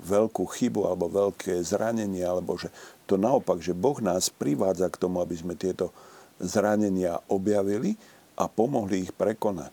veľkú 0.00 0.44
chybu 0.48 0.88
alebo 0.88 1.12
veľké 1.12 1.60
zranenie, 1.60 2.24
alebo 2.24 2.56
že 2.56 2.72
to 3.04 3.20
naopak, 3.20 3.60
že 3.60 3.76
Boh 3.76 3.98
nás 4.00 4.32
privádza 4.32 4.88
k 4.88 5.00
tomu, 5.00 5.20
aby 5.20 5.36
sme 5.36 5.54
tieto 5.58 5.92
zranenia 6.40 7.20
objavili 7.28 7.98
a 8.36 8.48
pomohli 8.48 9.08
ich 9.08 9.12
prekonať. 9.12 9.72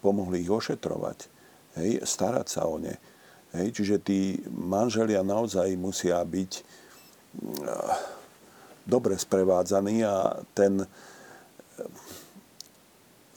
Pomohli 0.00 0.44
ich 0.44 0.50
ošetrovať. 0.52 1.18
Hej, 1.76 2.02
starať 2.02 2.46
sa 2.48 2.64
o 2.66 2.80
ne. 2.80 2.96
Hej, 3.52 3.82
čiže 3.82 3.96
tí 4.00 4.40
manželia 4.48 5.20
naozaj 5.26 5.74
musia 5.76 6.22
byť 6.22 6.52
dobre 8.86 9.18
sprevádzaný 9.18 10.04
a 10.04 10.40
ten 10.56 10.84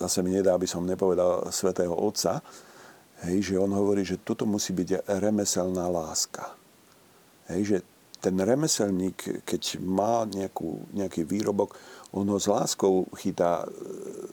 zase 0.04 0.20
mi 0.20 0.36
nedá, 0.36 0.60
aby 0.60 0.68
som 0.68 0.84
nepovedal 0.84 1.48
svätého 1.56 1.96
Otca, 1.96 2.44
hej, 3.24 3.54
že 3.54 3.56
on 3.56 3.72
hovorí, 3.72 4.04
že 4.04 4.20
toto 4.20 4.44
musí 4.44 4.76
byť 4.76 5.08
remeselná 5.08 5.88
láska. 5.88 6.52
Hej, 7.48 7.62
že 7.64 7.78
ten 8.20 8.36
remeselník, 8.40 9.48
keď 9.48 9.84
má 9.84 10.28
nejakú, 10.28 10.92
nejaký 10.96 11.28
výrobok, 11.28 11.76
on 12.16 12.28
ho 12.28 12.40
s 12.40 12.48
láskou 12.48 13.08
chytá 13.20 13.64
e, 13.64 13.68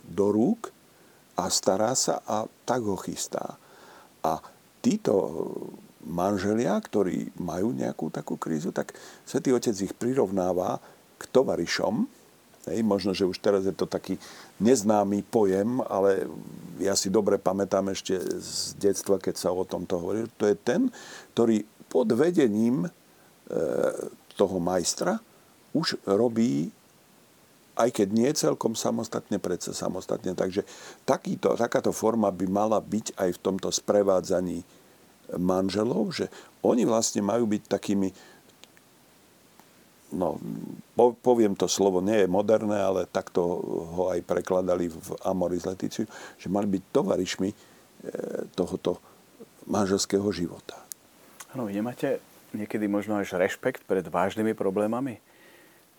do 0.07 0.31
rúk 0.31 0.71
a 1.35 1.51
stará 1.51 1.95
sa 1.99 2.23
a 2.23 2.47
tak 2.67 2.87
ho 2.87 2.95
chystá. 2.99 3.59
A 4.23 4.39
títo 4.79 5.15
manželia, 6.07 6.79
ktorí 6.79 7.35
majú 7.43 7.75
nejakú 7.75 8.15
takú 8.15 8.39
krízu, 8.39 8.71
tak 8.71 8.95
Svetý 9.27 9.51
Otec 9.51 9.75
ich 9.75 9.95
prirovnáva 9.97 10.79
k 11.21 11.23
tovarišom. 11.29 12.09
Hej, 12.69 12.81
možno, 12.85 13.13
že 13.17 13.29
už 13.29 13.41
teraz 13.41 13.65
je 13.65 13.73
to 13.73 13.89
taký 13.89 14.21
neznámy 14.61 15.25
pojem, 15.29 15.81
ale 15.89 16.29
ja 16.81 16.93
si 16.93 17.09
dobre 17.09 17.41
pamätám 17.41 17.93
ešte 17.93 18.21
z 18.21 18.77
detstva, 18.77 19.17
keď 19.17 19.35
sa 19.37 19.49
o 19.53 19.65
tomto 19.65 19.97
hovoril. 20.01 20.29
To 20.41 20.45
je 20.49 20.57
ten, 20.57 20.93
ktorý 21.33 21.65
pod 21.89 22.13
vedením 22.13 22.85
e, 22.85 22.91
toho 24.37 24.61
majstra 24.61 25.21
už 25.73 26.01
robí 26.05 26.69
aj 27.81 27.97
keď 27.97 28.09
nie 28.13 28.29
celkom 28.37 28.77
samostatne, 28.77 29.41
predsa 29.41 29.73
samostatne. 29.73 30.37
Takže 30.37 30.69
takýto, 31.09 31.57
takáto 31.57 31.97
forma 31.97 32.29
by 32.29 32.45
mala 32.45 32.77
byť 32.77 33.17
aj 33.17 33.31
v 33.33 33.43
tomto 33.43 33.73
sprevádzaní 33.73 34.61
manželov, 35.41 36.13
že 36.13 36.27
oni 36.61 36.85
vlastne 36.85 37.25
majú 37.25 37.49
byť 37.49 37.63
takými 37.71 38.13
no, 40.13 40.39
poviem 41.23 41.55
to 41.55 41.71
slovo, 41.71 42.03
nie 42.05 42.25
je 42.25 42.29
moderné, 42.29 42.79
ale 42.79 43.11
takto 43.11 43.41
ho 43.95 44.11
aj 44.11 44.21
prekladali 44.27 44.91
v 44.91 45.09
Amoris 45.25 45.67
Leticiu, 45.67 46.07
že 46.37 46.53
mali 46.53 46.67
byť 46.67 46.83
tovarišmi 46.91 47.49
e, 47.51 47.57
tohoto 48.55 48.99
manželského 49.71 50.27
života. 50.35 50.79
Áno, 51.55 51.67
nemáte 51.67 52.23
niekedy 52.55 52.91
možno 52.91 53.19
až 53.19 53.39
rešpekt 53.39 53.87
pred 53.87 54.07
vážnymi 54.07 54.55
problémami 54.55 55.23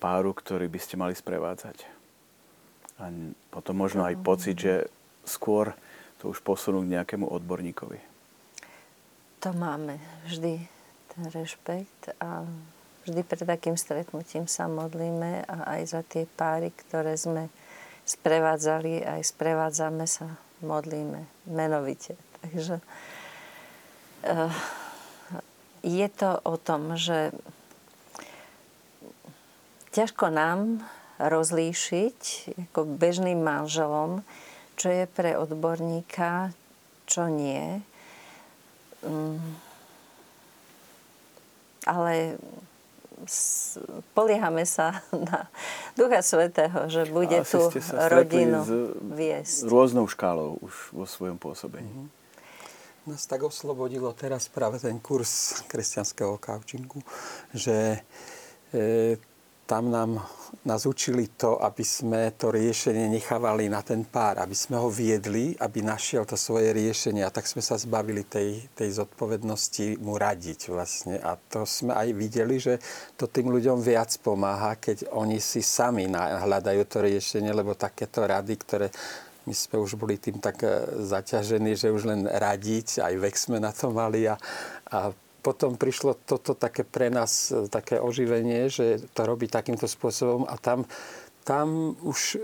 páru, 0.01 0.35
ktorý 0.35 0.67
by 0.67 0.79
ste 0.81 0.99
mali 0.99 1.13
sprevádzať? 1.15 1.87
A 3.01 3.09
potom 3.49 3.77
možno 3.77 4.05
aj 4.05 4.19
pocit, 4.21 4.57
že 4.57 4.89
skôr 5.25 5.73
to 6.21 6.29
už 6.29 6.41
posunú 6.45 6.85
k 6.85 6.97
nejakému 6.99 7.25
odborníkovi. 7.25 7.97
To 9.41 9.49
máme 9.57 9.97
vždy, 10.29 10.61
ten 11.11 11.23
rešpekt 11.33 12.13
a 12.21 12.45
vždy 13.05 13.21
pred 13.25 13.43
takým 13.45 13.75
stretnutím 13.77 14.45
sa 14.45 14.69
modlíme 14.69 15.45
a 15.45 15.77
aj 15.77 15.81
za 15.89 16.01
tie 16.05 16.23
páry, 16.25 16.69
ktoré 16.73 17.17
sme 17.17 17.49
sprevádzali, 18.05 19.05
aj 19.05 19.21
sprevádzame 19.25 20.05
sa, 20.05 20.37
modlíme 20.61 21.25
menovite. 21.49 22.17
Takže 22.41 22.81
uh, 24.25 24.53
je 25.81 26.07
to 26.13 26.37
o 26.45 26.55
tom, 26.57 26.97
že 26.97 27.33
ťažko 29.93 30.29
nám 30.29 30.81
rozlíšiť 31.21 32.19
ako 32.69 32.97
bežným 32.97 33.41
manželom, 33.41 34.25
čo 34.77 34.89
je 34.89 35.05
pre 35.05 35.37
odborníka, 35.37 36.53
čo 37.05 37.29
nie. 37.29 37.81
Um, 39.05 39.37
ale 41.85 42.37
poliehame 44.13 44.65
sa 44.67 45.01
na 45.29 45.47
Ducha 45.95 46.21
Svetého, 46.21 46.87
že 46.87 47.07
bude 47.09 47.41
tu 47.45 47.59
rodinu 48.09 48.61
viesť. 49.15 49.67
Rôznou 49.67 50.05
škálou 50.07 50.59
už 50.61 50.73
vo 50.93 51.05
svojom 51.05 51.37
pôsobení. 51.37 51.89
Mm-hmm. 51.89 52.19
Nás 53.01 53.25
tak 53.25 53.41
oslobodilo 53.41 54.13
teraz 54.13 54.45
práve 54.45 54.77
ten 54.77 55.01
kurz 55.01 55.65
kresťanského 55.65 56.37
kaučingu, 56.37 57.01
že 57.49 58.05
e, 58.69 59.17
tam 59.71 59.87
nám, 59.87 60.19
nás 60.67 60.83
učili 60.83 61.31
to, 61.39 61.55
aby 61.63 61.79
sme 61.79 62.35
to 62.35 62.51
riešenie 62.51 63.07
nechávali 63.07 63.71
na 63.71 63.79
ten 63.79 64.03
pár, 64.03 64.43
aby 64.43 64.51
sme 64.51 64.75
ho 64.75 64.91
viedli, 64.91 65.55
aby 65.55 65.79
našiel 65.79 66.27
to 66.27 66.35
svoje 66.35 66.75
riešenie. 66.75 67.23
A 67.23 67.31
tak 67.31 67.47
sme 67.47 67.63
sa 67.63 67.79
zbavili 67.79 68.27
tej, 68.27 68.67
tej 68.75 68.99
zodpovednosti 68.99 69.95
mu 70.03 70.19
radiť 70.19 70.75
vlastne. 70.75 71.23
A 71.23 71.39
to 71.39 71.63
sme 71.63 71.95
aj 71.95 72.11
videli, 72.11 72.59
že 72.59 72.83
to 73.15 73.31
tým 73.31 73.47
ľuďom 73.47 73.79
viac 73.79 74.11
pomáha, 74.19 74.75
keď 74.75 75.07
oni 75.15 75.39
si 75.39 75.63
sami 75.63 76.03
hľadajú 76.11 76.83
to 76.91 77.07
riešenie, 77.07 77.55
lebo 77.55 77.71
takéto 77.71 78.27
rady, 78.27 78.59
ktoré 78.59 78.91
my 79.47 79.55
sme 79.55 79.79
už 79.79 79.95
boli 79.95 80.19
tým 80.19 80.37
tak 80.37 80.61
e, 80.61 81.01
zaťažení, 81.01 81.73
že 81.73 81.89
už 81.89 82.11
len 82.11 82.29
radiť, 82.29 83.01
aj 83.01 83.13
vek 83.17 83.35
sme 83.39 83.57
na 83.57 83.73
to 83.73 83.89
mali 83.89 84.29
a, 84.29 84.37
a 84.91 85.09
potom 85.41 85.75
prišlo 85.75 86.21
toto 86.23 86.53
také 86.53 86.85
pre 86.85 87.09
nás 87.09 87.49
e, 87.49 87.65
také 87.67 87.97
oživenie, 87.97 88.69
že 88.69 89.01
to 89.11 89.25
robí 89.25 89.49
takýmto 89.49 89.89
spôsobom 89.89 90.45
a 90.45 90.55
tam, 90.61 90.85
tam 91.41 91.97
už 92.05 92.37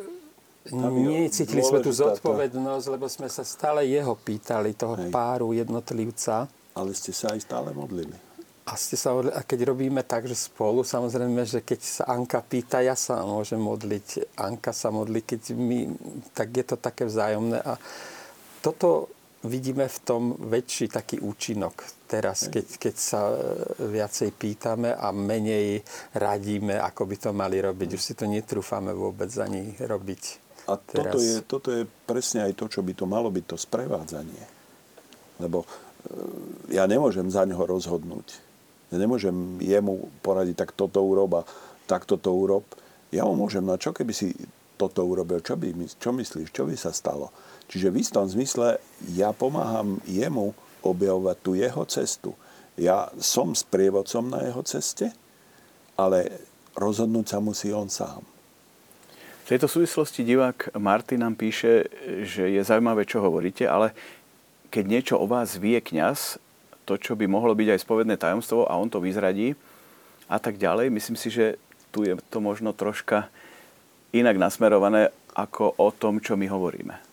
necítili 0.73 1.63
sme 1.63 1.79
tú 1.79 1.93
zodpovednosť, 1.93 2.85
lebo 2.91 3.07
sme 3.07 3.29
sa 3.31 3.45
stále 3.47 3.87
jeho 3.87 4.17
pýtali, 4.17 4.75
toho 4.75 4.99
Hej. 4.99 5.13
páru 5.13 5.55
jednotlivca. 5.55 6.49
Ale 6.75 6.91
ste 6.91 7.15
sa 7.15 7.31
aj 7.31 7.39
stále 7.45 7.69
modlili. 7.71 8.13
A, 8.67 8.75
ste 8.75 8.99
sa, 8.99 9.15
a 9.15 9.41
keď 9.47 9.71
robíme 9.71 10.03
tak, 10.03 10.27
že 10.27 10.35
spolu, 10.35 10.83
samozrejme, 10.83 11.39
že 11.47 11.63
keď 11.63 11.79
sa 11.79 12.03
Anka 12.11 12.43
pýta, 12.43 12.83
ja 12.83 12.99
sa 12.99 13.23
môžem 13.23 13.63
modliť, 13.63 14.35
Anka 14.35 14.75
sa 14.75 14.91
modlí, 14.91 15.23
keď 15.23 15.55
my, 15.55 15.87
tak 16.35 16.51
je 16.51 16.65
to 16.67 16.75
také 16.75 17.07
vzájomné. 17.07 17.63
A 17.63 17.79
toto 18.59 19.07
vidíme 19.45 19.85
v 19.85 19.99
tom 20.01 20.23
väčší 20.33 20.89
taký 20.89 21.21
účinok 21.21 21.85
teraz, 22.09 22.49
keď, 22.49 22.65
keď 22.81 22.95
sa 22.97 23.21
e, 23.29 23.35
viacej 23.85 24.33
pýtame 24.33 24.95
a 24.95 25.13
menej 25.13 25.83
radíme, 26.17 26.79
ako 26.81 27.05
by 27.05 27.15
to 27.21 27.29
mali 27.35 27.61
robiť. 27.61 27.89
Už 27.93 28.01
si 28.01 28.13
to 28.17 28.25
netrúfame 28.25 28.95
vôbec 28.95 29.29
ani 29.37 29.77
robiť. 29.77 30.23
A 30.67 30.75
toto 30.75 31.19
je, 31.21 31.35
toto 31.45 31.69
je 31.71 31.83
presne 31.85 32.49
aj 32.49 32.57
to, 32.57 32.65
čo 32.67 32.81
by 32.81 32.91
to 32.97 33.05
malo 33.05 33.29
byť, 33.29 33.45
to 33.45 33.57
sprevádzanie. 33.59 34.45
Lebo 35.37 35.63
e, 35.63 35.67
ja 36.73 36.89
nemôžem 36.89 37.29
za 37.29 37.45
neho 37.45 37.61
rozhodnúť. 37.61 38.41
Ja 38.89 38.97
nemôžem 38.97 39.59
jemu 39.59 40.07
poradiť, 40.23 40.55
tak 40.65 40.71
toto 40.73 41.03
urob 41.03 41.43
a 41.43 41.47
tak 41.85 42.07
toto 42.07 42.31
urob. 42.33 42.63
Ja 43.11 43.27
mu 43.27 43.35
môžem, 43.35 43.63
no 43.63 43.75
čo 43.75 43.91
keby 43.91 44.15
si 44.15 44.33
toto 44.79 45.03
urobil, 45.03 45.43
čo, 45.43 45.59
by, 45.59 45.75
čo 45.99 46.09
myslíš, 46.15 46.53
čo 46.53 46.63
by 46.63 46.75
sa 46.79 46.95
stalo? 46.95 47.33
Čiže 47.67 47.91
v 47.91 47.99
istom 47.99 48.23
zmysle 48.23 48.79
ja 49.15 49.35
pomáham 49.35 49.99
jemu 50.07 50.55
objavovať 50.83 51.37
tú 51.43 51.51
jeho 51.55 51.83
cestu. 51.87 52.31
Ja 52.79 53.11
som 53.19 53.51
sprievodcom 53.51 54.31
na 54.31 54.47
jeho 54.47 54.63
ceste, 54.63 55.11
ale 55.99 56.31
rozhodnúť 56.77 57.25
sa 57.27 57.37
musí 57.41 57.73
on 57.73 57.89
sám. 57.89 58.23
V 59.47 59.55
tejto 59.55 59.71
súvislosti 59.71 60.27
divák 60.27 60.75
Martin 60.75 61.23
nám 61.23 61.39
píše, 61.39 61.87
že 62.23 62.51
je 62.51 62.61
zaujímavé, 62.61 63.07
čo 63.07 63.23
hovoríte, 63.23 63.63
ale 63.63 63.95
keď 64.67 64.83
niečo 64.85 65.15
o 65.15 65.25
vás 65.25 65.55
vie 65.55 65.79
kňaz, 65.79 66.35
to, 66.83 66.99
čo 66.99 67.15
by 67.15 67.27
mohlo 67.27 67.55
byť 67.55 67.75
aj 67.75 67.83
spovedné 67.83 68.15
tajomstvo 68.19 68.67
a 68.67 68.75
on 68.75 68.87
to 68.87 69.03
vyzradí 69.03 69.55
a 70.27 70.39
tak 70.39 70.59
ďalej, 70.59 70.91
myslím 70.91 71.15
si, 71.19 71.31
že 71.31 71.59
tu 71.91 72.03
je 72.03 72.19
to 72.27 72.43
možno 72.43 72.75
troška 72.75 73.31
inak 74.11 74.35
nasmerované 74.35 75.15
ako 75.35 75.75
o 75.79 75.89
tom, 75.95 76.19
čo 76.19 76.35
my 76.35 76.47
hovoríme. 76.47 77.06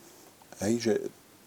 Hej, 0.62 0.74
že 0.78 0.94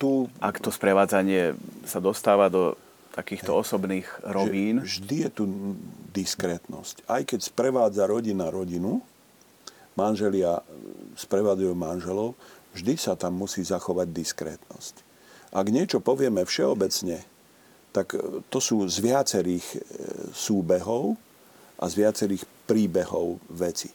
tu... 0.02 0.28
Ak 0.42 0.60
to 0.60 0.74
sprevádzanie 0.74 1.56
sa 1.88 2.04
dostáva 2.04 2.52
do 2.52 2.76
takýchto 3.18 3.58
hej, 3.58 3.60
osobných 3.66 4.08
rovín. 4.30 4.86
Vždy 4.86 5.16
je 5.26 5.30
tu 5.34 5.44
diskrétnosť. 6.14 7.10
Aj 7.10 7.26
keď 7.26 7.40
sprevádza 7.50 8.06
rodina 8.06 8.54
rodinu, 8.54 9.02
manželia 9.98 10.62
sprevádzajú 11.18 11.74
manželov, 11.74 12.38
vždy 12.78 12.94
sa 12.94 13.18
tam 13.18 13.42
musí 13.42 13.66
zachovať 13.66 14.08
diskrétnosť. 14.14 14.96
Ak 15.50 15.66
niečo 15.74 15.98
povieme 15.98 16.46
všeobecne, 16.46 17.26
tak 17.90 18.14
e, 18.14 18.46
to 18.54 18.60
sú 18.62 18.86
z 18.86 19.02
viacerých 19.02 19.66
e, 19.74 19.80
súbehov 20.30 21.18
a 21.82 21.84
z 21.90 21.94
viacerých 21.98 22.44
príbehov 22.70 23.42
veci. 23.50 23.90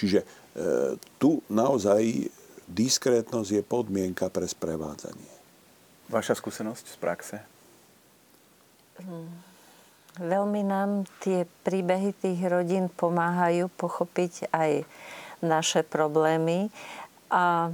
Čiže 0.00 0.18
e, 0.22 0.26
tu 1.20 1.44
naozaj 1.52 2.00
diskrétnosť 2.72 3.50
je 3.60 3.62
podmienka 3.62 4.32
pre 4.32 4.48
sprevádzanie. 4.48 5.32
Vaša 6.08 6.36
skúsenosť 6.36 6.84
z 6.88 6.96
praxe? 6.96 7.36
Hmm. 9.00 9.28
Veľmi 10.20 10.60
nám 10.60 11.08
tie 11.24 11.48
príbehy 11.64 12.12
tých 12.12 12.40
rodín 12.44 12.92
pomáhajú 12.92 13.72
pochopiť 13.80 14.52
aj 14.52 14.84
naše 15.40 15.80
problémy 15.88 16.68
a 17.32 17.72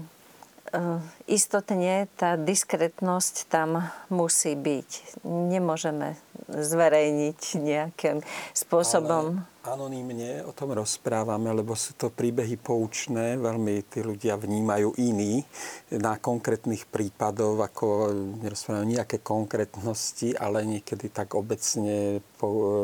istotne 1.26 2.08
tá 2.16 2.36
diskretnosť 2.36 3.48
tam 3.48 3.88
musí 4.12 4.56
byť. 4.56 5.22
Nemôžeme 5.26 6.16
zverejniť 6.48 7.40
nejakým 7.60 8.24
spôsobom. 8.56 9.44
Ale 9.60 9.76
anonímne 9.76 10.48
o 10.48 10.52
tom 10.56 10.72
rozprávame, 10.72 11.52
lebo 11.52 11.76
sú 11.76 11.92
to 11.92 12.08
príbehy 12.08 12.56
poučné, 12.56 13.36
veľmi 13.36 13.84
tí 13.84 14.00
ľudia 14.00 14.40
vnímajú 14.40 14.96
iní 14.96 15.44
na 15.92 16.16
konkrétnych 16.16 16.88
prípadov, 16.88 17.60
ako 17.60 18.08
nerozprávame 18.40 18.96
nejaké 18.96 19.20
konkrétnosti, 19.20 20.32
ale 20.40 20.64
niekedy 20.64 21.12
tak 21.12 21.36
obecne 21.36 22.24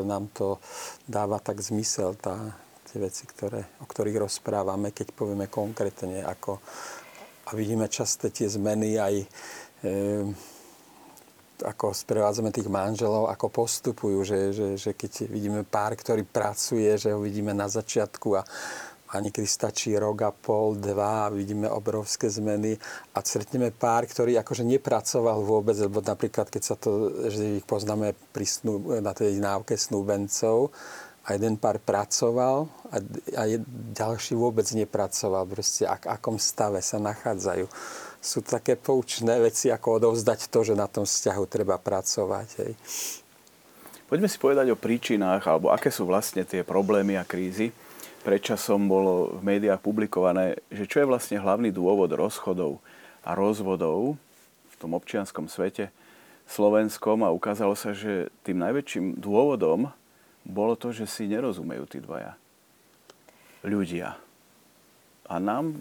nám 0.04 0.28
to 0.36 0.60
dáva 1.08 1.40
tak 1.40 1.64
zmysel, 1.64 2.20
tá, 2.20 2.52
tie 2.92 3.00
veci, 3.00 3.24
ktoré, 3.24 3.64
o 3.80 3.88
ktorých 3.88 4.20
rozprávame, 4.20 4.92
keď 4.92 5.16
povieme 5.16 5.48
konkrétne, 5.48 6.20
ako 6.20 6.60
a 7.44 7.50
vidíme 7.52 7.88
často 7.92 8.32
tie 8.32 8.48
zmeny 8.48 8.96
aj 8.96 9.14
e, 9.20 9.26
ako 11.62 11.94
sprevádzame 11.94 12.50
tých 12.50 12.66
manželov, 12.66 13.30
ako 13.30 13.46
postupujú, 13.48 14.18
že, 14.26 14.38
že, 14.50 14.68
že 14.74 14.90
keď 14.92 15.30
vidíme 15.30 15.62
pár, 15.62 15.94
ktorý 15.94 16.26
pracuje, 16.26 16.90
že 16.98 17.14
ho 17.14 17.22
vidíme 17.22 17.54
na 17.54 17.70
začiatku 17.70 18.28
a, 18.34 18.42
a 19.14 19.22
niekedy 19.22 19.46
stačí 19.46 19.94
rok 19.94 20.26
a 20.26 20.30
pol, 20.34 20.74
dva 20.74 21.30
a 21.30 21.32
vidíme 21.32 21.70
obrovské 21.70 22.26
zmeny 22.26 22.74
a 23.14 23.18
stretneme 23.22 23.70
pár, 23.70 24.10
ktorý 24.10 24.34
akože 24.42 24.66
nepracoval 24.66 25.46
vôbec, 25.46 25.78
lebo 25.78 26.02
napríklad 26.02 26.50
keď 26.50 26.62
sa 26.62 26.74
to, 26.74 27.14
že 27.30 27.62
ich 27.62 27.66
poznáme 27.66 28.18
pri 28.34 28.46
snú, 28.48 28.98
na 28.98 29.14
tej 29.14 29.38
náuke 29.38 29.78
snúbencov, 29.78 30.74
a 31.24 31.28
jeden 31.32 31.56
pár 31.56 31.80
pracoval 31.80 32.68
a, 32.92 32.96
a 33.40 33.42
ďalší 33.96 34.36
vôbec 34.36 34.68
nepracoval. 34.76 35.48
Proste 35.48 35.88
ak, 35.88 36.04
akom 36.04 36.36
stave 36.36 36.84
sa 36.84 37.00
nachádzajú. 37.00 37.64
Sú 38.20 38.44
také 38.44 38.76
poučné 38.76 39.40
veci, 39.40 39.72
ako 39.72 40.00
odovzdať 40.00 40.52
to, 40.52 40.60
že 40.64 40.74
na 40.76 40.84
tom 40.88 41.08
vzťahu 41.08 41.44
treba 41.48 41.80
pracovať. 41.80 42.48
Hej. 42.60 42.72
Poďme 44.04 44.28
si 44.28 44.36
povedať 44.36 44.68
o 44.68 44.76
príčinách, 44.76 45.48
alebo 45.48 45.72
aké 45.72 45.88
sú 45.88 46.04
vlastne 46.04 46.44
tie 46.44 46.60
problémy 46.60 47.16
a 47.16 47.24
krízy. 47.24 47.72
Predčasom 48.24 48.88
bolo 48.88 49.36
v 49.36 49.40
médiách 49.44 49.80
publikované, 49.80 50.60
že 50.72 50.88
čo 50.88 51.04
je 51.04 51.08
vlastne 51.08 51.40
hlavný 51.40 51.72
dôvod 51.72 52.08
rozchodov 52.12 52.80
a 53.24 53.32
rozvodov 53.36 54.16
v 54.72 54.74
tom 54.76 54.96
občianskom 54.96 55.48
svete 55.48 55.88
slovenskom 56.44 57.24
a 57.24 57.32
ukázalo 57.32 57.72
sa, 57.72 57.96
že 57.96 58.28
tým 58.44 58.60
najväčším 58.60 59.16
dôvodom 59.20 59.88
bolo 60.44 60.76
to, 60.76 60.92
že 60.92 61.08
si 61.08 61.24
nerozumejú 61.26 61.84
tí 61.88 61.98
dvaja 62.04 62.36
ľudia. 63.64 64.20
A 65.24 65.40
nám 65.40 65.72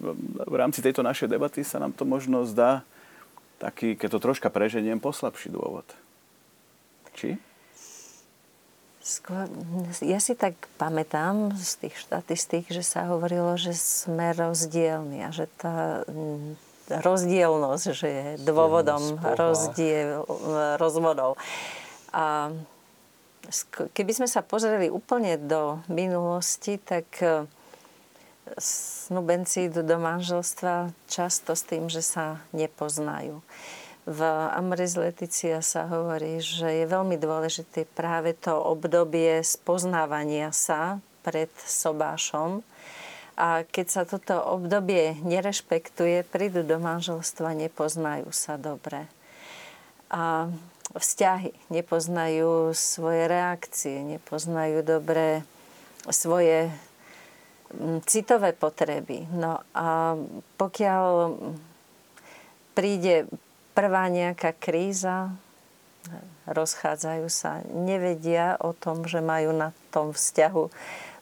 v 0.47 0.55
rámci 0.55 0.79
tejto 0.79 1.03
našej 1.03 1.27
debaty 1.27 1.67
sa 1.67 1.83
nám 1.83 1.91
to 1.91 2.07
možno 2.07 2.47
zdá 2.47 2.87
taký, 3.59 3.99
keď 3.99 4.15
to 4.15 4.23
troška 4.23 4.47
preženiem, 4.47 5.03
poslabší 5.03 5.51
dôvod. 5.51 5.87
Či? 7.11 7.35
Skôr, 9.03 9.51
ja 9.99 10.23
si 10.23 10.31
tak 10.31 10.55
pamätám 10.79 11.51
z 11.59 11.71
tých 11.83 11.95
štatistík, 12.07 12.71
že 12.71 12.87
sa 12.87 13.11
hovorilo, 13.11 13.59
že 13.59 13.75
sme 13.75 14.31
rozdielni 14.31 15.27
a 15.27 15.29
že 15.35 15.51
tá 15.59 16.07
rozdielnosť, 16.87 17.85
že 17.91 18.07
je 18.07 18.27
dôvodom 18.47 19.19
rozdiel, 19.19 20.23
rozvodov. 20.79 21.35
A 22.15 22.55
keby 23.91 24.11
sme 24.15 24.27
sa 24.29 24.45
pozreli 24.45 24.87
úplne 24.87 25.35
do 25.35 25.83
minulosti, 25.91 26.79
tak 26.79 27.05
e, 27.19 27.43
snubenci 28.59 29.67
idú 29.67 29.83
do 29.83 29.99
manželstva 29.99 30.95
často 31.07 31.55
s 31.55 31.63
tým, 31.67 31.91
že 31.91 31.99
sa 31.99 32.39
nepoznajú. 32.55 33.43
V 34.03 34.19
Amoris 34.51 34.99
Leticia 34.99 35.63
sa 35.63 35.87
hovorí, 35.87 36.43
že 36.43 36.83
je 36.83 36.91
veľmi 36.91 37.15
dôležité 37.15 37.87
práve 37.87 38.35
to 38.35 38.51
obdobie 38.51 39.39
spoznávania 39.39 40.51
sa 40.51 40.99
pred 41.23 41.47
sobášom. 41.63 42.67
A 43.39 43.63
keď 43.63 43.87
sa 43.87 44.03
toto 44.03 44.37
obdobie 44.43 45.17
nerešpektuje, 45.23 46.27
prídu 46.27 46.67
do 46.67 46.77
manželstva, 46.83 47.55
nepoznajú 47.55 48.27
sa 48.35 48.59
dobre. 48.59 49.07
A 50.11 50.51
vzťahy, 50.97 51.53
nepoznajú 51.73 52.73
svoje 52.77 53.25
reakcie, 53.25 54.01
nepoznajú 54.05 54.85
dobre 54.85 55.41
svoje 56.09 56.69
mm, 57.73 58.05
citové 58.05 58.53
potreby. 58.53 59.25
No 59.33 59.61
a 59.73 60.17
pokiaľ 60.61 61.33
príde 62.77 63.25
prvá 63.73 64.09
nejaká 64.09 64.53
kríza, 64.53 65.33
rozchádzajú 66.43 67.27
sa, 67.31 67.63
nevedia 67.71 68.59
o 68.59 68.75
tom, 68.75 69.07
že 69.07 69.23
majú 69.23 69.55
na 69.55 69.71
tom 69.89 70.11
vzťahu 70.11 70.67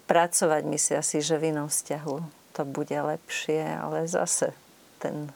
pracovať. 0.09 0.61
Myslia 0.65 1.01
si, 1.05 1.21
že 1.21 1.37
v 1.37 1.53
inom 1.53 1.69
vzťahu 1.69 2.15
to 2.57 2.61
bude 2.65 2.91
lepšie, 2.97 3.61
ale 3.61 4.09
zase 4.09 4.51
ten 4.97 5.29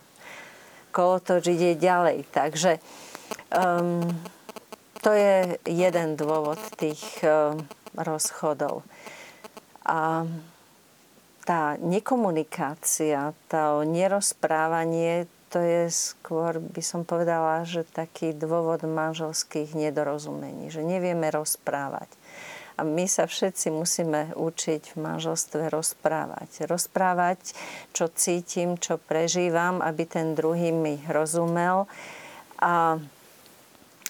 kolotoč 0.91 1.53
ide 1.53 1.77
ďalej. 1.77 2.25
Takže 2.33 2.81
Um, 3.53 4.09
to 5.05 5.13
je 5.13 5.61
jeden 5.69 6.17
dôvod 6.17 6.57
tých 6.81 7.01
um, 7.21 7.61
rozchodov. 7.93 8.81
A 9.85 10.25
tá 11.45 11.77
nekomunikácia, 11.77 13.37
to 13.53 13.85
nerozprávanie, 13.85 15.29
to 15.53 15.61
je 15.61 15.93
skôr, 15.93 16.57
by 16.57 16.81
som 16.81 17.05
povedala, 17.05 17.61
že 17.63 17.85
taký 17.85 18.33
dôvod 18.33 18.81
manželských 18.81 19.77
nedorozumení, 19.77 20.73
že 20.73 20.81
nevieme 20.81 21.29
rozprávať. 21.29 22.09
A 22.75 22.83
my 22.83 23.07
sa 23.07 23.23
všetci 23.23 23.71
musíme 23.71 24.35
učiť 24.35 24.97
v 24.97 24.97
manželstve 24.99 25.71
rozprávať. 25.71 26.67
Rozprávať, 26.67 27.55
čo 27.95 28.11
cítim, 28.11 28.75
čo 28.75 28.99
prežívam, 28.99 29.79
aby 29.79 30.03
ten 30.03 30.35
druhý 30.35 30.75
mi 30.75 30.99
rozumel. 31.07 31.87
A 32.59 32.99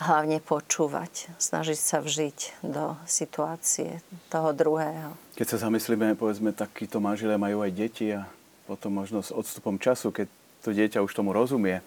hlavne 0.03 0.43
počúvať, 0.43 1.31
snažiť 1.39 1.79
sa 1.79 2.03
vžiť 2.03 2.65
do 2.65 2.99
situácie 3.07 4.03
toho 4.27 4.51
druhého. 4.51 5.15
Keď 5.39 5.47
sa 5.55 5.67
zamyslíme, 5.67 6.19
povedzme, 6.19 6.51
takíto 6.51 6.99
manželia 6.99 7.39
majú 7.39 7.63
aj 7.63 7.71
deti 7.71 8.11
a 8.11 8.27
potom 8.67 8.91
možno 8.91 9.23
s 9.23 9.31
odstupom 9.31 9.79
času, 9.79 10.11
keď 10.11 10.27
to 10.65 10.75
dieťa 10.75 10.99
už 10.99 11.15
tomu 11.15 11.31
rozumie 11.31 11.79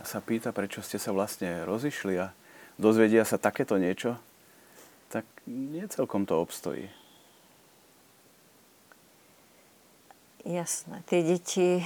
a 0.00 0.02
sa 0.08 0.24
pýta, 0.24 0.54
prečo 0.54 0.80
ste 0.80 0.96
sa 0.96 1.12
vlastne 1.12 1.66
rozišli 1.68 2.14
a 2.16 2.32
dozvedia 2.80 3.26
sa 3.28 3.36
takéto 3.36 3.76
niečo, 3.76 4.16
tak 5.12 5.28
nie 5.44 5.84
celkom 5.92 6.24
to 6.24 6.40
obstojí. 6.40 6.88
Jasné, 10.42 11.04
tie 11.06 11.20
deti 11.22 11.84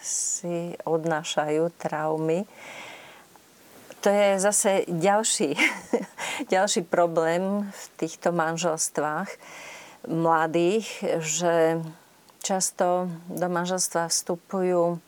si 0.00 0.72
odnášajú 0.88 1.68
traumy. 1.76 2.48
To 4.04 4.12
je 4.12 4.36
zase 4.36 4.84
ďalší, 4.84 5.56
ďalší 6.54 6.84
problém 6.84 7.64
v 7.72 7.84
týchto 7.96 8.36
manželstvách 8.36 9.32
mladých, 10.04 10.84
že 11.24 11.80
často 12.44 13.08
do 13.32 13.48
manželstva 13.48 14.12
vstupujú 14.12 15.00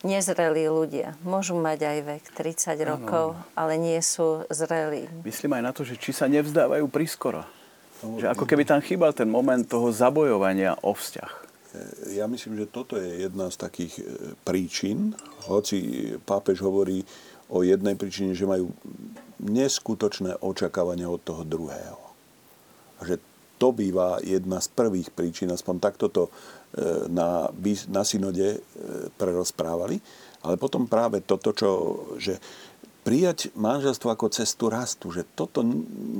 nezrelí 0.00 0.64
ľudia. 0.64 1.12
Môžu 1.28 1.60
mať 1.60 1.92
aj 1.92 1.98
vek 2.08 2.24
30 2.32 2.88
rokov, 2.88 3.36
ano. 3.36 3.44
ale 3.52 3.76
nie 3.76 4.00
sú 4.00 4.48
zrelí. 4.48 5.12
Myslím 5.28 5.60
aj 5.60 5.62
na 5.68 5.72
to, 5.76 5.84
že 5.84 6.00
či 6.00 6.16
sa 6.16 6.24
nevzdávajú 6.24 6.88
prískoro. 6.88 7.44
No, 8.00 8.16
že 8.16 8.32
ako 8.32 8.48
keby 8.48 8.64
tam 8.64 8.80
chýbal 8.80 9.12
ten 9.12 9.28
moment 9.28 9.60
toho 9.68 9.92
zabojovania 9.92 10.72
o 10.80 10.96
vzťah. 10.96 11.50
Ja 12.16 12.24
myslím, 12.24 12.56
že 12.56 12.64
toto 12.64 12.96
je 12.96 13.28
jedna 13.28 13.52
z 13.52 13.60
takých 13.60 14.00
e, 14.00 14.02
príčin, 14.40 15.12
hoci 15.44 16.16
pápež 16.24 16.64
hovorí 16.64 17.04
o 17.48 17.64
jednej 17.64 17.96
príčine, 17.96 18.36
že 18.36 18.48
majú 18.48 18.72
neskutočné 19.40 20.40
očakávania 20.44 21.08
od 21.08 21.22
toho 21.22 21.42
druhého. 21.44 22.00
Že 23.00 23.16
to 23.58 23.68
býva 23.74 24.22
jedna 24.22 24.62
z 24.62 24.70
prvých 24.70 25.10
príčin, 25.10 25.50
aspoň 25.50 25.74
takto 25.82 26.06
to 26.08 26.22
e, 26.28 26.30
na, 27.10 27.50
na 27.90 28.02
synode 28.06 28.48
e, 28.54 28.58
prerozprávali. 29.18 29.98
Ale 30.46 30.54
potom 30.54 30.86
práve 30.86 31.18
toto, 31.26 31.50
čo, 31.50 31.70
že 32.22 32.38
prijať 33.02 33.50
manželstvo 33.58 34.14
ako 34.14 34.30
cestu 34.30 34.70
rastu, 34.70 35.10
že 35.10 35.26
toto 35.34 35.66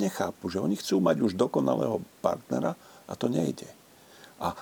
nechápu, 0.00 0.50
že 0.50 0.58
oni 0.58 0.74
chcú 0.74 0.98
mať 0.98 1.16
už 1.22 1.38
dokonalého 1.38 2.02
partnera 2.18 2.74
a 3.06 3.12
to 3.14 3.30
nejde. 3.30 3.70
A 4.42 4.56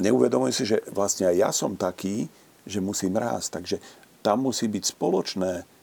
neuvedomujem 0.00 0.54
si, 0.56 0.64
že 0.64 0.80
vlastne 0.94 1.28
aj 1.28 1.36
ja 1.36 1.50
som 1.52 1.76
taký, 1.76 2.30
že 2.64 2.80
musím 2.80 3.20
rásť. 3.20 3.60
Takže 3.60 3.76
tam 4.24 4.48
musí 4.48 4.70
byť 4.70 4.84
spoločné 4.96 5.75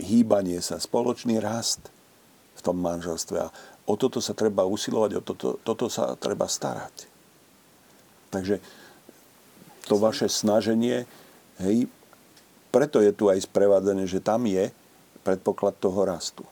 hýbanie 0.00 0.58
sa, 0.64 0.82
spoločný 0.82 1.38
rast 1.38 1.90
v 2.54 2.60
tom 2.62 2.78
manželstve. 2.80 3.36
A 3.38 3.52
o 3.86 3.94
toto 3.94 4.18
sa 4.18 4.32
treba 4.32 4.66
usilovať, 4.66 5.10
o 5.18 5.22
toto, 5.22 5.48
toto 5.60 5.86
sa 5.90 6.14
treba 6.18 6.50
starať. 6.50 7.10
Takže 8.30 8.58
to 9.86 9.94
vaše 10.00 10.26
snaženie, 10.26 11.06
hej, 11.60 11.86
preto 12.74 12.98
je 12.98 13.14
tu 13.14 13.30
aj 13.30 13.46
sprevádzanie, 13.46 14.08
že 14.10 14.24
tam 14.24 14.48
je 14.48 14.74
predpoklad 15.22 15.78
toho 15.78 16.02
rastu 16.02 16.42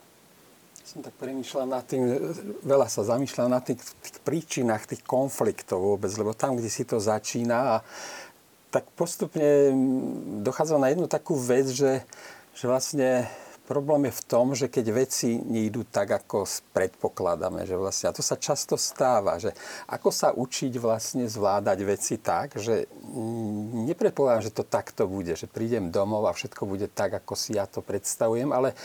som 0.93 1.01
tak 1.01 1.16
premýšľal 1.16 1.66
nad 1.72 1.84
tým, 1.88 2.05
veľa 2.68 2.84
sa 2.84 3.01
zamýšľal 3.01 3.49
nad 3.49 3.64
tých, 3.64 3.80
tých 3.80 4.20
príčinách 4.20 4.84
tých 4.84 5.01
konfliktov 5.01 5.80
vôbec, 5.80 6.12
lebo 6.20 6.36
tam, 6.36 6.61
kde 6.61 6.68
si 6.68 6.84
to 6.84 7.01
začína 7.01 7.57
a 7.57 7.76
tak 8.68 8.84
postupne 8.93 9.72
dochádza 10.45 10.76
na 10.76 10.93
jednu 10.93 11.09
takú 11.09 11.32
vec, 11.40 11.72
že, 11.72 12.05
že 12.62 12.70
vlastne 12.70 13.26
problém 13.66 14.06
je 14.06 14.22
v 14.22 14.26
tom, 14.30 14.46
že 14.54 14.70
keď 14.70 14.86
veci 14.94 15.34
nejdú 15.34 15.82
tak, 15.82 16.14
ako 16.14 16.46
predpokladáme, 16.70 17.66
že 17.66 17.74
vlastne, 17.74 18.06
a 18.06 18.14
to 18.14 18.22
sa 18.22 18.38
často 18.38 18.78
stáva, 18.78 19.42
že 19.42 19.50
ako 19.90 20.14
sa 20.14 20.30
učiť 20.30 20.78
vlastne 20.78 21.26
zvládať 21.26 21.78
veci 21.82 22.22
tak, 22.22 22.54
že 22.62 22.86
nepredpokladám, 23.90 24.46
že 24.46 24.54
to 24.54 24.62
takto 24.62 25.10
bude, 25.10 25.34
že 25.34 25.50
prídem 25.50 25.90
domov 25.90 26.30
a 26.30 26.36
všetko 26.38 26.62
bude 26.62 26.86
tak, 26.86 27.18
ako 27.18 27.34
si 27.34 27.58
ja 27.58 27.66
to 27.66 27.82
predstavujem, 27.82 28.54
ale 28.54 28.78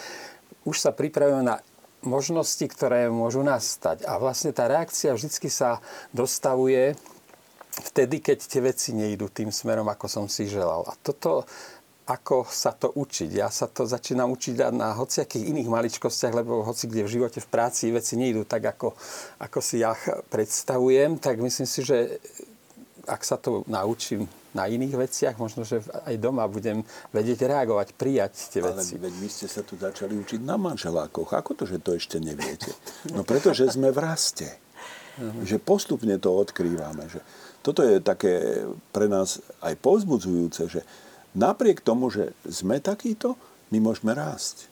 už 0.66 0.82
sa 0.82 0.90
pripravujem 0.90 1.46
na 1.46 1.62
možnosti, 2.02 2.66
ktoré 2.66 3.14
môžu 3.14 3.46
nastať. 3.46 4.10
A 4.10 4.18
vlastne 4.18 4.58
tá 4.58 4.66
reakcia 4.66 5.14
vždy 5.14 5.54
sa 5.54 5.86
dostavuje 6.18 6.98
vtedy, 7.78 8.26
keď 8.26 8.38
tie 8.42 8.62
veci 8.62 8.90
nejdú 8.98 9.30
tým 9.30 9.54
smerom, 9.54 9.86
ako 9.86 10.10
som 10.10 10.26
si 10.26 10.50
želal. 10.50 10.82
A 10.90 10.98
toto, 10.98 11.46
ako 12.08 12.48
sa 12.48 12.72
to 12.72 12.96
učiť. 12.96 13.30
Ja 13.36 13.52
sa 13.52 13.68
to 13.68 13.84
začínam 13.84 14.32
učiť 14.32 14.72
na 14.72 14.96
hociakých 14.96 15.52
iných 15.52 15.68
maličkostiach, 15.68 16.32
lebo 16.40 16.64
hoci 16.64 16.88
kde 16.88 17.04
v 17.04 17.14
živote, 17.20 17.44
v 17.44 17.52
práci 17.52 17.92
veci 17.92 18.16
nejdú 18.16 18.48
tak, 18.48 18.64
ako, 18.64 18.96
ako 19.44 19.60
si 19.60 19.84
ja 19.84 19.92
predstavujem, 20.32 21.20
tak 21.20 21.44
myslím 21.44 21.68
si, 21.68 21.84
že 21.84 22.24
ak 23.08 23.22
sa 23.28 23.36
to 23.36 23.68
naučím 23.68 24.24
na 24.56 24.72
iných 24.72 24.96
veciach, 24.96 25.36
možno, 25.36 25.68
že 25.68 25.84
aj 26.08 26.16
doma 26.18 26.48
budem 26.48 26.82
vedieť 27.12 27.46
reagovať, 27.46 27.94
prijať 27.94 28.56
tie 28.56 28.64
veci. 28.64 28.96
Ale 28.96 29.12
veď 29.12 29.14
vy 29.20 29.30
ste 29.30 29.48
sa 29.52 29.62
tu 29.62 29.76
začali 29.76 30.16
učiť 30.16 30.42
na 30.42 30.56
manželákoch. 30.56 31.36
Ako 31.36 31.54
to, 31.60 31.64
že 31.68 31.84
to 31.84 31.94
ešte 31.94 32.18
neviete? 32.24 32.72
No 33.12 33.28
pretože 33.28 33.68
sme 33.68 33.92
v 33.92 34.00
raste. 34.00 34.48
Že 35.20 35.60
postupne 35.60 36.16
to 36.18 36.30
odkrývame. 36.34 37.10
Že 37.10 37.20
toto 37.62 37.82
je 37.84 38.00
také 38.00 38.64
pre 38.96 39.12
nás 39.12 39.44
aj 39.60 39.76
povzbudzujúce, 39.78 40.62
že 40.72 40.82
napriek 41.38 41.86
tomu, 41.86 42.10
že 42.10 42.34
sme 42.42 42.82
takíto, 42.82 43.38
my 43.70 43.78
môžeme 43.78 44.18
rásť. 44.18 44.66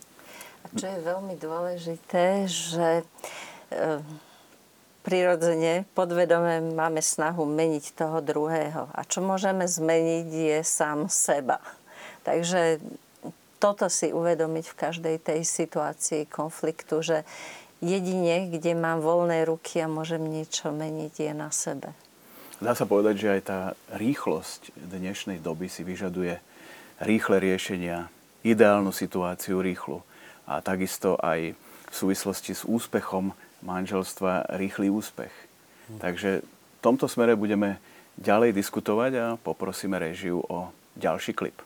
A 0.66 0.74
čo 0.74 0.90
je 0.90 1.00
veľmi 1.06 1.38
dôležité, 1.38 2.50
že 2.50 3.06
e, 3.70 4.02
prirodzene, 5.06 5.86
podvedome 5.94 6.74
máme 6.74 7.06
snahu 7.06 7.46
meniť 7.46 7.94
toho 7.94 8.18
druhého. 8.26 8.90
A 8.90 9.06
čo 9.06 9.22
môžeme 9.22 9.70
zmeniť 9.70 10.28
je 10.34 10.60
sám 10.66 11.06
seba. 11.06 11.62
Takže 12.26 12.82
toto 13.62 13.86
si 13.86 14.10
uvedomiť 14.10 14.66
v 14.66 14.78
každej 14.78 15.16
tej 15.22 15.46
situácii 15.46 16.26
konfliktu, 16.26 17.06
že 17.06 17.18
jedine, 17.86 18.50
kde 18.50 18.74
mám 18.74 19.06
voľné 19.06 19.46
ruky 19.46 19.86
a 19.86 19.88
môžem 19.88 20.26
niečo 20.26 20.74
meniť, 20.74 21.14
je 21.30 21.34
na 21.38 21.54
sebe. 21.54 21.94
Dá 22.58 22.74
sa 22.74 22.88
povedať, 22.90 23.16
že 23.22 23.34
aj 23.38 23.42
tá 23.46 23.60
rýchlosť 23.94 24.74
dnešnej 24.74 25.44
doby 25.44 25.70
si 25.70 25.86
vyžaduje 25.86 26.40
rýchle 27.02 27.40
riešenia, 27.40 28.08
ideálnu 28.46 28.94
situáciu 28.94 29.60
rýchlu 29.60 30.06
a 30.46 30.62
takisto 30.62 31.18
aj 31.20 31.58
v 31.90 31.94
súvislosti 31.94 32.54
s 32.54 32.64
úspechom 32.64 33.34
manželstva 33.66 34.56
rýchly 34.62 34.94
úspech. 34.94 35.34
Hm. 35.90 36.00
Takže 36.00 36.30
v 36.46 36.80
tomto 36.80 37.10
smere 37.10 37.34
budeme 37.34 37.82
ďalej 38.16 38.56
diskutovať 38.56 39.12
a 39.18 39.26
poprosíme 39.42 39.98
režiu 40.00 40.40
o 40.46 40.72
ďalší 40.96 41.36
klip. 41.36 41.58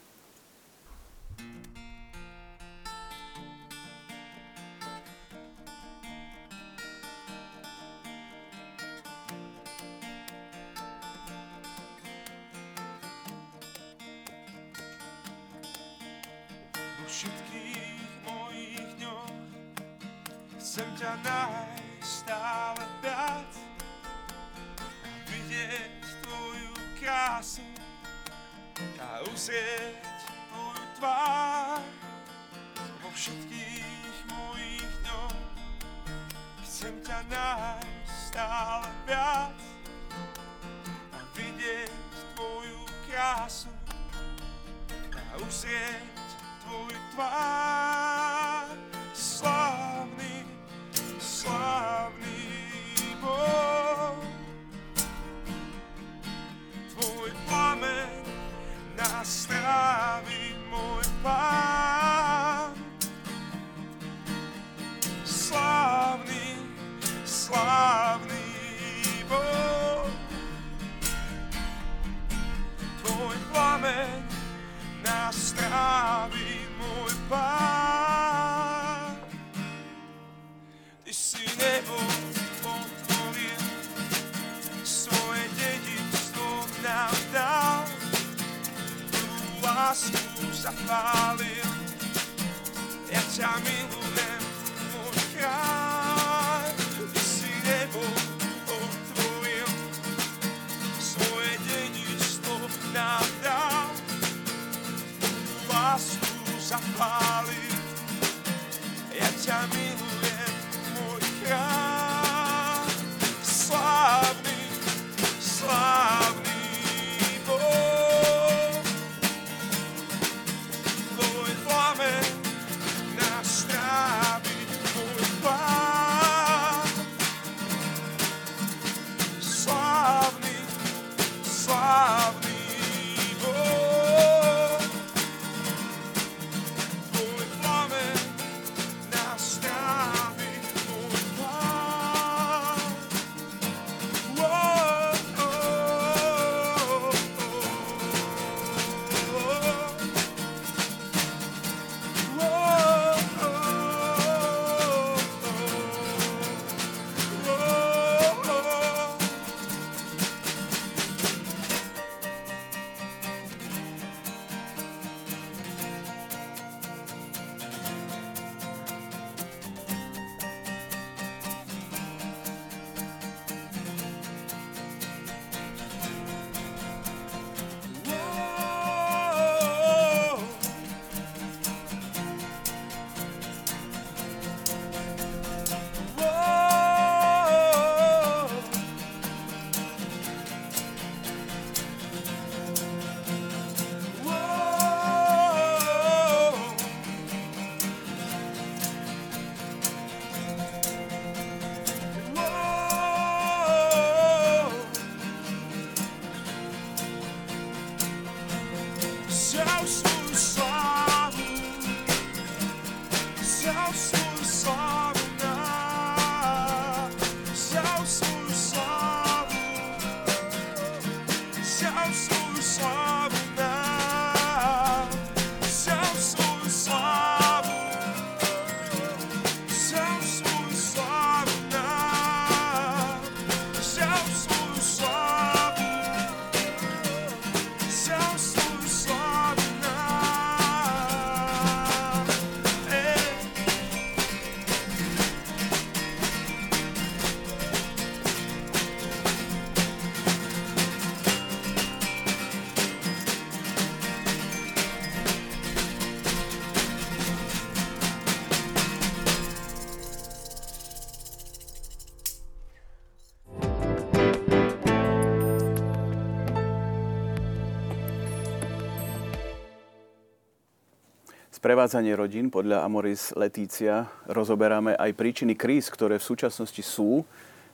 Sprevádzanie 271.70 272.18
rodín 272.18 272.50
podľa 272.50 272.82
Amoris 272.82 273.30
Letícia 273.38 274.10
rozoberáme 274.26 274.98
aj 274.98 275.14
príčiny 275.14 275.54
kríz, 275.54 275.94
ktoré 275.94 276.18
v 276.18 276.26
súčasnosti 276.26 276.82
sú 276.82 277.22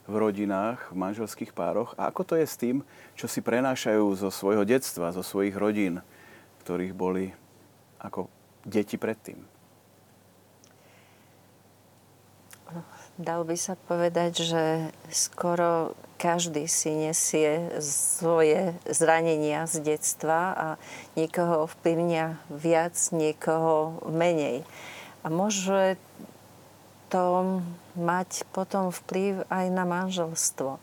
v 0.04 0.14
rodinách, 0.20 0.92
v 0.92 1.00
manželských 1.00 1.56
pároch. 1.56 1.96
A 1.96 2.12
ako 2.12 2.28
to 2.28 2.34
je 2.36 2.44
s 2.44 2.60
tým, 2.60 2.84
čo 3.16 3.32
si 3.32 3.40
prenášajú 3.40 4.04
zo 4.20 4.28
svojho 4.28 4.68
detstva, 4.68 5.16
zo 5.16 5.24
svojich 5.24 5.56
rodín, 5.56 6.04
ktorých 6.68 6.92
boli 6.92 7.32
ako 8.04 8.28
deti 8.68 9.00
predtým? 9.00 9.55
Dalo 13.16 13.48
by 13.48 13.56
sa 13.56 13.80
povedať, 13.80 14.44
že 14.44 14.64
skoro 15.08 15.96
každý 16.20 16.68
si 16.68 16.92
nesie 16.92 17.72
svoje 17.80 18.76
zranenia 18.84 19.64
z 19.72 19.96
detstva 19.96 20.52
a 20.52 20.68
niekoho 21.16 21.64
ovplyvnia 21.64 22.44
viac, 22.52 22.92
niekoho 23.16 24.04
menej. 24.12 24.68
A 25.24 25.32
môže 25.32 25.96
to 27.08 27.60
mať 27.96 28.44
potom 28.52 28.92
vplyv 28.92 29.48
aj 29.48 29.66
na 29.72 29.88
manželstvo. 29.88 30.76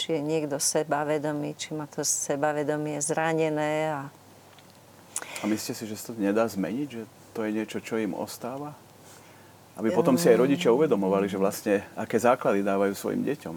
Či 0.00 0.16
je 0.16 0.20
niekto 0.24 0.56
sebavedomý, 0.56 1.60
či 1.60 1.76
má 1.76 1.84
to 1.88 2.00
sebavedomie 2.00 3.00
zranené. 3.04 3.92
A... 3.92 4.00
A 5.40 5.44
myslíte 5.44 5.76
si, 5.76 5.84
že 5.84 5.96
sa 6.00 6.12
to 6.12 6.20
nedá 6.20 6.48
zmeniť? 6.48 6.88
Že 6.88 7.02
to 7.36 7.40
je 7.44 7.50
niečo, 7.52 7.78
čo 7.84 8.00
im 8.00 8.16
ostáva? 8.16 8.72
Aby 9.76 9.92
potom 9.92 10.16
si 10.16 10.32
aj 10.32 10.40
rodičia 10.40 10.72
uvedomovali, 10.72 11.28
že 11.28 11.36
vlastne 11.36 11.84
aké 11.92 12.16
základy 12.16 12.64
dávajú 12.64 12.96
svojim 12.96 13.20
deťom 13.28 13.56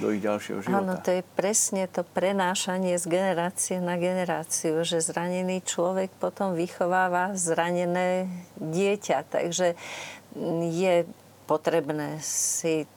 do 0.00 0.08
ich 0.16 0.24
ďalšieho 0.24 0.64
života. 0.64 0.80
Áno, 0.80 0.96
to 0.96 1.10
je 1.20 1.22
presne 1.36 1.84
to 1.84 2.00
prenášanie 2.00 2.96
z 2.96 3.04
generácie 3.04 3.76
na 3.84 4.00
generáciu, 4.00 4.80
že 4.80 5.04
zranený 5.04 5.60
človek 5.60 6.08
potom 6.16 6.56
vychováva 6.56 7.36
zranené 7.36 8.24
dieťa. 8.56 9.28
Takže 9.28 9.76
je 10.72 10.94
potrebné 11.44 12.16
si, 12.24 12.88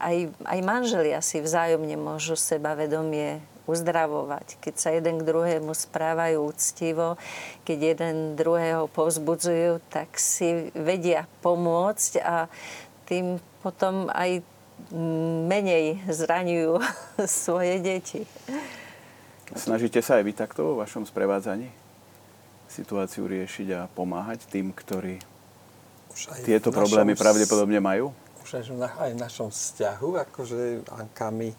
aj, 0.00 0.32
aj 0.48 0.58
manželia 0.64 1.20
si 1.20 1.44
vzájomne 1.44 2.00
môžu 2.00 2.38
sebavedomie 2.38 3.44
uzdravovať. 3.66 4.58
Keď 4.58 4.74
sa 4.74 4.90
jeden 4.90 5.18
k 5.18 5.26
druhému 5.26 5.70
správajú 5.70 6.46
úctivo, 6.46 7.18
keď 7.62 7.78
jeden 7.92 8.16
druhého 8.32 8.86
povzbudzujú, 8.88 9.82
tak 9.86 10.14
si 10.14 10.70
vedia 10.72 11.26
pomôcť 11.40 12.12
a 12.18 12.46
tým 13.04 13.36
potom 13.60 14.08
aj 14.08 14.42
menej 15.44 16.02
zraňujú 16.06 16.78
svoje 17.42 17.78
deti. 17.78 18.22
Snažíte 19.52 20.00
sa 20.00 20.18
aj 20.18 20.24
vy 20.24 20.32
takto 20.32 20.62
vo 20.64 20.74
vašom 20.76 21.02
sprevádzaní 21.02 21.70
situáciu 22.66 23.24
riešiť 23.24 23.68
a 23.72 23.86
pomáhať 23.86 24.42
tým, 24.46 24.68
ktorí 24.68 25.22
Už 26.10 26.22
aj 26.28 26.40
tieto 26.42 26.68
našom 26.68 26.76
problémy 26.76 27.14
s- 27.14 27.20
pravdepodobne 27.22 27.78
majú? 27.78 28.10
Už 28.42 28.58
aj, 28.58 28.64
v 28.68 28.76
na- 28.76 28.96
aj 28.96 29.10
v 29.10 29.18
našom 29.18 29.48
vzťahu, 29.48 30.08
akože 30.28 30.58
Anka 30.92 31.30
mi 31.30 31.54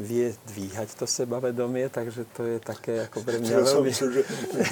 vie 0.00 0.32
dvíhať 0.48 0.96
to 0.96 1.04
sebavedomie, 1.04 1.92
takže 1.92 2.24
to 2.32 2.42
je 2.48 2.58
také 2.64 3.04
ako 3.04 3.18
pre 3.28 3.36
mňa 3.44 3.52
Ja 3.52 3.64
som 3.68 3.84
veľmi... 3.84 3.88
myslel, 3.92 4.10
že 4.16 4.22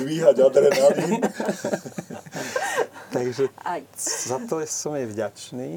dvíhať 0.00 0.36
adrenalín. 0.40 1.20
Takže 3.14 3.44
Aj. 3.60 3.82
za 4.00 4.38
to 4.48 4.64
som 4.64 4.96
jej 4.96 5.04
vďačný. 5.04 5.68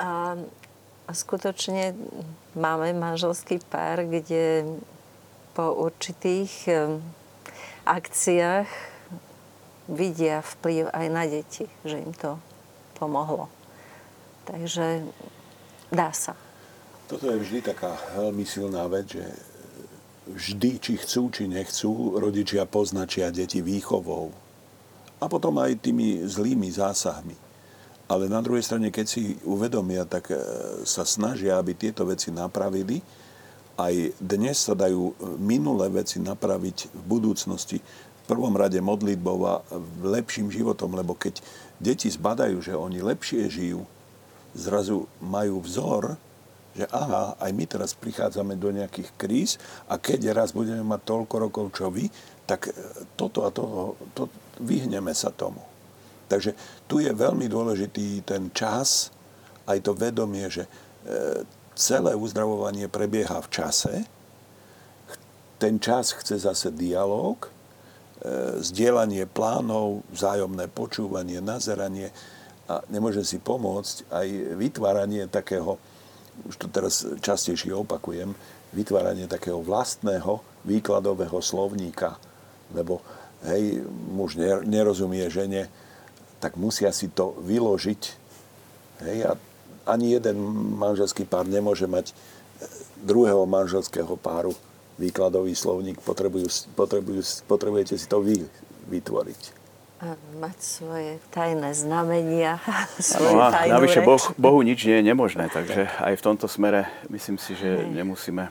A, 0.00 0.38
a 1.04 1.10
skutočne 1.12 1.92
máme 2.56 2.96
manželský 2.96 3.60
pár, 3.68 4.08
kde 4.08 4.64
po 5.52 5.76
určitých 5.76 6.72
akciách 7.84 8.70
vidia 9.92 10.40
vplyv 10.40 10.88
aj 10.88 11.06
na 11.12 11.28
deti, 11.28 11.68
že 11.84 12.00
im 12.00 12.14
to 12.16 12.40
pomohlo. 12.96 13.50
Takže 14.48 15.04
dá 15.92 16.14
sa. 16.14 16.38
Toto 17.12 17.28
je 17.28 17.44
vždy 17.44 17.60
taká 17.60 17.92
veľmi 18.16 18.40
silná 18.48 18.88
vec, 18.88 19.12
že 19.12 19.28
vždy, 20.32 20.80
či 20.80 20.96
chcú, 20.96 21.28
či 21.28 21.44
nechcú, 21.44 22.16
rodičia 22.16 22.64
poznačia 22.64 23.28
deti 23.28 23.60
výchovou. 23.60 24.32
A 25.20 25.28
potom 25.28 25.60
aj 25.60 25.84
tými 25.84 26.24
zlými 26.24 26.72
zásahmi. 26.72 27.36
Ale 28.08 28.32
na 28.32 28.40
druhej 28.40 28.64
strane, 28.64 28.88
keď 28.88 29.04
si 29.04 29.36
uvedomia, 29.44 30.08
tak 30.08 30.32
e, 30.32 30.40
sa 30.88 31.04
snažia, 31.04 31.60
aby 31.60 31.76
tieto 31.76 32.08
veci 32.08 32.32
napravili. 32.32 33.04
Aj 33.76 33.92
dnes 34.16 34.56
sa 34.56 34.72
dajú 34.72 35.36
minulé 35.36 35.92
veci 35.92 36.16
napraviť 36.16 36.96
v 36.96 37.02
budúcnosti 37.12 37.76
v 37.76 38.22
prvom 38.24 38.56
rade 38.56 38.80
modlitbou 38.80 39.38
a 39.44 39.60
lepším 40.00 40.48
životom, 40.48 40.96
lebo 40.96 41.12
keď 41.12 41.44
deti 41.76 42.08
zbadajú, 42.08 42.56
že 42.64 42.72
oni 42.72 43.04
lepšie 43.04 43.52
žijú, 43.52 43.84
zrazu 44.56 45.04
majú 45.20 45.60
vzor, 45.60 46.16
že 46.72 46.88
aha, 46.88 47.36
aj 47.36 47.50
my 47.52 47.64
teraz 47.68 47.92
prichádzame 47.92 48.56
do 48.56 48.72
nejakých 48.72 49.10
kríz 49.20 49.50
a 49.88 50.00
keď 50.00 50.32
raz 50.32 50.56
budeme 50.56 50.80
mať 50.80 51.00
toľko 51.04 51.34
rokov, 51.36 51.64
čo 51.76 51.92
vy, 51.92 52.08
tak 52.48 52.68
e, 52.68 52.72
toto 53.12 53.44
a 53.44 53.52
to, 53.52 53.94
to 54.16 54.32
vyhneme 54.64 55.12
sa 55.12 55.28
tomu. 55.28 55.60
Takže 56.32 56.56
tu 56.88 57.04
je 57.04 57.12
veľmi 57.12 57.44
dôležitý 57.44 58.24
ten 58.24 58.48
čas, 58.56 59.12
aj 59.68 59.78
to 59.84 59.92
vedomie, 59.92 60.48
že 60.48 60.64
e, 60.64 60.70
celé 61.76 62.16
uzdravovanie 62.16 62.88
prebieha 62.88 63.36
v 63.44 63.48
čase. 63.52 63.94
Ten 65.60 65.76
čas 65.76 66.16
chce 66.16 66.40
zase 66.40 66.72
dialog, 66.72 67.36
e, 67.44 67.50
zdieľanie 68.64 69.28
plánov, 69.28 70.08
vzájomné 70.08 70.72
počúvanie, 70.72 71.44
nazeranie 71.44 72.08
a 72.64 72.80
nemôže 72.88 73.26
si 73.28 73.36
pomôcť 73.36 74.08
aj 74.08 74.28
vytváranie 74.56 75.28
takého 75.28 75.76
už 76.48 76.54
to 76.56 76.66
teraz 76.68 77.04
častejšie 77.20 77.72
opakujem, 77.76 78.32
vytváranie 78.72 79.28
takého 79.28 79.60
vlastného 79.60 80.40
výkladového 80.64 81.38
slovníka. 81.44 82.16
Lebo 82.72 83.04
hej, 83.44 83.84
muž 84.12 84.40
nerozumie 84.64 85.28
žene, 85.28 85.68
tak 86.40 86.56
musia 86.56 86.90
si 86.90 87.12
to 87.12 87.36
vyložiť. 87.44 88.02
Hej, 89.06 89.18
a 89.28 89.32
ani 89.86 90.16
jeden 90.16 90.38
manželský 90.78 91.26
pár 91.26 91.44
nemôže 91.44 91.90
mať 91.90 92.10
e, 92.10 92.14
druhého 93.02 93.44
manželského 93.44 94.14
páru 94.16 94.54
výkladový 94.96 95.52
slovník. 95.52 96.00
Potrebujú, 96.00 96.48
potrebujú, 96.78 97.20
potrebujete 97.50 97.98
si 97.98 98.06
to 98.06 98.22
vy 98.22 98.46
vytvoriť 98.88 99.61
mať 100.42 100.56
svoje 100.58 101.12
tajné 101.30 101.70
znamenia. 101.78 102.58
Svoje 102.98 103.38
no 103.38 103.50
navyše 103.50 104.02
boh, 104.02 104.22
Bohu 104.34 104.60
nič 104.66 104.82
nie 104.82 104.98
je 104.98 105.08
nemožné, 105.14 105.46
takže 105.46 105.86
aj 106.02 106.18
v 106.18 106.24
tomto 106.24 106.50
smere 106.50 106.90
myslím 107.06 107.38
si, 107.38 107.54
že 107.54 107.86
nemusíme 107.86 108.50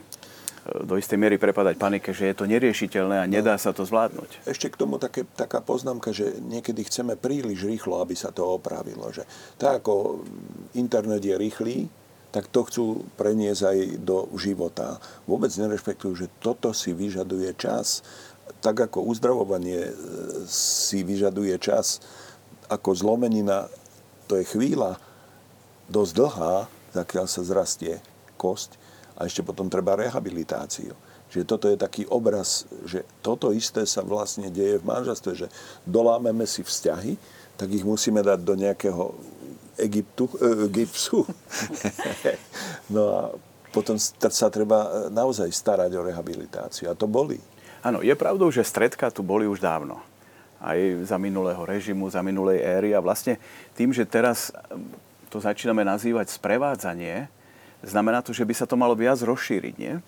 do 0.88 0.96
istej 0.96 1.20
miery 1.20 1.36
prepadať 1.36 1.76
panike, 1.76 2.16
že 2.16 2.32
je 2.32 2.36
to 2.40 2.48
neriešiteľné 2.48 3.20
a 3.20 3.28
nedá 3.28 3.60
sa 3.60 3.76
to 3.76 3.84
zvládnuť. 3.84 4.48
Ešte 4.48 4.72
k 4.72 4.80
tomu 4.80 4.96
také, 4.96 5.28
taká 5.36 5.60
poznámka, 5.60 6.16
že 6.16 6.40
niekedy 6.40 6.88
chceme 6.88 7.20
príliš 7.20 7.68
rýchlo, 7.68 8.00
aby 8.00 8.16
sa 8.16 8.32
to 8.32 8.48
opravilo. 8.48 9.12
Že 9.12 9.28
tak 9.60 9.84
ako 9.84 10.24
internet 10.72 11.20
je 11.20 11.36
rýchly, 11.36 11.76
tak 12.32 12.48
to 12.48 12.64
chcú 12.64 12.84
preniesť 13.20 13.62
aj 13.68 13.78
do 14.00 14.24
života. 14.40 14.96
Vôbec 15.28 15.52
nerešpektujú, 15.52 16.12
že 16.16 16.32
toto 16.40 16.72
si 16.72 16.96
vyžaduje 16.96 17.52
čas, 17.60 18.00
tak 18.62 18.78
ako 18.88 19.02
uzdravovanie 19.10 19.90
e, 19.90 19.92
si 20.46 21.02
vyžaduje 21.02 21.58
čas, 21.58 21.98
ako 22.70 22.94
zlomenina, 22.94 23.66
to 24.30 24.38
je 24.38 24.46
chvíľa 24.46 24.96
dosť 25.90 26.12
dlhá, 26.14 26.56
zakiaľ 26.94 27.26
sa 27.26 27.42
zrastie 27.42 27.98
kosť 28.38 28.78
a 29.18 29.26
ešte 29.26 29.42
potom 29.44 29.66
treba 29.66 29.98
rehabilitáciu. 29.98 30.94
Čiže 31.32 31.48
toto 31.48 31.66
je 31.66 31.80
taký 31.80 32.04
obraz, 32.12 32.68
že 32.84 33.08
toto 33.24 33.50
isté 33.56 33.88
sa 33.88 34.04
vlastne 34.04 34.52
deje 34.52 34.78
v 34.78 34.88
manželstve, 34.88 35.32
že 35.32 35.48
dolámeme 35.88 36.44
si 36.44 36.60
vzťahy, 36.62 37.16
tak 37.56 37.72
ich 37.72 37.84
musíme 37.84 38.20
dať 38.20 38.40
do 38.40 38.54
nejakého 38.54 39.16
Egyptu, 39.80 40.28
e, 40.38 40.68
gipsu. 40.68 41.24
no 42.94 43.02
a 43.10 43.20
potom 43.72 43.96
sa 43.96 44.52
treba 44.52 45.08
naozaj 45.08 45.48
starať 45.48 45.96
o 45.96 46.04
rehabilitáciu. 46.04 46.92
A 46.92 46.94
to 46.94 47.08
boli. 47.08 47.40
Áno, 47.82 47.98
je 47.98 48.14
pravdou, 48.14 48.46
že 48.54 48.62
stredka 48.62 49.10
tu 49.10 49.26
boli 49.26 49.50
už 49.50 49.58
dávno. 49.58 49.98
Aj 50.62 50.78
za 51.02 51.18
minulého 51.18 51.58
režimu, 51.66 52.06
za 52.06 52.22
minulej 52.22 52.62
éry. 52.62 52.94
A 52.94 53.02
vlastne 53.02 53.42
tým, 53.74 53.90
že 53.90 54.06
teraz 54.06 54.54
to 55.26 55.42
začíname 55.42 55.82
nazývať 55.82 56.30
sprevádzanie, 56.30 57.26
znamená 57.82 58.22
to, 58.22 58.30
že 58.30 58.46
by 58.46 58.54
sa 58.54 58.70
to 58.70 58.78
malo 58.78 58.94
viac 58.94 59.18
rozšíriť, 59.18 59.74
nie? 59.74 59.98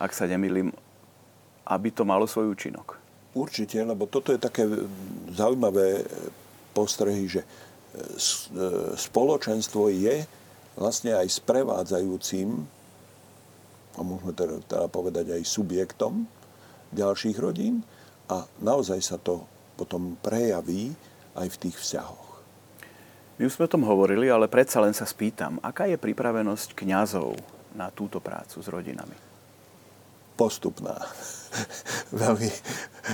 Ak 0.00 0.16
sa 0.16 0.24
nemýlim, 0.24 0.72
aby 1.68 1.92
to 1.92 2.08
malo 2.08 2.24
svoj 2.24 2.56
účinok. 2.56 2.96
Určite, 3.36 3.84
lebo 3.84 4.08
toto 4.08 4.32
je 4.32 4.40
také 4.40 4.64
zaujímavé 5.36 6.08
postrehy, 6.72 7.28
že 7.28 7.44
e, 7.44 7.46
e, 7.46 8.08
spoločenstvo 8.96 9.92
je 9.92 10.24
vlastne 10.80 11.12
aj 11.12 11.28
sprevádzajúcim, 11.28 12.48
a 13.98 14.00
môžeme 14.00 14.32
teda, 14.32 14.56
teda 14.64 14.86
povedať 14.88 15.36
aj 15.36 15.42
subjektom, 15.44 16.24
ďalších 16.92 17.36
rodín 17.38 17.84
a 18.28 18.44
naozaj 18.60 19.00
sa 19.00 19.16
to 19.16 19.44
potom 19.78 20.18
prejaví 20.20 20.92
aj 21.38 21.48
v 21.48 21.60
tých 21.68 21.76
vzťahoch. 21.78 22.28
My 23.38 23.46
už 23.46 23.54
sme 23.54 23.70
o 23.70 23.74
tom 23.78 23.86
hovorili, 23.86 24.26
ale 24.26 24.50
predsa 24.50 24.82
len 24.82 24.90
sa 24.90 25.06
spýtam, 25.06 25.62
aká 25.62 25.86
je 25.86 25.94
pripravenosť 25.94 26.74
kňazov 26.74 27.38
na 27.78 27.86
túto 27.94 28.18
prácu 28.18 28.58
s 28.58 28.66
rodinami? 28.66 29.14
Postupná. 30.34 30.98
Veľmi 32.14 32.50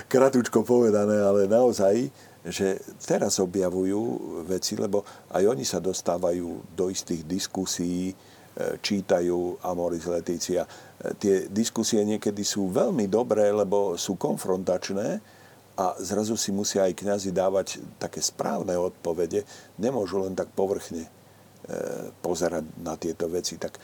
kratučko 0.09 0.65
povedané, 0.65 1.21
ale 1.21 1.45
naozaj, 1.45 2.09
že 2.41 2.81
teraz 3.05 3.37
objavujú 3.37 4.01
veci, 4.49 4.81
lebo 4.81 5.05
aj 5.29 5.45
oni 5.45 5.65
sa 5.65 5.77
dostávajú 5.77 6.73
do 6.73 6.89
istých 6.89 7.29
diskusí, 7.29 8.17
čítajú 8.79 9.59
Amoris 9.67 10.07
Leticia. 10.07 10.63
E, 10.63 10.69
tie 11.19 11.35
diskusie 11.51 12.07
niekedy 12.07 12.47
sú 12.47 12.71
veľmi 12.71 13.11
dobré, 13.11 13.51
lebo 13.51 13.99
sú 13.99 14.15
konfrontačné 14.15 15.19
a 15.75 15.87
zrazu 15.99 16.39
si 16.39 16.55
musia 16.55 16.87
aj 16.87 16.95
kňazi 16.95 17.35
dávať 17.35 17.83
také 17.99 18.23
správne 18.23 18.79
odpovede. 18.79 19.43
Nemôžu 19.83 20.23
len 20.23 20.39
tak 20.39 20.55
povrchne 20.55 21.03
e, 21.03 21.11
pozerať 22.23 22.65
na 22.79 22.95
tieto 22.95 23.27
veci. 23.27 23.59
Tak 23.59 23.77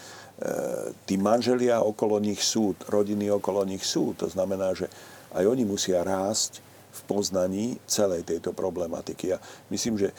tí 1.05 1.21
manželia 1.21 1.85
okolo 1.85 2.17
nich 2.17 2.41
sú, 2.41 2.73
rodiny 2.89 3.29
okolo 3.29 3.61
nich 3.69 3.85
sú. 3.85 4.17
To 4.17 4.25
znamená, 4.25 4.73
že 4.73 4.89
aj 5.37 5.45
oni 5.45 5.69
musia 5.69 6.01
rásť 6.01 6.65
v 6.91 7.01
poznaní 7.07 7.79
celej 7.87 8.27
tejto 8.27 8.51
problematiky. 8.51 9.35
A 9.35 9.39
myslím, 9.71 9.99
že 9.99 10.11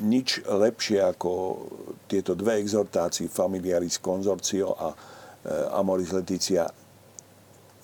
nič 0.00 0.44
lepšie 0.44 1.00
ako 1.00 1.30
tieto 2.06 2.36
dve 2.36 2.60
exhortácie 2.60 3.32
Familiaris 3.32 3.96
Consortio 3.96 4.76
a 4.76 4.88
e, 4.92 4.96
Amoris 5.72 6.12
Leticia 6.12 6.68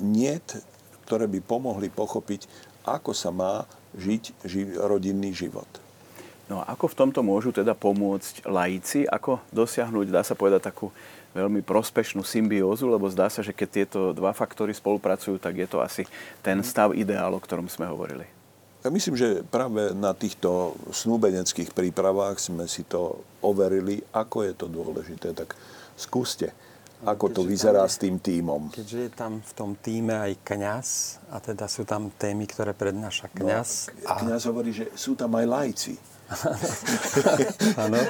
niet, 0.00 0.60
ktoré 1.08 1.28
by 1.28 1.40
pomohli 1.44 1.88
pochopiť, 1.88 2.48
ako 2.84 3.12
sa 3.16 3.30
má 3.32 3.64
žiť 3.96 4.22
ži- 4.44 4.76
rodinný 4.76 5.32
život. 5.32 5.68
No 6.44 6.60
a 6.60 6.76
ako 6.76 6.92
v 6.92 6.98
tomto 6.98 7.20
môžu 7.24 7.56
teda 7.56 7.72
pomôcť 7.72 8.44
laici? 8.44 9.08
Ako 9.08 9.40
dosiahnuť, 9.48 10.12
dá 10.12 10.20
sa 10.20 10.36
povedať, 10.36 10.68
takú 10.68 10.92
veľmi 11.32 11.64
prospešnú 11.64 12.20
symbiózu, 12.20 12.86
lebo 12.86 13.08
zdá 13.08 13.32
sa, 13.32 13.40
že 13.40 13.56
keď 13.56 13.68
tieto 13.72 14.00
dva 14.12 14.36
faktory 14.36 14.76
spolupracujú, 14.76 15.40
tak 15.40 15.56
je 15.56 15.66
to 15.66 15.80
asi 15.80 16.04
ten 16.44 16.60
stav 16.60 16.92
ideál, 16.92 17.32
o 17.32 17.40
ktorom 17.40 17.66
sme 17.66 17.88
hovorili. 17.88 18.33
Ja 18.84 18.92
myslím, 18.92 19.16
že 19.16 19.40
práve 19.48 19.96
na 19.96 20.12
týchto 20.12 20.76
snúbeneckých 20.92 21.72
prípravách 21.72 22.36
sme 22.36 22.68
si 22.68 22.84
to 22.84 23.24
overili, 23.40 24.04
ako 24.12 24.44
je 24.44 24.52
to 24.52 24.68
dôležité. 24.68 25.32
Tak 25.32 25.56
skúste, 25.96 26.52
ako 27.00 27.32
keďže 27.32 27.36
to 27.40 27.42
vyzerá 27.48 27.84
je, 27.88 27.92
s 27.92 27.96
tým 27.96 28.20
tímom. 28.20 28.68
Keďže 28.68 28.98
je 29.08 29.10
tam 29.16 29.40
v 29.40 29.52
tom 29.56 29.72
týme 29.80 30.12
aj 30.12 30.36
kňaz, 30.44 30.88
a 31.32 31.40
teda 31.40 31.64
sú 31.64 31.88
tam 31.88 32.12
témy, 32.12 32.44
ktoré 32.44 32.76
prednáša 32.76 33.32
kňaz. 33.32 33.88
No, 34.04 34.04
a... 34.04 34.12
Kňaz 34.20 34.42
hovorí, 34.52 34.76
že 34.76 34.92
sú 34.92 35.16
tam 35.16 35.32
aj 35.32 35.46
lajci. 35.48 35.94
Áno. 37.88 38.00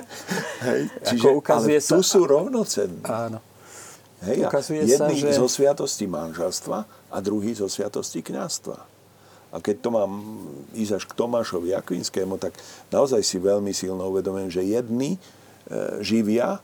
Čiže, 1.06 1.22
Ako 1.22 1.38
ukazuje 1.38 1.78
ale 1.78 1.86
tu 1.86 1.98
sa... 2.02 2.10
sú 2.18 2.20
rovnocenní. 2.26 3.02
Áno. 3.06 3.38
Hej, 4.26 4.50
ukazuje 4.50 4.82
jedný 4.90 5.22
sa, 5.22 5.30
že... 5.30 5.38
zo 5.38 5.46
sviatosti 5.46 6.10
manželstva 6.10 6.78
a 7.14 7.16
druhý 7.22 7.54
zo 7.54 7.70
sviatosti 7.70 8.26
kňazstva. 8.26 8.93
A 9.54 9.62
keď 9.62 9.76
to 9.86 9.90
mám 9.94 10.12
ísť 10.74 10.92
až 10.98 11.04
k 11.06 11.14
Tomášovi 11.14 11.70
Akvinskému, 11.78 12.42
tak 12.42 12.58
naozaj 12.90 13.22
si 13.22 13.38
veľmi 13.38 13.70
silno 13.70 14.10
uvedomujem, 14.10 14.50
že 14.50 14.66
jedni 14.66 15.14
e, 15.14 15.18
živia 16.02 16.58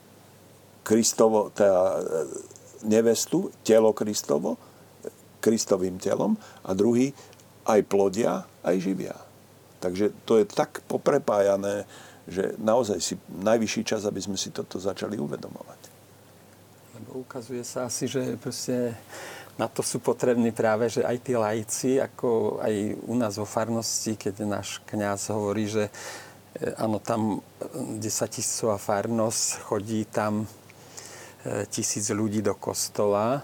Kristovo, 0.83 1.55
teda 1.55 1.79
e, 1.79 1.99
nevestu, 2.91 3.47
telo 3.63 3.95
Kristovo, 3.95 4.59
Kristovým 5.39 6.03
telom 6.03 6.35
a 6.67 6.75
druhý 6.75 7.15
aj 7.63 7.79
plodia 7.87 8.43
aj 8.61 8.75
živia. 8.77 9.15
Takže 9.81 10.13
to 10.27 10.37
je 10.37 10.45
tak 10.45 10.83
poprepájané, 10.85 11.89
že 12.29 12.53
naozaj 12.61 12.99
si 13.01 13.15
najvyšší 13.31 13.81
čas, 13.87 14.05
aby 14.05 14.21
sme 14.21 14.37
si 14.37 14.53
toto 14.53 14.77
začali 14.77 15.17
uvedomovať. 15.17 15.81
Lebo 17.01 17.25
ukazuje 17.25 17.65
sa 17.65 17.89
asi, 17.89 18.05
že 18.05 18.37
proste 18.37 18.93
na 19.59 19.67
to 19.67 19.83
sú 19.83 19.99
potrební 19.99 20.55
práve, 20.55 20.87
že 20.87 21.03
aj 21.03 21.17
tí 21.23 21.33
laici, 21.35 21.89
ako 21.99 22.59
aj 22.63 22.73
u 23.07 23.15
nás 23.15 23.35
vo 23.35 23.47
farnosti, 23.47 24.15
keď 24.15 24.47
náš 24.47 24.79
kňaz 24.87 25.31
hovorí, 25.35 25.67
že 25.67 25.91
e, 26.57 26.71
áno, 26.79 27.03
tam 27.03 27.43
10 27.59 27.99
tisícová 28.31 28.79
farnosť, 28.79 29.43
chodí 29.67 30.07
tam 30.07 30.45
e, 31.43 31.65
tisíc 31.67 32.07
ľudí 32.09 32.39
do 32.39 32.55
kostola, 32.55 33.43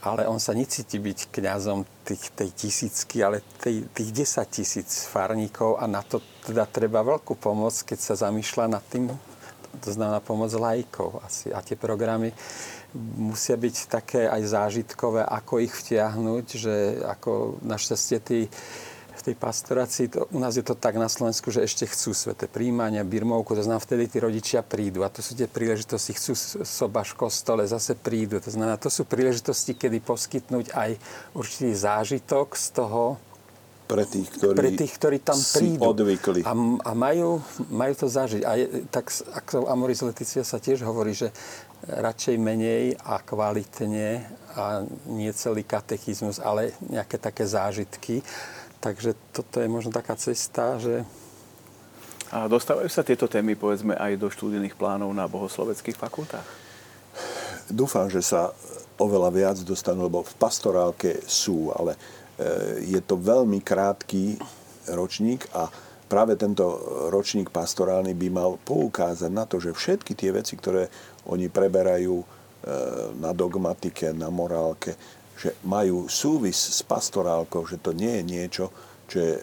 ale 0.00 0.24
on 0.24 0.40
sa 0.40 0.56
necíti 0.56 0.96
byť 0.96 1.28
kňazom 1.28 1.84
tých, 2.08 2.32
tej 2.32 2.50
tisícky, 2.56 3.20
ale 3.20 3.44
tej, 3.60 3.84
tých 3.92 4.10
10 4.16 4.48
tisíc 4.48 5.04
farníkov 5.04 5.76
a 5.76 5.84
na 5.84 6.00
to 6.00 6.24
teda 6.48 6.64
treba 6.64 7.04
veľkú 7.04 7.36
pomoc, 7.36 7.76
keď 7.84 7.98
sa 8.00 8.14
zamýšľa 8.28 8.64
nad 8.72 8.84
tým, 8.88 9.12
to 9.78 9.90
znamená 9.92 10.18
pomoc 10.24 10.50
lajkov 10.50 11.20
asi. 11.22 11.52
A 11.52 11.60
tie 11.62 11.76
programy 11.78 12.32
musia 12.96 13.54
byť 13.54 13.76
také 13.86 14.26
aj 14.26 14.42
zážitkové, 14.50 15.22
ako 15.22 15.62
ich 15.62 15.74
vtiahnuť, 15.74 16.46
že 16.58 16.74
ako 17.06 17.62
našťastie 17.62 18.18
tí 18.22 18.40
v 19.20 19.22
tej 19.22 19.36
pastorácii, 19.36 20.08
to, 20.08 20.24
u 20.32 20.40
nás 20.40 20.56
je 20.56 20.64
to 20.64 20.72
tak 20.72 20.96
na 20.96 21.04
Slovensku, 21.04 21.52
že 21.52 21.60
ešte 21.60 21.84
chcú 21.84 22.16
sveté 22.16 22.48
príjmania, 22.48 23.04
birmovku, 23.04 23.52
to 23.52 23.60
znamená, 23.60 23.84
vtedy 23.84 24.08
tí 24.08 24.16
rodičia 24.16 24.64
prídu. 24.64 25.04
A 25.04 25.12
to 25.12 25.20
sú 25.20 25.36
tie 25.36 25.44
príležitosti, 25.44 26.16
chcú 26.16 26.32
sobaš 26.64 27.12
v 27.12 27.28
kostole, 27.28 27.68
zase 27.68 27.92
prídu. 28.00 28.40
To 28.40 28.48
znamená, 28.48 28.80
to 28.80 28.88
sú 28.88 29.04
príležitosti, 29.04 29.76
kedy 29.76 30.00
poskytnúť 30.00 30.72
aj 30.72 30.90
určitý 31.36 31.76
zážitok 31.76 32.56
z 32.56 32.66
toho, 32.72 33.20
pre 33.90 34.06
tých, 34.06 34.30
ktorí, 34.30 34.54
pre 34.54 34.70
tých, 34.70 34.92
ktorí 35.02 35.18
tam 35.18 35.34
prídu. 35.34 35.82
odvykli. 35.82 36.46
A, 36.46 36.54
a 36.86 36.92
majú, 36.94 37.42
majú 37.74 37.94
to 37.98 38.06
zažiť. 38.06 38.42
A 38.46 38.54
je, 38.54 38.86
tak 38.86 39.10
ako 39.10 39.66
Amoris 39.66 39.98
Leticia 40.06 40.46
sa 40.46 40.62
tiež 40.62 40.86
hovorí, 40.86 41.10
že 41.10 41.34
radšej 41.88 42.36
menej 42.36 42.98
a 43.00 43.22
kvalitne 43.24 44.24
a 44.56 44.84
nie 45.08 45.32
celý 45.32 45.64
katechizmus, 45.64 46.42
ale 46.42 46.76
nejaké 46.84 47.16
také 47.16 47.48
zážitky. 47.48 48.20
Takže 48.80 49.16
toto 49.32 49.60
je 49.60 49.68
možno 49.68 49.92
taká 49.92 50.16
cesta, 50.16 50.80
že... 50.80 51.04
A 52.30 52.46
dostávajú 52.46 52.86
sa 52.86 53.02
tieto 53.02 53.26
témy, 53.26 53.58
povedzme, 53.58 53.98
aj 53.98 54.16
do 54.20 54.30
štúdijných 54.30 54.78
plánov 54.78 55.10
na 55.10 55.26
bohosloveckých 55.26 55.98
fakultách? 55.98 56.46
Dúfam, 57.66 58.06
že 58.06 58.22
sa 58.22 58.54
oveľa 59.00 59.30
viac 59.32 59.56
dostanú, 59.64 60.06
lebo 60.06 60.22
v 60.22 60.34
pastorálke 60.38 61.24
sú, 61.26 61.72
ale 61.74 61.96
e, 61.96 61.98
je 62.86 63.00
to 63.02 63.16
veľmi 63.18 63.64
krátky 63.64 64.36
ročník 64.92 65.48
a 65.56 65.66
práve 66.10 66.34
tento 66.34 66.66
ročník 67.08 67.54
pastorálny 67.54 68.12
by 68.18 68.28
mal 68.28 68.58
poukázať 68.66 69.30
na 69.30 69.46
to, 69.46 69.62
že 69.62 69.70
všetky 69.70 70.12
tie 70.18 70.34
veci, 70.34 70.58
ktoré 70.58 70.90
oni 71.28 71.52
preberajú 71.52 72.16
e, 72.20 72.26
na 73.20 73.36
dogmatike, 73.36 74.14
na 74.16 74.32
morálke, 74.32 74.96
že 75.40 75.56
majú 75.64 76.08
súvis 76.08 76.56
s 76.56 76.80
pastorálkou, 76.84 77.64
že 77.64 77.80
to 77.80 77.96
nie 77.96 78.20
je 78.20 78.22
niečo, 78.24 78.64
čo 79.08 79.16
je 79.16 79.34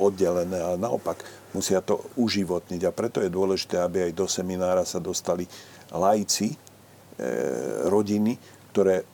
oddelené, 0.00 0.56
ale 0.60 0.76
naopak 0.80 1.20
musia 1.52 1.84
to 1.84 2.00
uživotniť. 2.16 2.80
A 2.88 2.94
preto 2.94 3.20
je 3.20 3.32
dôležité, 3.32 3.80
aby 3.80 4.08
aj 4.08 4.12
do 4.16 4.26
seminára 4.28 4.84
sa 4.88 5.00
dostali 5.00 5.44
lajci, 5.92 6.52
e, 6.52 6.56
rodiny, 7.88 8.36
ktoré 8.72 9.04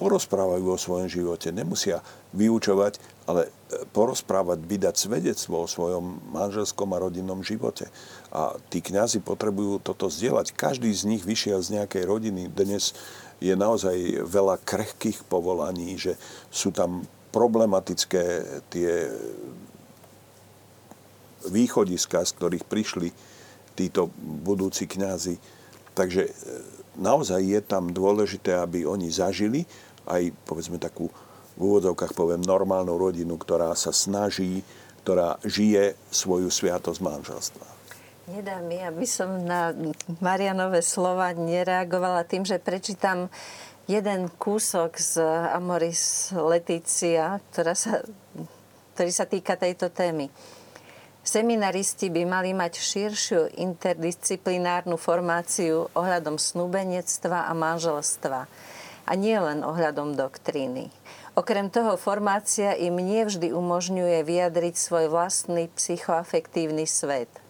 porozprávajú 0.00 0.66
o 0.72 0.80
svojom 0.80 1.08
živote. 1.08 1.52
Nemusia 1.52 2.00
vyučovať, 2.32 2.98
ale 3.28 3.48
e, 3.48 3.50
porozprávať, 3.92 4.58
vydať 4.64 4.94
svedectvo 4.96 5.62
o 5.62 5.70
svojom 5.70 6.32
manželskom 6.32 6.90
a 6.96 7.02
rodinnom 7.02 7.44
živote. 7.44 7.86
A 8.32 8.56
tí 8.72 8.80
kňazi 8.80 9.20
potrebujú 9.20 9.84
toto 9.84 10.08
zdieľať. 10.08 10.56
Každý 10.56 10.88
z 10.88 11.04
nich 11.04 11.22
vyšiel 11.22 11.60
z 11.60 11.76
nejakej 11.80 12.08
rodiny. 12.08 12.48
Dnes 12.48 12.96
je 13.44 13.52
naozaj 13.52 14.24
veľa 14.24 14.56
krehkých 14.64 15.28
povolaní, 15.28 16.00
že 16.00 16.16
sú 16.48 16.72
tam 16.72 17.04
problematické 17.28 18.24
tie 18.72 19.12
východiska, 21.48 22.22
z 22.24 22.32
ktorých 22.38 22.64
prišli 22.64 23.08
títo 23.76 24.08
budúci 24.20 24.88
kňazi. 24.88 25.36
Takže 25.92 26.22
e, 26.28 26.32
naozaj 27.00 27.40
je 27.42 27.60
tam 27.60 27.90
dôležité, 27.90 28.56
aby 28.56 28.86
oni 28.86 29.12
zažili 29.12 29.66
aj, 30.06 30.32
povedzme, 30.46 30.78
takú 30.80 31.08
v 31.56 31.60
úvodzovkách 31.60 32.16
poviem, 32.16 32.40
normálnu 32.40 32.96
rodinu, 32.96 33.36
ktorá 33.36 33.76
sa 33.76 33.92
snaží, 33.92 34.64
ktorá 35.04 35.36
žije 35.44 35.98
svoju 36.08 36.48
sviatosť 36.48 37.00
manželstva. 37.02 37.66
Nedá 38.30 38.62
mi, 38.62 38.78
aby 38.78 39.02
som 39.02 39.42
na 39.42 39.74
Marianové 40.22 40.78
slova 40.78 41.34
nereagovala 41.34 42.22
tým, 42.22 42.46
že 42.46 42.62
prečítam 42.62 43.26
jeden 43.90 44.30
kúsok 44.38 44.94
z 44.94 45.18
Amoris 45.50 46.30
Letícia, 46.30 47.42
ktorá 47.50 47.74
sa, 47.74 47.98
ktorý 48.94 49.10
sa 49.10 49.26
týka 49.26 49.58
tejto 49.58 49.90
témy. 49.90 50.30
Seminaristi 51.26 52.14
by 52.14 52.22
mali 52.22 52.54
mať 52.54 52.78
širšiu 52.78 53.58
interdisciplinárnu 53.58 54.94
formáciu 54.94 55.90
ohľadom 55.90 56.38
snúbenectva 56.38 57.50
a 57.50 57.52
manželstva 57.58 58.46
a 59.02 59.12
nie 59.18 59.34
len 59.34 59.66
ohľadom 59.66 60.14
doktríny. 60.14 60.94
Okrem 61.34 61.74
toho 61.74 61.98
formácia 61.98 62.78
im 62.78 63.02
nevždy 63.02 63.50
umožňuje 63.50 64.22
vyjadriť 64.22 64.74
svoj 64.78 65.10
vlastný 65.10 65.66
psychoafektívny 65.74 66.86
svet. 66.86 67.41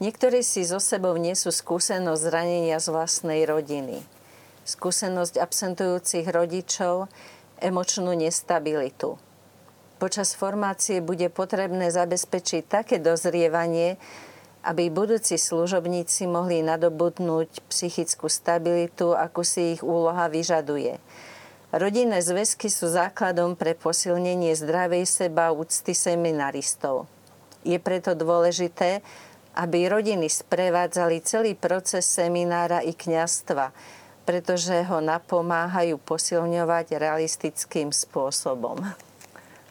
Niektorí 0.00 0.40
si 0.40 0.64
so 0.64 0.80
sebou 0.80 1.12
nesú 1.20 1.52
skúsenosť 1.52 2.22
zranenia 2.24 2.80
z 2.80 2.88
vlastnej 2.88 3.44
rodiny, 3.44 4.00
skúsenosť 4.64 5.36
absentujúcich 5.36 6.24
rodičov, 6.24 7.12
emočnú 7.60 8.16
nestabilitu. 8.16 9.20
Počas 10.00 10.32
formácie 10.32 11.04
bude 11.04 11.28
potrebné 11.28 11.92
zabezpečiť 11.92 12.62
také 12.64 12.96
dozrievanie, 12.96 14.00
aby 14.64 14.88
budúci 14.88 15.36
služobníci 15.36 16.24
mohli 16.24 16.64
nadobudnúť 16.64 17.68
psychickú 17.68 18.32
stabilitu, 18.32 19.12
ako 19.12 19.44
si 19.44 19.76
ich 19.76 19.84
úloha 19.84 20.32
vyžaduje. 20.32 20.96
Rodinné 21.76 22.24
zväzky 22.24 22.72
sú 22.72 22.88
základom 22.88 23.52
pre 23.52 23.76
posilnenie 23.76 24.56
zdravej 24.56 25.04
seba 25.04 25.52
úcty 25.52 25.92
seminaristov. 25.92 27.04
Je 27.68 27.76
preto 27.76 28.16
dôležité, 28.16 29.04
aby 29.56 29.90
rodiny 29.90 30.30
sprevádzali 30.30 31.22
celý 31.26 31.52
proces 31.58 32.06
seminára 32.06 32.82
i 32.82 32.94
kňastva, 32.94 33.74
pretože 34.22 34.74
ho 34.86 35.02
napomáhajú 35.02 35.98
posilňovať 35.98 36.94
realistickým 36.94 37.90
spôsobom. 37.90 38.78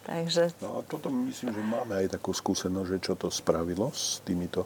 Takže... 0.03 0.51
No 0.59 0.81
a 0.81 0.87
toto 0.89 1.07
myslím, 1.07 1.53
že 1.53 1.61
máme 1.63 1.93
aj 2.01 2.17
takú 2.17 2.33
skúsenosť, 2.33 2.89
že 2.89 2.99
čo 2.99 3.13
to 3.13 3.29
spravilo 3.29 3.93
s 3.93 4.19
týmito 4.25 4.65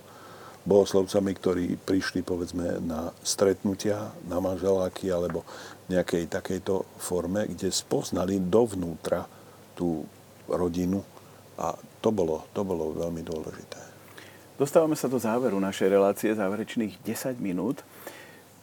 bohoslovcami, 0.63 1.31
ktorí 1.35 1.65
prišli 1.75 2.23
povedzme 2.23 2.79
na 2.79 3.11
stretnutia, 3.19 4.15
na 4.31 4.39
manželáky 4.39 5.11
alebo 5.11 5.43
nejakej 5.91 6.31
takejto 6.31 6.87
forme, 6.95 7.51
kde 7.51 7.67
spoznali 7.67 8.39
dovnútra 8.39 9.27
tú 9.75 10.07
rodinu 10.47 11.03
a 11.59 11.75
to 11.99 12.09
bolo, 12.15 12.47
to 12.55 12.63
bolo 12.63 12.95
veľmi 12.95 13.21
dôležité. 13.21 13.92
Dostávame 14.63 14.95
sa 14.95 15.11
do 15.11 15.19
záveru 15.19 15.59
našej 15.59 15.91
relácie, 15.91 16.31
záverečných 16.31 16.95
10 17.03 17.35
minút. 17.43 17.83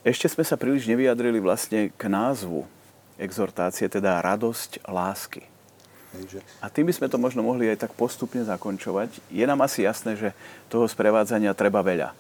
Ešte 0.01 0.33
sme 0.33 0.49
sa 0.49 0.57
príliš 0.57 0.89
nevyjadrili 0.89 1.37
vlastne 1.45 1.93
k 1.93 2.03
názvu 2.09 2.65
exhortácie, 3.21 3.85
teda 3.85 4.17
radosť 4.25 4.81
lásky. 4.89 5.45
A 6.65 6.73
tým 6.73 6.89
by 6.89 6.97
sme 6.97 7.13
to 7.13 7.21
možno 7.21 7.45
mohli 7.45 7.69
aj 7.69 7.85
tak 7.85 7.93
postupne 7.93 8.41
zakončovať. 8.41 9.21
Je 9.29 9.45
nám 9.45 9.61
asi 9.61 9.85
jasné, 9.85 10.17
že 10.17 10.33
toho 10.73 10.89
sprevádzania 10.89 11.53
treba 11.53 11.85
veľa. 11.85 12.17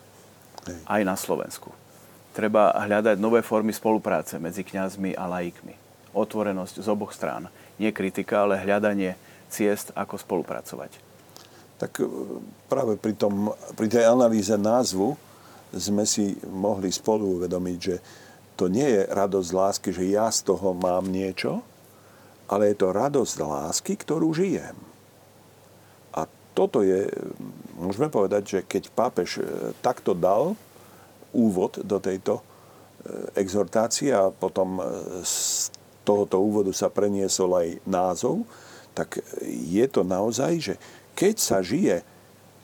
Aj 0.84 1.00
na 1.00 1.16
Slovensku. 1.16 1.72
Treba 2.36 2.76
hľadať 2.76 3.16
nové 3.16 3.40
formy 3.40 3.72
spolupráce 3.72 4.36
medzi 4.36 4.60
kňazmi 4.60 5.16
a 5.16 5.24
laikmi. 5.24 5.72
Otvorenosť 6.12 6.84
z 6.84 6.86
oboch 6.92 7.16
strán. 7.16 7.48
Nie 7.80 7.96
kritika, 7.96 8.44
ale 8.44 8.60
hľadanie 8.60 9.16
ciest, 9.48 9.88
ako 9.96 10.20
spolupracovať 10.20 11.09
tak 11.80 11.96
e, 11.96 12.06
práve 12.68 13.00
pri, 13.00 13.16
tom, 13.16 13.56
pri 13.72 13.88
tej 13.88 14.04
analýze 14.04 14.52
názvu 14.52 15.16
sme 15.72 16.04
si 16.04 16.36
mohli 16.44 16.92
spolu 16.92 17.40
uvedomiť, 17.40 17.78
že 17.80 17.96
to 18.60 18.68
nie 18.68 18.84
je 18.84 19.08
radosť 19.08 19.50
lásky, 19.56 19.88
že 19.96 20.12
ja 20.12 20.28
z 20.28 20.44
toho 20.44 20.76
mám 20.76 21.08
niečo, 21.08 21.64
ale 22.52 22.74
je 22.74 22.76
to 22.76 22.92
radosť 22.92 23.36
lásky, 23.40 23.96
ktorú 23.96 24.36
žijem. 24.36 24.76
A 26.12 26.28
toto 26.52 26.84
je, 26.84 27.08
môžeme 27.80 28.12
povedať, 28.12 28.42
že 28.44 28.58
keď 28.68 28.82
pápež 28.92 29.40
e, 29.40 29.72
takto 29.80 30.12
dal 30.12 30.52
úvod 31.32 31.80
do 31.80 31.96
tejto 31.96 32.38
e, 32.38 32.42
exhortácie 33.40 34.12
a 34.12 34.28
potom 34.28 34.84
z 35.24 35.72
tohoto 36.04 36.42
úvodu 36.42 36.74
sa 36.76 36.92
preniesol 36.92 37.56
aj 37.56 37.68
názov, 37.88 38.44
tak 38.92 39.22
je 39.46 39.86
to 39.86 40.02
naozaj, 40.02 40.58
že 40.58 40.74
keď 41.20 41.36
sa 41.36 41.60
žije 41.60 42.00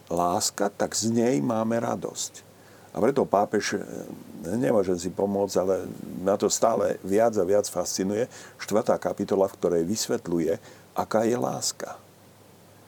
láska, 0.09 0.73
tak 0.73 0.97
z 0.97 1.13
nej 1.13 1.45
máme 1.45 1.77
radosť. 1.77 2.41
A 2.97 3.05
preto 3.05 3.29
pápež, 3.29 3.77
e, 3.77 3.85
nemôžem 4.57 4.97
si 4.97 5.13
pomôcť, 5.13 5.57
ale 5.61 5.85
na 6.25 6.41
to 6.41 6.49
stále 6.49 6.97
viac 7.05 7.37
a 7.37 7.45
viac 7.45 7.69
fascinuje, 7.69 8.25
štvrtá 8.57 8.97
kapitola, 8.97 9.45
v 9.53 9.57
ktorej 9.61 9.83
vysvetľuje, 9.85 10.57
aká 10.97 11.29
je 11.29 11.37
láska. 11.37 12.01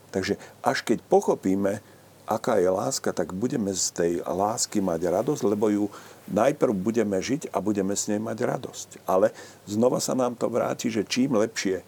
Takže 0.08 0.40
až 0.64 0.80
keď 0.80 1.04
pochopíme, 1.04 1.84
aká 2.24 2.56
je 2.56 2.72
láska, 2.72 3.12
tak 3.12 3.36
budeme 3.36 3.68
z 3.76 3.84
tej 3.92 4.12
lásky 4.24 4.80
mať 4.80 5.12
radosť, 5.12 5.42
lebo 5.44 5.68
ju 5.68 5.84
najprv 6.32 6.72
budeme 6.72 7.20
žiť 7.20 7.52
a 7.52 7.60
budeme 7.60 7.92
s 7.92 8.08
nej 8.08 8.20
mať 8.20 8.38
radosť. 8.48 8.88
Ale 9.04 9.36
znova 9.68 10.00
sa 10.00 10.16
nám 10.16 10.32
to 10.40 10.48
vráti, 10.48 10.88
že 10.88 11.04
čím 11.04 11.36
lepšie 11.36 11.84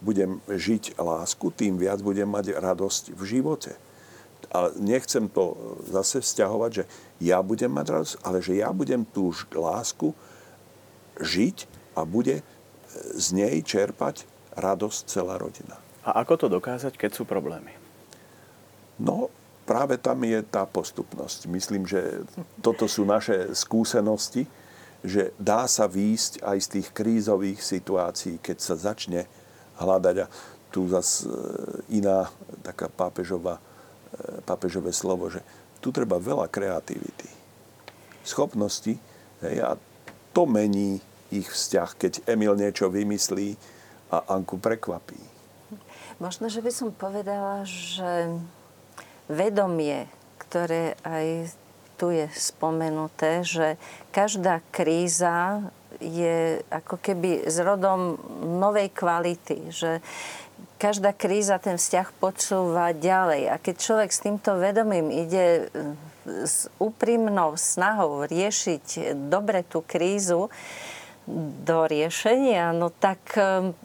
budem 0.00 0.40
žiť 0.48 0.96
lásku, 0.96 1.52
tým 1.52 1.76
viac 1.76 2.00
budem 2.00 2.28
mať 2.28 2.56
radosť 2.56 3.12
v 3.12 3.22
živote. 3.24 3.72
Ale 4.50 4.74
nechcem 4.80 5.28
to 5.28 5.54
zase 5.92 6.24
vzťahovať, 6.24 6.70
že 6.72 6.84
ja 7.20 7.38
budem 7.44 7.70
mať 7.70 7.86
radosť, 7.92 8.16
ale 8.24 8.38
že 8.40 8.58
ja 8.58 8.72
budem 8.72 9.04
tú 9.04 9.30
lásku 9.52 10.16
žiť 11.20 11.68
a 11.94 12.08
bude 12.08 12.40
e, 12.40 12.44
z 13.14 13.26
nej 13.36 13.60
čerpať 13.60 14.24
radosť 14.56 15.00
celá 15.06 15.36
rodina. 15.36 15.76
A 16.02 16.24
ako 16.24 16.34
to 16.40 16.46
dokázať, 16.48 16.96
keď 16.96 17.10
sú 17.12 17.28
problémy? 17.28 17.76
No, 18.96 19.28
práve 19.68 20.00
tam 20.00 20.24
je 20.24 20.40
tá 20.42 20.64
postupnosť. 20.64 21.46
Myslím, 21.46 21.84
že 21.84 22.24
toto 22.64 22.88
sú 22.88 23.04
naše 23.04 23.52
skúsenosti, 23.52 24.48
že 25.00 25.32
dá 25.40 25.64
sa 25.64 25.88
výjsť 25.88 26.44
aj 26.44 26.58
z 26.60 26.68
tých 26.76 26.88
krízových 26.92 27.60
situácií, 27.60 28.36
keď 28.40 28.56
sa 28.60 28.74
začne 28.76 29.24
hľadať. 29.80 30.16
A 30.22 30.26
tu 30.70 30.86
zase 30.86 31.26
iná 31.90 32.30
taká 32.62 32.86
pápežová, 32.86 33.58
e, 33.58 33.62
pápežové 34.46 34.94
slovo, 34.94 35.26
že 35.32 35.42
tu 35.82 35.90
treba 35.90 36.20
veľa 36.20 36.46
kreativity, 36.46 37.26
schopnosti 38.22 38.94
hej, 39.42 39.56
a 39.64 39.74
to 40.30 40.46
mení 40.46 41.02
ich 41.32 41.48
vzťah, 41.48 41.90
keď 41.98 42.12
Emil 42.28 42.54
niečo 42.54 42.92
vymyslí 42.92 43.56
a 44.14 44.34
Anku 44.34 44.58
prekvapí. 44.58 45.18
Možno, 46.20 46.52
že 46.52 46.60
by 46.60 46.70
som 46.70 46.90
povedala, 46.92 47.64
že 47.64 48.28
vedomie, 49.30 50.10
ktoré 50.42 50.98
aj 51.06 51.54
tu 51.96 52.12
je 52.12 52.26
spomenuté, 52.34 53.40
že 53.46 53.80
každá 54.10 54.60
kríza 54.74 55.70
je 56.00 56.64
ako 56.72 56.96
keby 56.98 57.44
rodom 57.60 58.16
novej 58.58 58.88
kvality, 58.90 59.68
že 59.68 60.00
každá 60.80 61.12
kríza 61.12 61.60
ten 61.60 61.76
vzťah 61.76 62.08
podsúva 62.16 62.96
ďalej. 62.96 63.52
A 63.52 63.56
keď 63.60 63.74
človek 63.76 64.10
s 64.10 64.24
týmto 64.24 64.56
vedomím 64.56 65.12
ide 65.12 65.68
e, 65.68 65.94
s 66.48 66.72
úprimnou 66.80 67.60
snahou 67.60 68.24
riešiť 68.24 69.14
dobre 69.28 69.60
tú 69.68 69.84
krízu 69.84 70.48
do 71.64 71.78
riešenia, 71.84 72.72
no 72.72 72.88
tak 72.88 73.20
e, 73.36 73.76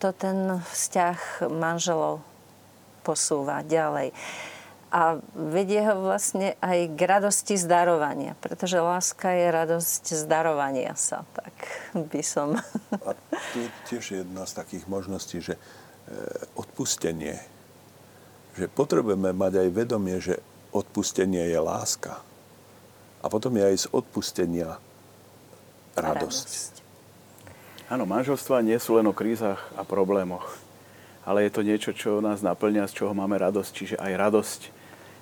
to 0.00 0.08
ten 0.16 0.64
vzťah 0.64 1.52
manželov 1.52 2.24
posúva 3.04 3.60
ďalej. 3.60 4.16
A 4.90 5.22
vedie 5.38 5.86
ho 5.86 6.02
vlastne 6.02 6.58
aj 6.58 6.98
k 6.98 7.00
radosti 7.06 7.54
zdarovania, 7.54 8.34
pretože 8.42 8.74
láska 8.74 9.30
je 9.30 9.46
radosť 9.54 10.04
zdarovania 10.18 10.98
sa, 10.98 11.22
tak 11.30 11.54
by 11.94 12.22
som... 12.26 12.58
A 13.06 13.14
tu 13.54 13.62
tiež 13.86 14.26
jedna 14.26 14.42
z 14.50 14.52
takých 14.58 14.90
možností, 14.90 15.38
že 15.38 15.54
Eh, 16.10 16.26
odpustenie. 16.58 17.38
Že 18.58 18.66
potrebujeme 18.74 19.30
mať 19.30 19.62
aj 19.62 19.68
vedomie, 19.70 20.18
že 20.18 20.42
odpustenie 20.74 21.46
je 21.46 21.60
láska. 21.62 22.18
A 23.22 23.30
potom 23.30 23.54
je 23.54 23.62
aj 23.62 23.76
z 23.78 23.86
odpustenia 23.94 24.82
radosť. 25.94 26.50
radosť. 26.50 26.50
Áno, 27.94 28.10
manželstva 28.10 28.58
nie 28.66 28.74
sú 28.82 28.98
len 28.98 29.06
o 29.06 29.14
krízach 29.14 29.70
a 29.78 29.86
problémoch, 29.86 30.50
ale 31.22 31.46
je 31.46 31.54
to 31.54 31.62
niečo, 31.62 31.94
čo 31.94 32.18
nás 32.18 32.42
naplňa, 32.42 32.90
z 32.90 33.06
čoho 33.06 33.14
máme 33.14 33.38
radosť, 33.38 33.70
čiže 33.70 33.96
aj 34.02 34.12
radosť 34.18 34.60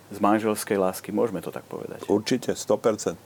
z 0.08 0.18
manželskej 0.18 0.78
lásky, 0.80 1.12
môžeme 1.12 1.44
to 1.44 1.52
tak 1.52 1.64
povedať. 1.68 2.08
Určite, 2.08 2.56
100%. 2.56 3.16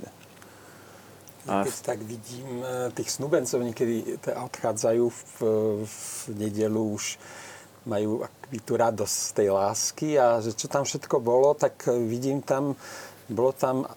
A... 1.51 1.67
Keď 1.67 1.77
tak 1.83 1.99
vidím 2.07 2.63
eh, 2.63 2.91
tých 2.95 3.19
snubencov, 3.19 3.63
niekedy 3.67 4.19
odchádzajú 4.23 5.05
v, 5.11 5.25
v 5.83 5.97
nedelu 6.39 6.83
už 6.95 7.19
majú 7.83 8.23
akby 8.23 8.59
tú 8.63 8.79
radosť 8.79 9.17
z 9.27 9.31
tej 9.35 9.49
lásky 9.51 10.09
a 10.15 10.39
že 10.39 10.55
čo 10.55 10.71
tam 10.71 10.87
všetko 10.87 11.19
bolo, 11.19 11.51
tak 11.59 11.91
vidím 11.91 12.39
tam, 12.39 12.79
bolo 13.27 13.51
tam, 13.51 13.91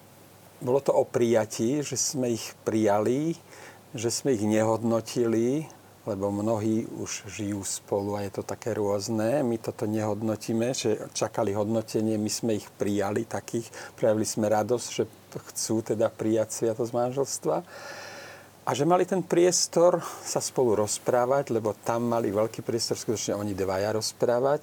bolo 0.58 0.82
to 0.82 0.90
o 0.90 1.06
prijatí, 1.06 1.86
že 1.86 1.94
sme 1.94 2.34
ich 2.34 2.50
prijali, 2.66 3.38
že 3.94 4.10
sme 4.10 4.34
ich 4.34 4.42
nehodnotili, 4.42 5.70
lebo 6.06 6.30
mnohí 6.30 6.86
už 7.02 7.26
žijú 7.26 7.66
spolu 7.66 8.14
a 8.14 8.22
je 8.22 8.38
to 8.38 8.42
také 8.46 8.72
rôzne. 8.72 9.42
My 9.42 9.58
toto 9.58 9.90
nehodnotíme, 9.90 10.70
že 10.70 11.10
čakali 11.10 11.50
hodnotenie, 11.50 12.14
my 12.14 12.30
sme 12.30 12.62
ich 12.62 12.70
prijali 12.78 13.26
takých, 13.26 13.66
prejavili 13.98 14.26
sme 14.26 14.46
radosť, 14.46 14.88
že 14.88 15.04
chcú 15.52 15.82
teda 15.82 16.06
prijať 16.08 16.62
sviatosť 16.62 16.92
manželstva. 16.94 17.56
A 18.66 18.70
že 18.74 18.82
mali 18.82 19.06
ten 19.06 19.22
priestor 19.22 20.02
sa 20.26 20.42
spolu 20.42 20.78
rozprávať, 20.82 21.54
lebo 21.54 21.74
tam 21.86 22.10
mali 22.10 22.34
veľký 22.34 22.66
priestor 22.66 22.98
skutočne 22.98 23.38
oni 23.38 23.54
dvaja 23.54 23.94
rozprávať 23.94 24.62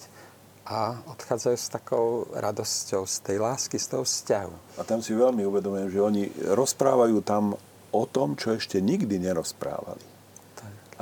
a 0.63 0.95
odchádzajú 1.11 1.57
s 1.59 1.67
takou 1.71 2.27
radosťou 2.31 3.03
z 3.03 3.15
tej 3.19 3.37
lásky, 3.39 3.75
z 3.79 3.87
toho 3.95 4.03
vzťahu. 4.07 4.79
A 4.79 4.81
tam 4.87 5.03
si 5.03 5.11
veľmi 5.11 5.43
uvedomujem, 5.43 5.91
že 5.91 5.99
oni 5.99 6.23
rozprávajú 6.55 7.19
tam 7.23 7.55
o 7.91 8.03
tom, 8.07 8.35
čo 8.39 8.55
ešte 8.55 8.79
nikdy 8.79 9.19
nerozprávali. 9.23 10.12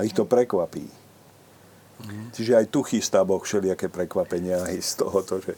A 0.02 0.10
ich 0.10 0.18
to 0.18 0.26
prekvapí. 0.26 0.82
Mm. 2.02 2.34
Čiže 2.34 2.58
aj 2.58 2.66
tu 2.74 2.82
chystá 2.82 3.22
Boh 3.22 3.38
všelijaké 3.38 3.86
prekvapenia 3.86 4.66
aj 4.66 4.82
z 4.82 4.92
tohoto, 4.98 5.38
že 5.38 5.54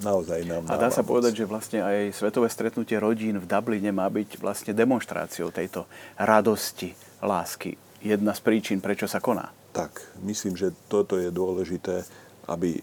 naozaj 0.00 0.48
nám 0.48 0.64
A 0.72 0.80
dá 0.80 0.88
sa 0.88 1.04
povedať, 1.04 1.44
že 1.44 1.44
vlastne 1.44 1.84
aj 1.84 2.16
svetové 2.16 2.48
stretnutie 2.48 2.96
rodín 2.96 3.36
v 3.36 3.44
Dubline 3.44 3.92
má 3.92 4.08
byť 4.08 4.40
vlastne 4.40 4.72
demonstráciou 4.72 5.52
tejto 5.52 5.84
radosti, 6.16 6.96
lásky. 7.20 7.76
Jedna 8.00 8.32
z 8.32 8.40
príčin, 8.40 8.80
prečo 8.80 9.04
sa 9.04 9.20
koná. 9.20 9.52
Tak, 9.76 10.00
myslím, 10.24 10.56
že 10.56 10.72
toto 10.88 11.20
je 11.20 11.28
dôležité, 11.28 12.02
aby 12.48 12.80
e, 12.80 12.82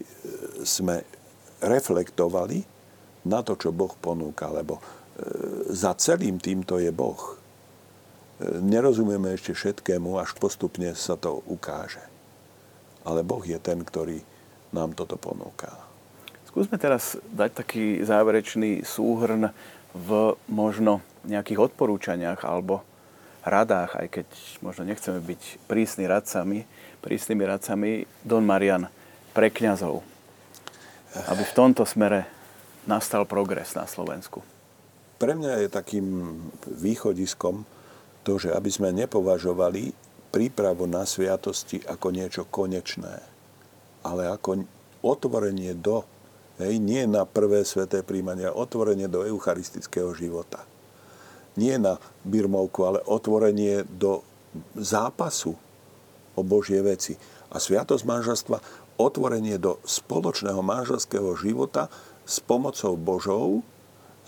sme 0.62 1.02
reflektovali 1.58 2.62
na 3.26 3.42
to, 3.42 3.58
čo 3.58 3.74
Boh 3.74 3.92
ponúka, 3.98 4.46
lebo 4.54 4.78
e, 4.78 4.82
za 5.74 5.98
celým 5.98 6.38
týmto 6.38 6.78
je 6.78 6.94
Boh. 6.94 7.37
Nerozumieme 8.38 9.34
ešte 9.34 9.50
všetkému, 9.50 10.14
až 10.14 10.38
postupne 10.38 10.94
sa 10.94 11.18
to 11.18 11.42
ukáže. 11.50 12.02
Ale 13.02 13.26
Boh 13.26 13.42
je 13.42 13.58
ten, 13.58 13.82
ktorý 13.82 14.22
nám 14.70 14.94
toto 14.94 15.18
ponúka. 15.18 15.74
Skúsme 16.46 16.78
teraz 16.78 17.18
dať 17.34 17.50
taký 17.58 17.84
záverečný 18.06 18.86
súhrn 18.86 19.50
v 19.90 20.38
možno 20.46 21.02
nejakých 21.26 21.72
odporúčaniach 21.72 22.46
alebo 22.46 22.86
radách, 23.42 23.98
aj 23.98 24.06
keď 24.12 24.28
možno 24.62 24.82
nechceme 24.86 25.18
byť 25.18 25.42
prísni 25.66 26.04
radcami, 26.06 26.62
prísnymi 27.02 27.42
radcami, 27.42 27.90
Don 28.22 28.44
Marian 28.44 28.86
pre 29.32 29.50
kňazov, 29.50 30.04
aby 31.26 31.42
v 31.42 31.56
tomto 31.56 31.82
smere 31.88 32.28
nastal 32.86 33.24
progres 33.24 33.74
na 33.74 33.88
Slovensku. 33.88 34.44
Pre 35.18 35.32
mňa 35.34 35.66
je 35.66 35.68
takým 35.72 36.06
východiskom 36.68 37.66
to, 38.28 38.36
že 38.36 38.52
aby 38.52 38.68
sme 38.68 38.92
nepovažovali 38.92 39.96
prípravu 40.28 40.84
na 40.84 41.08
sviatosti 41.08 41.80
ako 41.88 42.12
niečo 42.12 42.44
konečné, 42.52 43.24
ale 44.04 44.28
ako 44.28 44.68
otvorenie 45.00 45.72
do 45.72 46.04
Hej, 46.58 46.82
nie 46.82 47.06
na 47.06 47.22
prvé 47.22 47.62
sveté 47.62 48.02
príjmania, 48.02 48.50
otvorenie 48.50 49.06
do 49.06 49.22
eucharistického 49.22 50.10
života. 50.10 50.66
Nie 51.54 51.78
na 51.78 52.02
birmovku, 52.26 52.82
ale 52.82 52.98
otvorenie 53.06 53.86
do 53.86 54.26
zápasu 54.74 55.54
o 56.34 56.42
Božie 56.42 56.82
veci. 56.82 57.14
A 57.54 57.62
sviatosť 57.62 58.02
manželstva, 58.02 58.58
otvorenie 58.98 59.54
do 59.62 59.78
spoločného 59.86 60.58
manželského 60.58 61.30
života 61.38 61.86
s 62.26 62.42
pomocou 62.42 62.98
Božou, 62.98 63.62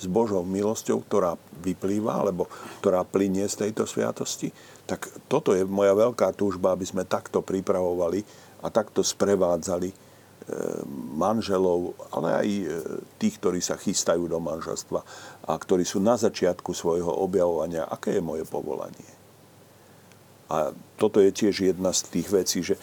s 0.01 0.09
Božou 0.09 0.41
milosťou, 0.41 1.05
ktorá 1.05 1.37
vyplýva, 1.61 2.25
alebo 2.25 2.49
ktorá 2.81 3.05
plinie 3.05 3.45
z 3.45 3.69
tejto 3.69 3.85
sviatosti, 3.85 4.49
tak 4.89 5.07
toto 5.29 5.53
je 5.53 5.69
moja 5.69 5.93
veľká 5.93 6.33
túžba, 6.33 6.73
aby 6.73 6.89
sme 6.89 7.05
takto 7.05 7.45
pripravovali 7.45 8.25
a 8.65 8.73
takto 8.73 9.05
sprevádzali 9.05 10.11
manželov, 11.15 11.95
ale 12.11 12.29
aj 12.35 12.49
e, 12.49 12.65
tých, 13.21 13.39
ktorí 13.39 13.61
sa 13.63 13.79
chystajú 13.79 14.27
do 14.27 14.41
manželstva 14.43 15.01
a 15.47 15.53
ktorí 15.55 15.87
sú 15.87 16.03
na 16.03 16.19
začiatku 16.19 16.75
svojho 16.75 17.11
objavovania, 17.11 17.87
aké 17.87 18.19
je 18.19 18.23
moje 18.25 18.45
povolanie. 18.49 19.11
A 20.51 20.75
toto 20.99 21.23
je 21.23 21.31
tiež 21.31 21.71
jedna 21.71 21.95
z 21.95 22.01
tých 22.11 22.29
vecí, 22.33 22.59
že 22.67 22.75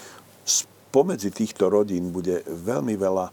pomedzi 0.93 1.33
týchto 1.35 1.67
rodín 1.67 2.15
bude 2.15 2.47
veľmi 2.47 2.95
veľa 2.95 3.27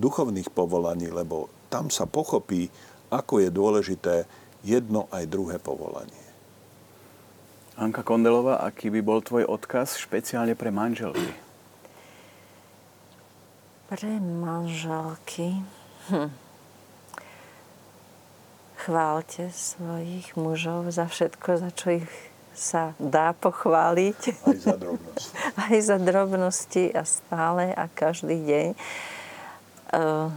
duchovných 0.00 0.48
povolaní, 0.52 1.12
lebo 1.12 1.52
tam 1.68 1.92
sa 1.92 2.08
pochopí, 2.08 2.72
ako 3.10 3.42
je 3.42 3.50
dôležité 3.50 4.14
jedno 4.66 5.06
aj 5.14 5.30
druhé 5.30 5.56
povolanie. 5.62 6.26
Anka 7.76 8.00
Kondelová, 8.00 8.64
aký 8.64 8.88
by 8.88 9.00
bol 9.04 9.20
tvoj 9.20 9.44
odkaz 9.44 10.00
špeciálne 10.00 10.56
pre 10.56 10.72
manželky? 10.72 11.28
Pre 13.86 14.12
manželky? 14.18 15.60
Hm. 16.08 16.32
Chválte 18.80 19.52
svojich 19.52 20.32
mužov 20.40 20.88
za 20.88 21.04
všetko, 21.04 21.48
za 21.60 21.70
čo 21.76 22.00
ich 22.00 22.08
sa 22.56 22.96
dá 22.96 23.36
pochváliť. 23.36 24.20
Aj 24.48 24.56
za 24.56 24.74
drobnosti. 24.80 25.36
Aj 25.68 25.76
za 25.76 25.96
drobnosti 26.00 26.84
a 26.96 27.02
stále 27.04 27.76
a 27.76 27.84
každý 27.92 28.40
deň. 28.40 28.68
Uh, 29.92 30.32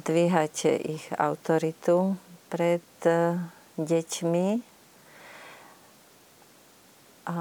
dvíhajte 0.00 0.70
ich 0.76 1.12
autoritu 1.12 2.16
pred 2.48 2.84
uh, 3.06 3.36
deťmi 3.76 4.46
a, 7.28 7.36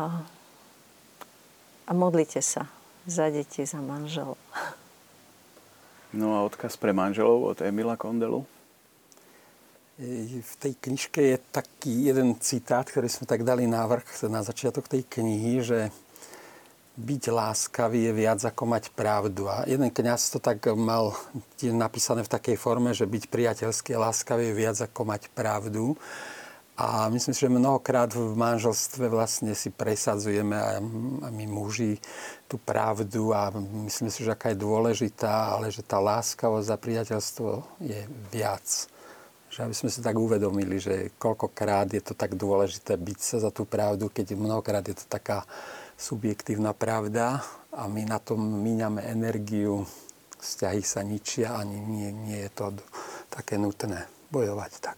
a 1.87 1.91
modlite 1.95 2.43
sa 2.43 2.67
za 3.07 3.31
deti, 3.31 3.65
za 3.65 3.79
manželov. 3.81 4.37
No 6.09 6.33
a 6.33 6.41
odkaz 6.41 6.73
pre 6.73 6.89
manželov 6.89 7.53
od 7.53 7.57
Emila 7.61 7.93
Kondelu? 7.93 8.41
V 10.41 10.53
tej 10.57 10.73
knižke 10.81 11.21
je 11.21 11.37
taký 11.53 12.09
jeden 12.09 12.33
citát, 12.41 12.89
ktorý 12.89 13.05
sme 13.05 13.29
tak 13.29 13.45
dali 13.45 13.69
návrh 13.69 14.25
na 14.25 14.41
začiatok 14.41 14.89
tej 14.89 15.05
knihy, 15.05 15.61
že 15.61 15.93
byť 16.99 17.23
láskavý 17.31 18.11
je 18.11 18.13
viac 18.13 18.43
ako 18.43 18.63
mať 18.75 18.91
pravdu. 18.91 19.47
A 19.47 19.63
jeden 19.63 19.87
kniaz 19.87 20.27
to 20.35 20.43
tak 20.43 20.67
mal 20.75 21.15
napísané 21.63 22.27
v 22.27 22.33
takej 22.35 22.59
forme, 22.59 22.91
že 22.91 23.07
byť 23.07 23.31
priateľský 23.31 23.95
a 23.95 24.11
láskavý 24.11 24.51
je 24.51 24.59
viac 24.59 24.77
ako 24.83 25.07
mať 25.07 25.31
pravdu. 25.31 25.95
A 26.79 27.11
myslím 27.11 27.35
si, 27.35 27.43
že 27.43 27.51
mnohokrát 27.51 28.07
v 28.15 28.39
manželstve 28.39 29.11
vlastne 29.11 29.51
si 29.51 29.67
presadzujeme 29.67 30.55
a 30.55 30.79
my 31.27 31.43
muži 31.43 31.99
tú 32.47 32.55
pravdu 32.55 33.35
a 33.35 33.51
myslím 33.83 34.07
si, 34.07 34.23
že 34.23 34.31
aká 34.31 34.55
je 34.55 34.63
dôležitá, 34.63 35.59
ale 35.59 35.75
že 35.75 35.83
tá 35.83 35.99
láskavosť 35.99 36.71
a 36.71 36.79
priateľstvo 36.79 37.49
je 37.83 37.99
viac. 38.31 38.63
Že 39.51 39.59
aby 39.67 39.75
sme 39.75 39.89
si 39.91 39.99
tak 39.99 40.15
uvedomili, 40.15 40.79
že 40.79 41.11
koľkokrát 41.19 41.91
je 41.91 41.99
to 41.99 42.15
tak 42.15 42.39
dôležité 42.39 42.95
byť 42.95 43.19
sa 43.19 43.37
za 43.43 43.51
tú 43.51 43.67
pravdu, 43.67 44.07
keď 44.07 44.39
mnohokrát 44.39 44.87
je 44.87 44.95
to 44.95 45.03
taká 45.11 45.43
subjektívna 45.99 46.71
pravda 46.71 47.43
a 47.75 47.83
my 47.91 48.07
na 48.07 48.23
tom 48.23 48.39
míňame 48.39 49.03
energiu, 49.03 49.83
vzťahy 50.39 50.79
sa 50.79 51.03
ničia, 51.03 51.59
ani 51.59 51.75
nie, 51.75 52.09
nie 52.15 52.39
je 52.47 52.51
to 52.55 52.65
také 53.27 53.59
nutné 53.59 54.07
bojovať 54.31 54.71
tak. 54.79 54.97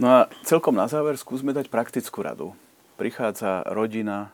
No 0.00 0.08
a 0.08 0.18
celkom 0.48 0.72
na 0.72 0.88
záver 0.88 1.20
skúsme 1.20 1.52
dať 1.52 1.68
praktickú 1.68 2.24
radu. 2.24 2.56
Prichádza 2.96 3.62
rodina, 3.68 4.32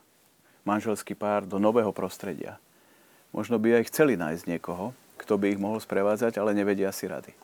manželský 0.62 1.18
pár 1.18 1.44
do 1.44 1.59
nového 1.59 1.90
prostredia. 1.90 2.56
Možno 3.34 3.59
by 3.59 3.82
aj 3.82 3.90
chceli 3.90 4.14
nájsť 4.14 4.44
niekoho, 4.46 4.94
kto 5.18 5.34
by 5.36 5.56
ich 5.56 5.60
mohol 5.60 5.82
sprevádzať, 5.82 6.38
ale 6.38 6.55
nevedia 6.55 6.94
si 6.94 7.10
rady. 7.10 7.34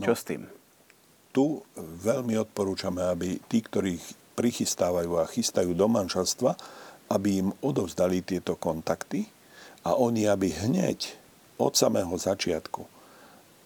No, 0.00 0.10
Čo 0.10 0.14
s 0.18 0.26
tým? 0.26 0.42
Tu 1.30 1.62
veľmi 1.78 2.34
odporúčame, 2.42 3.06
aby 3.06 3.38
tí, 3.46 3.62
ktorí 3.62 4.00
prichystávajú 4.34 5.20
a 5.20 5.28
chystajú 5.30 5.76
do 5.76 5.86
manželstva, 5.86 6.56
aby 7.10 7.42
im 7.42 7.48
odovzdali 7.66 8.22
tieto 8.22 8.54
kontakty 8.54 9.26
a 9.82 9.98
oni, 9.98 10.30
aby 10.30 10.54
hneď 10.54 11.18
od 11.58 11.74
samého 11.74 12.14
začiatku 12.14 12.86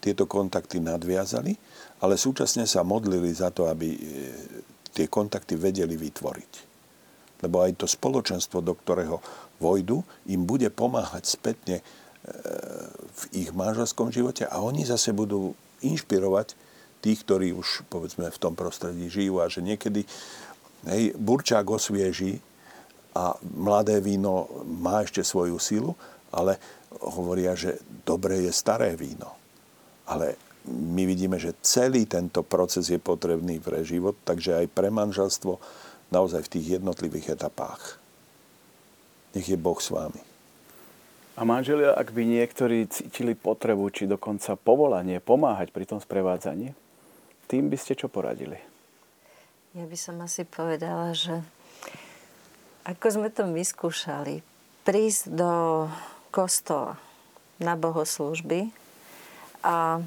tieto 0.01 0.25
kontakty 0.25 0.81
nadviazali 0.81 1.57
ale 2.05 2.21
súčasne 2.21 2.69
sa 2.69 2.85
modlili 2.85 3.33
za 3.33 3.49
to, 3.49 3.65
aby 3.73 3.97
e, 3.97 4.01
tie 4.93 5.09
kontakty 5.09 5.57
vedeli 5.57 5.97
vytvoriť. 5.97 6.53
Lebo 7.41 7.65
aj 7.65 7.81
to 7.81 7.87
spoločenstvo, 7.89 8.61
do 8.61 8.77
ktorého 8.77 9.25
vojdu, 9.57 10.05
im 10.29 10.45
bude 10.45 10.69
pomáhať 10.69 11.25
spätne 11.25 11.81
e, 11.81 11.83
v 13.09 13.23
ich 13.33 13.51
manželskom 13.57 14.13
živote 14.13 14.45
a 14.45 14.61
oni 14.61 14.85
zase 14.85 15.17
budú 15.17 15.57
inšpirovať 15.81 16.53
tých, 17.01 17.25
ktorí 17.25 17.57
už 17.57 17.89
povedzme 17.89 18.29
v 18.29 18.41
tom 18.41 18.53
prostredí 18.53 19.09
žijú 19.09 19.41
a 19.41 19.49
že 19.49 19.65
niekedy 19.65 20.05
hej, 20.89 21.17
burčák 21.17 21.65
osvieží 21.65 22.41
a 23.15 23.39
mladé 23.41 24.03
víno 24.03 24.51
má 24.67 25.07
ešte 25.07 25.23
svoju 25.23 25.57
silu, 25.63 25.95
ale 26.35 26.59
hovoria, 26.99 27.55
že 27.55 27.79
dobré 28.03 28.43
je 28.43 28.53
staré 28.53 28.99
víno. 28.99 29.31
Ale 30.11 30.35
my 30.67 31.07
vidíme, 31.07 31.39
že 31.39 31.55
celý 31.63 32.11
tento 32.11 32.43
proces 32.43 32.91
je 32.91 32.99
potrebný 32.99 33.63
pre 33.63 33.87
život, 33.87 34.19
takže 34.27 34.65
aj 34.65 34.67
pre 34.75 34.91
manželstvo 34.91 35.63
naozaj 36.11 36.47
v 36.49 36.53
tých 36.59 36.67
jednotlivých 36.81 37.39
etapách. 37.39 38.03
Nech 39.35 39.47
je 39.47 39.59
Boh 39.59 39.79
s 39.79 39.91
vámi. 39.91 40.23
A 41.35 41.43
manželia, 41.43 41.91
ak 41.91 42.15
by 42.15 42.23
niektorí 42.23 42.87
cítili 42.87 43.35
potrebu, 43.35 43.91
či 43.91 44.07
dokonca 44.07 44.55
povolanie 44.55 45.19
pomáhať 45.19 45.75
pri 45.75 45.83
tom 45.83 45.99
sprevádzaní, 45.99 46.71
tým 47.51 47.67
by 47.67 47.75
ste 47.75 47.99
čo 47.99 48.07
poradili? 48.07 48.55
Ja 49.75 49.83
by 49.83 49.99
som 49.99 50.23
asi 50.23 50.47
povedala, 50.47 51.11
že 51.11 51.43
ako 52.85 53.07
sme 53.09 53.29
to 53.33 53.49
vyskúšali, 53.49 54.45
prísť 54.85 55.33
do 55.33 55.53
kostola 56.29 57.01
na 57.57 57.73
bohoslužby 57.81 58.69
a 59.65 60.05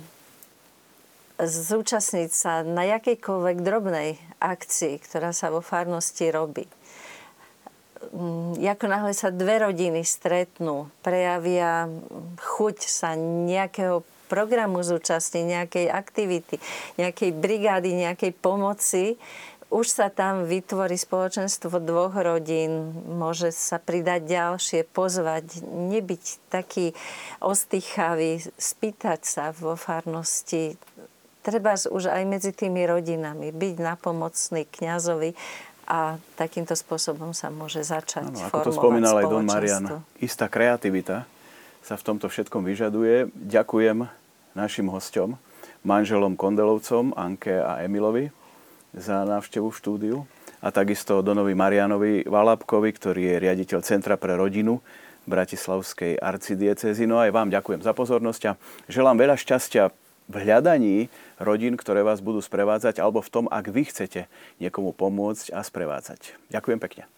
zúčastniť 1.42 2.30
sa 2.34 2.62
na 2.62 2.86
jakejkoľvek 2.98 3.58
drobnej 3.62 4.18
akcii, 4.38 5.02
ktorá 5.02 5.34
sa 5.34 5.50
vo 5.54 5.62
farnosti 5.62 6.30
robí. 6.30 6.66
Ako 8.58 8.86
náhle 8.86 9.14
sa 9.18 9.34
dve 9.34 9.66
rodiny 9.66 10.06
stretnú, 10.06 10.94
prejavia 11.02 11.90
chuť 12.38 12.78
sa 12.86 13.18
nejakého 13.18 14.06
programu 14.30 14.84
zúčastniť, 14.84 15.44
nejakej 15.46 15.86
aktivity, 15.90 16.62
nejakej 17.00 17.32
brigády, 17.34 17.96
nejakej 17.96 18.32
pomoci, 18.38 19.16
už 19.68 19.86
sa 19.92 20.08
tam 20.08 20.48
vytvorí 20.48 20.96
spoločenstvo 20.96 21.84
dvoch 21.84 22.16
rodín, 22.16 22.96
môže 23.04 23.52
sa 23.52 23.84
pridať 23.84 24.24
ďalšie, 24.24 24.88
pozvať, 24.88 25.60
nebyť 25.68 26.24
taký 26.48 26.96
ostýchavý, 27.44 28.40
spýtať 28.56 29.28
sa 29.28 29.52
vo 29.52 29.76
farnosti, 29.76 30.80
treba 31.44 31.76
už 31.76 32.12
aj 32.12 32.24
medzi 32.28 32.52
tými 32.56 32.84
rodinami 32.88 33.52
byť 33.52 33.76
napomocný 33.80 34.68
kňazovi 34.68 35.36
a 35.88 36.20
takýmto 36.36 36.76
spôsobom 36.76 37.32
sa 37.32 37.48
môže 37.48 37.84
začať 37.84 38.28
ano, 38.28 38.52
ako 38.52 38.60
to 38.68 38.76
spomínal 38.76 39.16
aj 39.20 39.26
Don 39.32 39.48
Marian, 39.48 40.04
istá 40.20 40.52
kreativita 40.52 41.24
sa 41.84 41.96
v 41.96 42.04
tomto 42.04 42.28
všetkom 42.28 42.68
vyžaduje. 42.68 43.32
Ďakujem 43.32 44.04
našim 44.56 44.92
hostom, 44.92 45.40
manželom 45.88 46.36
Kondelovcom, 46.36 47.16
Anke 47.16 47.56
a 47.56 47.80
Emilovi 47.84 48.28
za 48.98 49.24
návštevu 49.24 49.70
v 49.70 49.80
štúdiu 49.80 50.18
a 50.60 50.74
takisto 50.74 51.22
Donovi 51.22 51.54
Marianovi 51.54 52.26
Valapkovi, 52.26 52.90
ktorý 52.92 53.22
je 53.34 53.42
riaditeľ 53.48 53.80
Centra 53.86 54.18
pre 54.18 54.34
rodinu 54.34 54.82
Bratislavskej 55.30 56.18
arcidiecezy. 56.18 57.06
No 57.06 57.22
aj 57.22 57.30
vám 57.30 57.54
ďakujem 57.54 57.86
za 57.86 57.94
pozornosť 57.94 58.42
a 58.50 58.58
želám 58.90 59.22
veľa 59.22 59.38
šťastia 59.38 59.94
v 60.28 60.36
hľadaní 60.44 61.08
rodín, 61.40 61.80
ktoré 61.80 62.04
vás 62.04 62.20
budú 62.20 62.44
sprevádzať, 62.44 63.00
alebo 63.00 63.24
v 63.24 63.32
tom, 63.32 63.46
ak 63.48 63.72
vy 63.72 63.88
chcete 63.88 64.28
niekomu 64.60 64.92
pomôcť 64.92 65.56
a 65.56 65.64
sprevádzať. 65.64 66.36
Ďakujem 66.52 66.80
pekne. 66.84 67.17